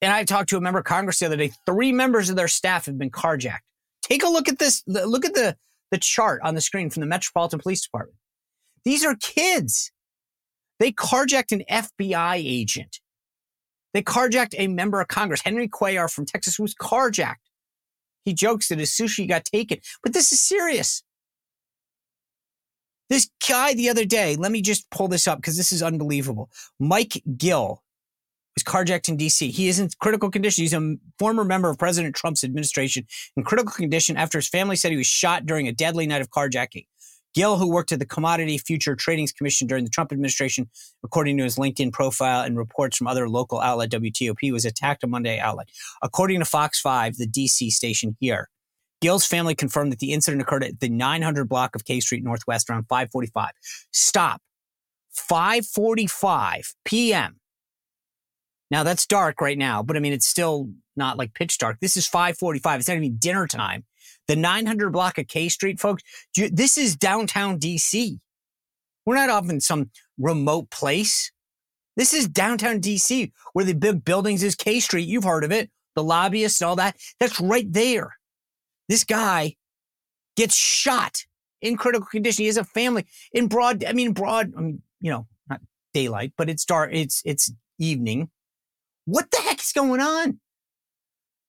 And 0.01 0.11
I 0.13 0.25
talked 0.25 0.49
to 0.49 0.57
a 0.57 0.61
member 0.61 0.79
of 0.79 0.85
Congress 0.85 1.19
the 1.19 1.27
other 1.27 1.37
day. 1.37 1.53
Three 1.65 1.91
members 1.91 2.29
of 2.29 2.35
their 2.35 2.49
staff 2.49 2.85
have 2.85 2.97
been 2.97 3.09
carjacked. 3.09 3.59
Take 4.01 4.23
a 4.23 4.27
look 4.27 4.49
at 4.49 4.59
this. 4.59 4.83
Look 4.87 5.25
at 5.25 5.33
the 5.33 5.55
the 5.91 5.97
chart 5.97 6.41
on 6.43 6.53
the 6.53 6.61
screen 6.61 6.89
from 6.89 6.99
the 6.99 7.07
Metropolitan 7.07 7.59
Police 7.59 7.81
Department. 7.81 8.17
These 8.83 9.05
are 9.05 9.15
kids. 9.15 9.91
They 10.79 10.91
carjacked 10.91 11.53
an 11.53 11.63
FBI 11.71 12.35
agent 12.35 12.99
They 13.95 14.01
carjacked 14.01 14.55
a 14.57 14.67
member 14.67 14.99
of 14.99 15.07
Congress, 15.07 15.41
Henry 15.41 15.69
Cuellar 15.69 16.11
from 16.11 16.25
Texas, 16.25 16.57
who 16.57 16.63
was 16.63 16.75
carjacked. 16.75 17.35
He 18.25 18.33
jokes 18.33 18.67
that 18.67 18.77
his 18.77 18.91
sushi 18.91 19.25
got 19.25 19.45
taken, 19.45 19.79
but 20.03 20.11
this 20.11 20.33
is 20.33 20.41
serious. 20.41 21.01
This 23.09 23.29
guy 23.47 23.73
the 23.73 23.87
other 23.87 24.03
day, 24.03 24.35
let 24.35 24.51
me 24.51 24.61
just 24.61 24.89
pull 24.91 25.07
this 25.07 25.29
up 25.29 25.37
because 25.37 25.55
this 25.55 25.71
is 25.71 25.81
unbelievable. 25.81 26.49
Mike 26.77 27.23
Gill 27.37 27.83
was 28.57 28.65
carjacked 28.65 29.07
in 29.07 29.17
DC. 29.17 29.49
He 29.51 29.69
is 29.69 29.79
in 29.79 29.87
critical 30.01 30.29
condition. 30.29 30.63
He's 30.63 30.73
a 30.73 30.95
former 31.17 31.45
member 31.45 31.69
of 31.69 31.77
President 31.77 32.15
Trump's 32.15 32.43
administration 32.43 33.05
in 33.37 33.45
critical 33.45 33.71
condition 33.71 34.17
after 34.17 34.37
his 34.37 34.49
family 34.49 34.75
said 34.75 34.91
he 34.91 34.97
was 34.97 35.07
shot 35.07 35.45
during 35.45 35.69
a 35.69 35.71
deadly 35.71 36.05
night 36.05 36.19
of 36.19 36.31
carjacking. 36.31 36.85
Gill, 37.35 37.57
who 37.57 37.69
worked 37.69 37.91
at 37.91 37.99
the 37.99 38.05
Commodity 38.05 38.57
Future 38.57 38.95
Tradings 38.95 39.35
Commission 39.35 39.67
during 39.67 39.83
the 39.83 39.89
Trump 39.89 40.13
administration, 40.13 40.69
according 41.03 41.37
to 41.37 41.43
his 41.43 41.57
LinkedIn 41.57 41.91
profile 41.91 42.43
and 42.43 42.57
reports 42.57 42.95
from 42.95 43.07
other 43.07 43.27
local 43.27 43.59
outlet 43.59 43.91
WTOP, 43.91 44.53
was 44.53 44.63
attacked 44.63 45.03
on 45.03 45.09
Monday 45.09 45.37
outlet. 45.37 45.69
According 46.01 46.39
to 46.39 46.45
Fox 46.45 46.79
5, 46.79 47.17
the 47.17 47.27
DC 47.27 47.69
station 47.71 48.15
here, 48.21 48.49
Gill's 49.01 49.25
family 49.25 49.53
confirmed 49.53 49.91
that 49.91 49.99
the 49.99 50.13
incident 50.13 50.41
occurred 50.41 50.63
at 50.63 50.79
the 50.79 50.87
900 50.87 51.49
block 51.49 51.75
of 51.75 51.83
K 51.83 51.99
Street 51.99 52.23
Northwest 52.23 52.69
around 52.69 52.87
545. 52.87 53.51
Stop. 53.91 54.41
545 55.11 56.73
p.m. 56.85 57.39
Now 58.71 58.83
that's 58.83 59.05
dark 59.05 59.41
right 59.41 59.57
now, 59.57 59.83
but 59.83 59.95
I 59.95 59.99
mean, 59.99 60.13
it's 60.13 60.25
still 60.25 60.69
not 60.95 61.17
like 61.17 61.33
pitch 61.33 61.57
dark. 61.57 61.79
This 61.81 61.97
is 61.97 62.07
545. 62.07 62.79
It's 62.79 62.89
not 62.89 62.97
even 62.97 63.17
dinner 63.17 63.47
time. 63.47 63.83
The 64.27 64.35
900 64.35 64.91
block 64.91 65.17
of 65.17 65.27
K 65.27 65.49
Street, 65.49 65.79
folks, 65.79 66.03
you, 66.35 66.49
this 66.49 66.77
is 66.77 66.95
downtown 66.95 67.59
DC. 67.59 68.19
We're 69.05 69.15
not 69.15 69.29
off 69.29 69.49
in 69.49 69.61
some 69.61 69.91
remote 70.17 70.69
place. 70.71 71.31
This 71.95 72.13
is 72.13 72.27
downtown 72.27 72.81
DC 72.81 73.31
where 73.53 73.65
the 73.65 73.73
big 73.73 74.03
buildings 74.03 74.43
is 74.43 74.55
K 74.55 74.79
Street. 74.79 75.07
You've 75.07 75.23
heard 75.23 75.43
of 75.43 75.51
it. 75.51 75.69
The 75.95 76.03
lobbyists 76.03 76.59
and 76.59 76.69
all 76.69 76.75
that. 76.75 76.97
That's 77.19 77.39
right 77.39 77.71
there. 77.71 78.17
This 78.89 79.03
guy 79.03 79.55
gets 80.35 80.55
shot 80.55 81.25
in 81.61 81.77
critical 81.77 82.07
condition. 82.07 82.43
He 82.43 82.47
has 82.47 82.57
a 82.57 82.63
family 82.63 83.05
in 83.31 83.47
broad, 83.47 83.83
I 83.85 83.93
mean, 83.93 84.11
broad, 84.11 84.53
I 84.57 84.61
mean, 84.61 84.81
you 84.99 85.11
know, 85.11 85.27
not 85.49 85.61
daylight, 85.93 86.33
but 86.37 86.49
it's 86.49 86.65
dark. 86.65 86.91
It's, 86.93 87.21
it's 87.25 87.51
evening. 87.79 88.29
What 89.05 89.31
the 89.31 89.37
heck 89.37 89.61
is 89.61 89.71
going 89.71 90.01
on? 90.01 90.39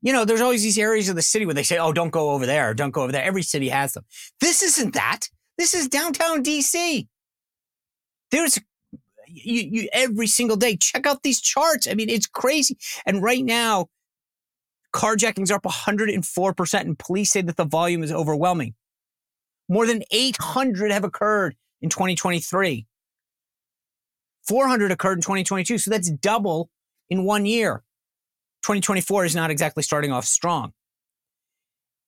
You 0.02 0.12
know, 0.12 0.24
there's 0.24 0.40
always 0.40 0.62
these 0.62 0.78
areas 0.78 1.08
of 1.08 1.16
the 1.16 1.22
city 1.22 1.46
where 1.46 1.54
they 1.54 1.62
say, 1.62 1.78
oh, 1.78 1.92
don't 1.92 2.10
go 2.10 2.30
over 2.30 2.46
there, 2.46 2.74
don't 2.74 2.90
go 2.90 3.02
over 3.02 3.12
there. 3.12 3.24
Every 3.24 3.42
city 3.42 3.68
has 3.68 3.92
them. 3.94 4.04
This 4.40 4.62
isn't 4.62 4.94
that. 4.94 5.28
This 5.58 5.74
is 5.74 5.88
downtown 5.88 6.44
DC. 6.44 7.06
There's 8.30 8.58
you, 9.28 9.62
you 9.62 9.88
every 9.92 10.26
single 10.26 10.56
day. 10.56 10.76
Check 10.76 11.06
out 11.06 11.22
these 11.22 11.40
charts. 11.40 11.88
I 11.88 11.94
mean, 11.94 12.08
it's 12.08 12.26
crazy. 12.26 12.76
And 13.04 13.22
right 13.22 13.44
now, 13.44 13.86
carjackings 14.94 15.50
are 15.50 15.56
up 15.56 15.62
104%, 15.62 16.80
and 16.80 16.98
police 16.98 17.30
say 17.30 17.42
that 17.42 17.56
the 17.56 17.64
volume 17.64 18.02
is 18.02 18.12
overwhelming. 18.12 18.74
More 19.68 19.86
than 19.86 20.02
800 20.10 20.92
have 20.92 21.04
occurred 21.04 21.56
in 21.80 21.90
2023. 21.90 22.86
400 24.46 24.92
occurred 24.92 25.18
in 25.18 25.22
2022. 25.22 25.78
So 25.78 25.90
that's 25.90 26.10
double 26.10 26.70
in 27.10 27.24
one 27.24 27.46
year. 27.46 27.82
2024 28.66 29.24
is 29.24 29.36
not 29.36 29.52
exactly 29.52 29.84
starting 29.84 30.10
off 30.10 30.24
strong. 30.24 30.72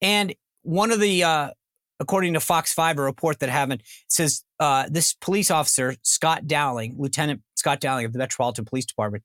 And 0.02 0.34
one 0.62 0.90
of 0.90 0.98
the, 0.98 1.22
uh, 1.22 1.50
according 2.00 2.34
to 2.34 2.40
Fox 2.40 2.74
5, 2.74 2.98
a 2.98 3.02
report 3.02 3.38
that 3.38 3.48
happened 3.48 3.84
says 4.08 4.42
uh, 4.58 4.88
this 4.90 5.14
police 5.14 5.52
officer, 5.52 5.94
Scott 6.02 6.48
Dowling, 6.48 6.96
Lieutenant 6.98 7.42
Scott 7.54 7.78
Dowling 7.78 8.06
of 8.06 8.12
the 8.12 8.18
Metropolitan 8.18 8.64
Police 8.64 8.86
Department, 8.86 9.22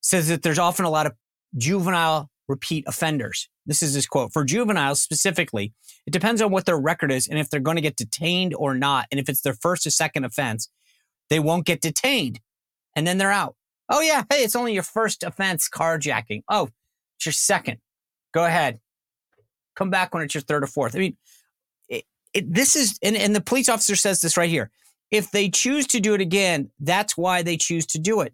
says 0.00 0.26
that 0.26 0.42
there's 0.42 0.58
often 0.58 0.84
a 0.84 0.90
lot 0.90 1.06
of 1.06 1.12
juvenile 1.56 2.28
repeat 2.48 2.82
offenders. 2.88 3.48
This 3.64 3.80
is 3.80 3.94
his 3.94 4.08
quote. 4.08 4.32
For 4.32 4.42
juveniles 4.42 5.00
specifically, 5.00 5.74
it 6.08 6.10
depends 6.10 6.42
on 6.42 6.50
what 6.50 6.66
their 6.66 6.76
record 6.76 7.12
is 7.12 7.28
and 7.28 7.38
if 7.38 7.50
they're 7.50 7.60
going 7.60 7.76
to 7.76 7.82
get 7.82 7.94
detained 7.94 8.52
or 8.52 8.74
not. 8.74 9.06
And 9.12 9.20
if 9.20 9.28
it's 9.28 9.42
their 9.42 9.54
first 9.54 9.86
or 9.86 9.90
second 9.90 10.24
offense, 10.24 10.68
they 11.30 11.38
won't 11.38 11.66
get 11.66 11.80
detained 11.80 12.40
and 12.96 13.06
then 13.06 13.18
they're 13.18 13.30
out. 13.30 13.54
Oh, 13.88 14.00
yeah. 14.00 14.22
Hey, 14.30 14.42
it's 14.42 14.56
only 14.56 14.72
your 14.72 14.82
first 14.82 15.22
offense, 15.22 15.68
carjacking. 15.68 16.42
Oh, 16.48 16.68
it's 17.16 17.26
your 17.26 17.32
second. 17.32 17.78
Go 18.32 18.44
ahead. 18.44 18.80
Come 19.76 19.90
back 19.90 20.14
when 20.14 20.22
it's 20.22 20.34
your 20.34 20.42
third 20.42 20.64
or 20.64 20.66
fourth. 20.66 20.94
I 20.96 20.98
mean, 20.98 21.16
it, 21.88 22.04
it, 22.32 22.52
this 22.52 22.76
is, 22.76 22.98
and, 23.02 23.16
and 23.16 23.34
the 23.34 23.40
police 23.40 23.68
officer 23.68 23.96
says 23.96 24.20
this 24.20 24.36
right 24.36 24.48
here. 24.48 24.70
If 25.10 25.30
they 25.30 25.48
choose 25.48 25.86
to 25.88 26.00
do 26.00 26.14
it 26.14 26.20
again, 26.20 26.70
that's 26.80 27.16
why 27.16 27.42
they 27.42 27.56
choose 27.56 27.86
to 27.86 27.98
do 27.98 28.20
it. 28.20 28.32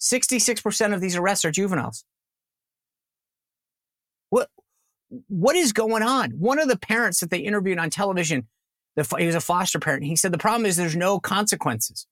66% 0.00 0.94
of 0.94 1.00
these 1.00 1.16
arrests 1.16 1.44
are 1.44 1.50
juveniles. 1.50 2.04
What, 4.30 4.48
what 5.28 5.56
is 5.56 5.72
going 5.72 6.02
on? 6.02 6.32
One 6.32 6.58
of 6.58 6.68
the 6.68 6.78
parents 6.78 7.20
that 7.20 7.30
they 7.30 7.38
interviewed 7.38 7.78
on 7.78 7.90
television, 7.90 8.48
the, 8.96 9.06
he 9.18 9.26
was 9.26 9.34
a 9.34 9.40
foster 9.40 9.78
parent. 9.78 10.04
He 10.04 10.16
said 10.16 10.32
the 10.32 10.38
problem 10.38 10.66
is 10.66 10.76
there's 10.76 10.96
no 10.96 11.20
consequences. 11.20 12.06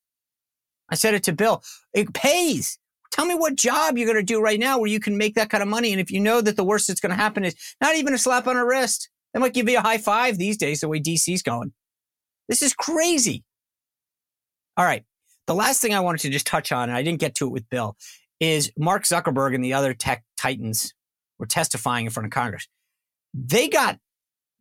I 0.90 0.94
said 0.94 1.14
it 1.14 1.22
to 1.24 1.32
Bill. 1.32 1.62
It 1.94 2.12
pays. 2.12 2.78
Tell 3.10 3.26
me 3.26 3.34
what 3.34 3.56
job 3.56 3.98
you're 3.98 4.06
going 4.06 4.16
to 4.16 4.22
do 4.22 4.40
right 4.40 4.60
now 4.60 4.78
where 4.78 4.90
you 4.90 5.00
can 5.00 5.16
make 5.16 5.34
that 5.34 5.50
kind 5.50 5.62
of 5.62 5.68
money. 5.68 5.92
And 5.92 6.00
if 6.00 6.10
you 6.10 6.20
know 6.20 6.40
that 6.40 6.56
the 6.56 6.64
worst 6.64 6.88
that's 6.88 7.00
going 7.00 7.10
to 7.10 7.16
happen 7.16 7.44
is 7.44 7.56
not 7.80 7.96
even 7.96 8.14
a 8.14 8.18
slap 8.18 8.46
on 8.46 8.56
a 8.56 8.64
wrist, 8.64 9.08
they 9.32 9.40
might 9.40 9.54
give 9.54 9.68
you 9.68 9.78
a 9.78 9.82
high 9.82 9.98
five 9.98 10.38
these 10.38 10.56
days, 10.56 10.80
the 10.80 10.88
way 10.88 11.00
DC's 11.00 11.42
going. 11.42 11.72
This 12.48 12.62
is 12.62 12.72
crazy. 12.72 13.44
All 14.76 14.84
right. 14.84 15.04
The 15.46 15.54
last 15.54 15.80
thing 15.80 15.94
I 15.94 16.00
wanted 16.00 16.20
to 16.22 16.30
just 16.30 16.46
touch 16.46 16.70
on, 16.70 16.88
and 16.88 16.96
I 16.96 17.02
didn't 17.02 17.20
get 17.20 17.34
to 17.36 17.46
it 17.46 17.52
with 17.52 17.68
Bill, 17.68 17.96
is 18.38 18.72
Mark 18.78 19.04
Zuckerberg 19.04 19.54
and 19.54 19.64
the 19.64 19.72
other 19.72 19.94
tech 19.94 20.24
titans 20.36 20.94
were 21.38 21.46
testifying 21.46 22.06
in 22.06 22.10
front 22.10 22.26
of 22.26 22.30
Congress. 22.30 22.68
They 23.34 23.68
got 23.68 23.98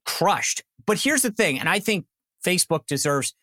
crushed. 0.06 0.64
But 0.86 1.00
here's 1.00 1.22
the 1.22 1.32
thing, 1.32 1.60
and 1.60 1.70
I 1.70 1.80
think 1.80 2.06
Facebook 2.46 2.88
deserves 2.88 3.36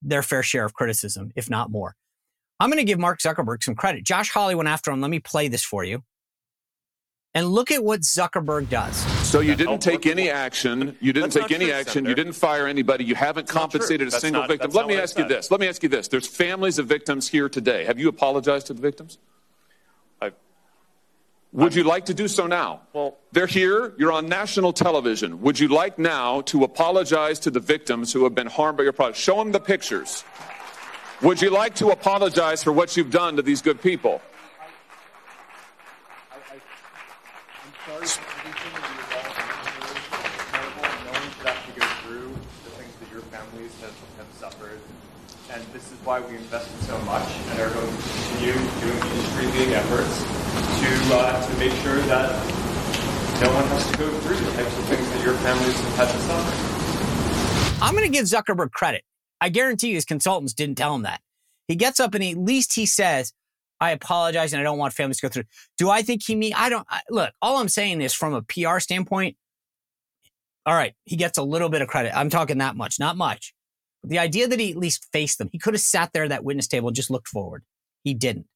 their 0.00 0.22
fair 0.22 0.42
share 0.42 0.64
of 0.64 0.74
criticism, 0.74 1.32
if 1.34 1.50
not 1.50 1.70
more. 1.70 1.96
I'm 2.64 2.70
going 2.70 2.78
to 2.78 2.84
give 2.84 2.98
Mark 2.98 3.20
Zuckerberg 3.20 3.62
some 3.62 3.74
credit. 3.74 4.04
Josh 4.04 4.30
Hawley 4.30 4.54
went 4.54 4.70
after 4.70 4.90
him. 4.90 5.02
Let 5.02 5.10
me 5.10 5.18
play 5.20 5.48
this 5.48 5.62
for 5.62 5.84
you. 5.84 6.02
And 7.34 7.48
look 7.48 7.70
at 7.70 7.84
what 7.84 8.00
Zuckerberg 8.00 8.70
does. 8.70 8.96
So 9.28 9.40
you 9.40 9.54
didn't 9.54 9.80
take 9.80 10.06
any 10.06 10.30
action. 10.30 10.96
You 10.98 11.12
didn't 11.12 11.32
take 11.32 11.52
any 11.52 11.70
action. 11.70 12.06
You 12.06 12.14
didn't 12.14 12.32
fire 12.32 12.66
anybody. 12.66 13.04
You 13.04 13.16
haven't 13.16 13.48
compensated 13.48 14.08
a 14.08 14.10
single 14.10 14.46
victim. 14.46 14.70
Let 14.70 14.86
me 14.86 14.96
ask 14.96 15.18
you 15.18 15.28
this. 15.28 15.50
Let 15.50 15.60
me 15.60 15.68
ask 15.68 15.82
you 15.82 15.90
this. 15.90 16.08
There's 16.08 16.26
families 16.26 16.78
of 16.78 16.86
victims 16.86 17.28
here 17.28 17.50
today. 17.50 17.84
Have 17.84 17.98
you 17.98 18.08
apologized 18.08 18.68
to 18.68 18.72
the 18.72 18.80
victims? 18.80 19.18
Would 21.52 21.74
you 21.74 21.84
like 21.84 22.06
to 22.06 22.14
do 22.14 22.28
so 22.28 22.46
now? 22.46 22.80
Well, 22.94 23.18
they're 23.30 23.46
here. 23.46 23.92
You're 23.98 24.10
on 24.10 24.26
national 24.26 24.72
television. 24.72 25.42
Would 25.42 25.60
you 25.60 25.68
like 25.68 25.98
now 25.98 26.40
to 26.42 26.64
apologize 26.64 27.38
to 27.40 27.50
the 27.50 27.60
victims 27.60 28.10
who 28.10 28.24
have 28.24 28.34
been 28.34 28.46
harmed 28.46 28.78
by 28.78 28.84
your 28.84 28.94
product? 28.94 29.18
Show 29.18 29.36
them 29.36 29.52
the 29.52 29.60
pictures. 29.60 30.24
Would 31.24 31.40
you 31.40 31.48
like 31.48 31.74
to 31.76 31.88
apologize 31.88 32.62
for 32.62 32.70
what 32.70 32.98
you've 32.98 33.10
done 33.10 33.36
to 33.36 33.42
these 33.42 33.62
good 33.62 33.80
people? 33.80 34.20
I, 36.30 36.36
am 36.36 37.72
sorry 37.86 38.04
for 38.04 38.28
everything 38.44 38.72
that 38.76 38.84
you've 38.92 39.08
done. 39.08 39.32
Knowing 41.08 41.32
that 41.48 41.64
to 41.64 41.72
go 41.80 41.86
through 42.04 42.28
the 42.28 42.70
things 42.76 42.92
that 43.00 43.10
your 43.10 43.22
families 43.32 43.72
have, 43.80 43.96
have 44.18 44.28
suffered. 44.36 44.78
And 45.50 45.64
this 45.72 45.90
is 45.92 45.98
why 46.04 46.20
we 46.20 46.36
invested 46.36 46.78
so 46.84 46.98
much 47.08 47.32
and 47.48 47.58
are 47.58 47.72
going 47.72 47.88
to 47.88 48.02
continue 48.02 48.60
doing 48.84 49.00
industry-leading 49.00 49.74
efforts 49.80 50.20
to 50.20 50.90
uh, 51.16 51.40
to 51.40 51.56
make 51.56 51.72
sure 51.80 51.96
that 52.04 52.36
no 53.40 53.48
one 53.48 53.64
has 53.72 53.90
to 53.90 53.96
go 53.96 54.10
through 54.20 54.36
the 54.36 54.52
types 54.60 54.76
of 54.76 54.84
things 54.92 55.08
that 55.08 55.24
your 55.24 55.40
families 55.40 55.80
have 55.80 56.04
had 56.04 56.08
to 56.12 56.20
suffer. 56.20 57.82
I'm 57.82 57.94
going 57.94 58.04
to 58.04 58.12
give 58.12 58.26
Zuckerberg 58.26 58.72
credit. 58.72 59.04
I 59.44 59.50
guarantee 59.50 59.88
you 59.88 59.96
his 59.96 60.06
consultants 60.06 60.54
didn't 60.54 60.78
tell 60.78 60.94
him 60.94 61.02
that. 61.02 61.20
He 61.68 61.76
gets 61.76 62.00
up 62.00 62.14
and 62.14 62.24
he, 62.24 62.30
at 62.30 62.38
least 62.38 62.72
he 62.72 62.86
says, 62.86 63.34
I 63.78 63.90
apologize 63.90 64.54
and 64.54 64.60
I 64.60 64.62
don't 64.62 64.78
want 64.78 64.94
families 64.94 65.18
to 65.18 65.26
go 65.26 65.28
through. 65.28 65.44
Do 65.76 65.90
I 65.90 66.00
think 66.00 66.22
he 66.24 66.34
mean 66.34 66.54
I 66.56 66.70
don't 66.70 66.86
I, 66.88 67.02
look, 67.10 67.30
all 67.42 67.58
I'm 67.58 67.68
saying 67.68 68.00
is 68.00 68.14
from 68.14 68.32
a 68.32 68.40
PR 68.40 68.78
standpoint, 68.78 69.36
all 70.64 70.72
right, 70.74 70.94
he 71.04 71.16
gets 71.16 71.36
a 71.36 71.42
little 71.42 71.68
bit 71.68 71.82
of 71.82 71.88
credit. 71.88 72.16
I'm 72.16 72.30
talking 72.30 72.56
that 72.56 72.74
much, 72.74 72.98
not 72.98 73.18
much. 73.18 73.52
The 74.02 74.18
idea 74.18 74.48
that 74.48 74.58
he 74.58 74.70
at 74.70 74.78
least 74.78 75.08
faced 75.12 75.36
them, 75.36 75.50
he 75.52 75.58
could 75.58 75.74
have 75.74 75.82
sat 75.82 76.14
there 76.14 76.22
at 76.24 76.30
that 76.30 76.42
witness 76.42 76.66
table 76.66 76.88
and 76.88 76.96
just 76.96 77.10
looked 77.10 77.28
forward. 77.28 77.64
He 78.02 78.14
didn't. 78.14 78.46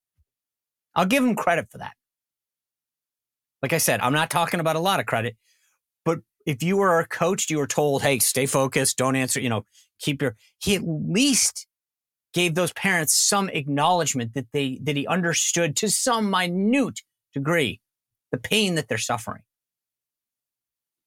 I'll 0.95 1.05
give 1.05 1.23
him 1.23 1.35
credit 1.35 1.71
for 1.71 1.77
that. 1.77 1.93
Like 3.61 3.75
I 3.75 3.79
said, 3.79 4.01
I'm 4.01 4.15
not 4.15 4.31
talking 4.31 4.59
about 4.59 4.77
a 4.77 4.81
lot 4.81 5.01
of 5.01 5.05
credit, 5.07 5.37
but 6.07 6.21
if 6.47 6.63
you 6.63 6.79
were 6.79 6.99
a 6.99 7.07
coach, 7.07 7.51
you 7.51 7.59
were 7.59 7.67
told, 7.67 8.01
hey, 8.01 8.21
stay 8.21 8.47
focused, 8.47 8.97
don't 8.97 9.17
answer, 9.17 9.39
you 9.39 9.51
know, 9.51 9.67
keep 9.99 10.23
your, 10.23 10.37
he 10.59 10.75
at 10.75 10.83
least 10.85 11.67
gave 12.33 12.55
those 12.55 12.73
parents 12.73 13.15
some 13.15 13.49
acknowledgement 13.49 14.35
that 14.35 14.47
they, 14.53 14.79
that 14.83 14.97
he 14.97 15.07
understood 15.07 15.77
to 15.77 15.89
some 15.89 16.31
minute 16.31 17.01
degree 17.35 17.81
the 18.33 18.39
pain 18.39 18.75
that 18.75 18.89
they're 18.89 18.99
suffering. 18.99 19.43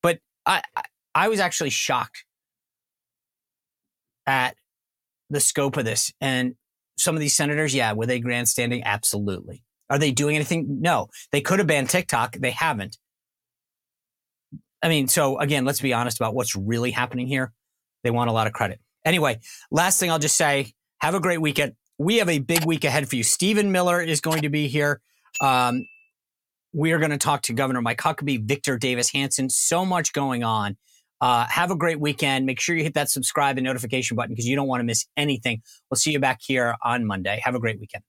But 0.02 0.18
I, 0.44 0.62
I, 1.14 1.28
was 1.28 1.40
actually 1.40 1.70
shocked 1.70 2.24
at 4.26 4.56
the 5.30 5.40
scope 5.40 5.76
of 5.76 5.84
this. 5.84 6.12
And 6.20 6.54
some 6.96 7.14
of 7.14 7.20
these 7.20 7.34
senators, 7.34 7.74
yeah, 7.74 7.92
were 7.92 8.06
they 8.06 8.20
grandstanding? 8.20 8.82
Absolutely. 8.84 9.62
Are 9.90 9.98
they 9.98 10.10
doing 10.10 10.36
anything? 10.36 10.80
No. 10.80 11.08
They 11.30 11.40
could 11.40 11.58
have 11.58 11.68
banned 11.68 11.90
TikTok. 11.90 12.36
They 12.36 12.50
haven't. 12.50 12.98
I 14.82 14.88
mean, 14.88 15.06
so 15.06 15.38
again, 15.38 15.64
let's 15.64 15.80
be 15.80 15.92
honest 15.92 16.18
about 16.18 16.34
what's 16.34 16.56
really 16.56 16.90
happening 16.90 17.26
here. 17.26 17.52
They 18.02 18.10
want 18.10 18.30
a 18.30 18.32
lot 18.32 18.46
of 18.46 18.52
credit. 18.52 18.80
Anyway, 19.04 19.40
last 19.70 19.98
thing 19.98 20.10
I'll 20.10 20.18
just 20.18 20.36
say 20.36 20.72
have 20.98 21.14
a 21.14 21.20
great 21.20 21.40
weekend. 21.40 21.74
We 21.98 22.18
have 22.18 22.28
a 22.28 22.38
big 22.38 22.64
week 22.64 22.84
ahead 22.84 23.08
for 23.08 23.16
you. 23.16 23.22
Stephen 23.22 23.72
Miller 23.72 24.00
is 24.00 24.20
going 24.20 24.42
to 24.42 24.48
be 24.48 24.68
here. 24.68 25.00
Um, 25.40 25.86
we 26.72 26.92
are 26.92 26.98
going 26.98 27.10
to 27.10 27.18
talk 27.18 27.42
to 27.42 27.52
Governor 27.52 27.82
Mike 27.82 27.98
Huckabee, 27.98 28.42
Victor 28.42 28.78
Davis 28.78 29.12
Hanson. 29.12 29.50
So 29.50 29.84
much 29.84 30.12
going 30.12 30.42
on. 30.42 30.76
Uh, 31.20 31.46
have 31.48 31.70
a 31.70 31.76
great 31.76 32.00
weekend. 32.00 32.46
Make 32.46 32.58
sure 32.58 32.74
you 32.74 32.82
hit 32.82 32.94
that 32.94 33.08
subscribe 33.08 33.56
and 33.56 33.64
notification 33.64 34.16
button 34.16 34.32
because 34.32 34.46
you 34.46 34.56
don't 34.56 34.66
want 34.66 34.80
to 34.80 34.84
miss 34.84 35.06
anything. 35.16 35.62
We'll 35.90 35.98
see 35.98 36.10
you 36.10 36.18
back 36.18 36.40
here 36.42 36.74
on 36.82 37.06
Monday. 37.06 37.40
Have 37.44 37.54
a 37.54 37.60
great 37.60 37.78
weekend. 37.78 38.02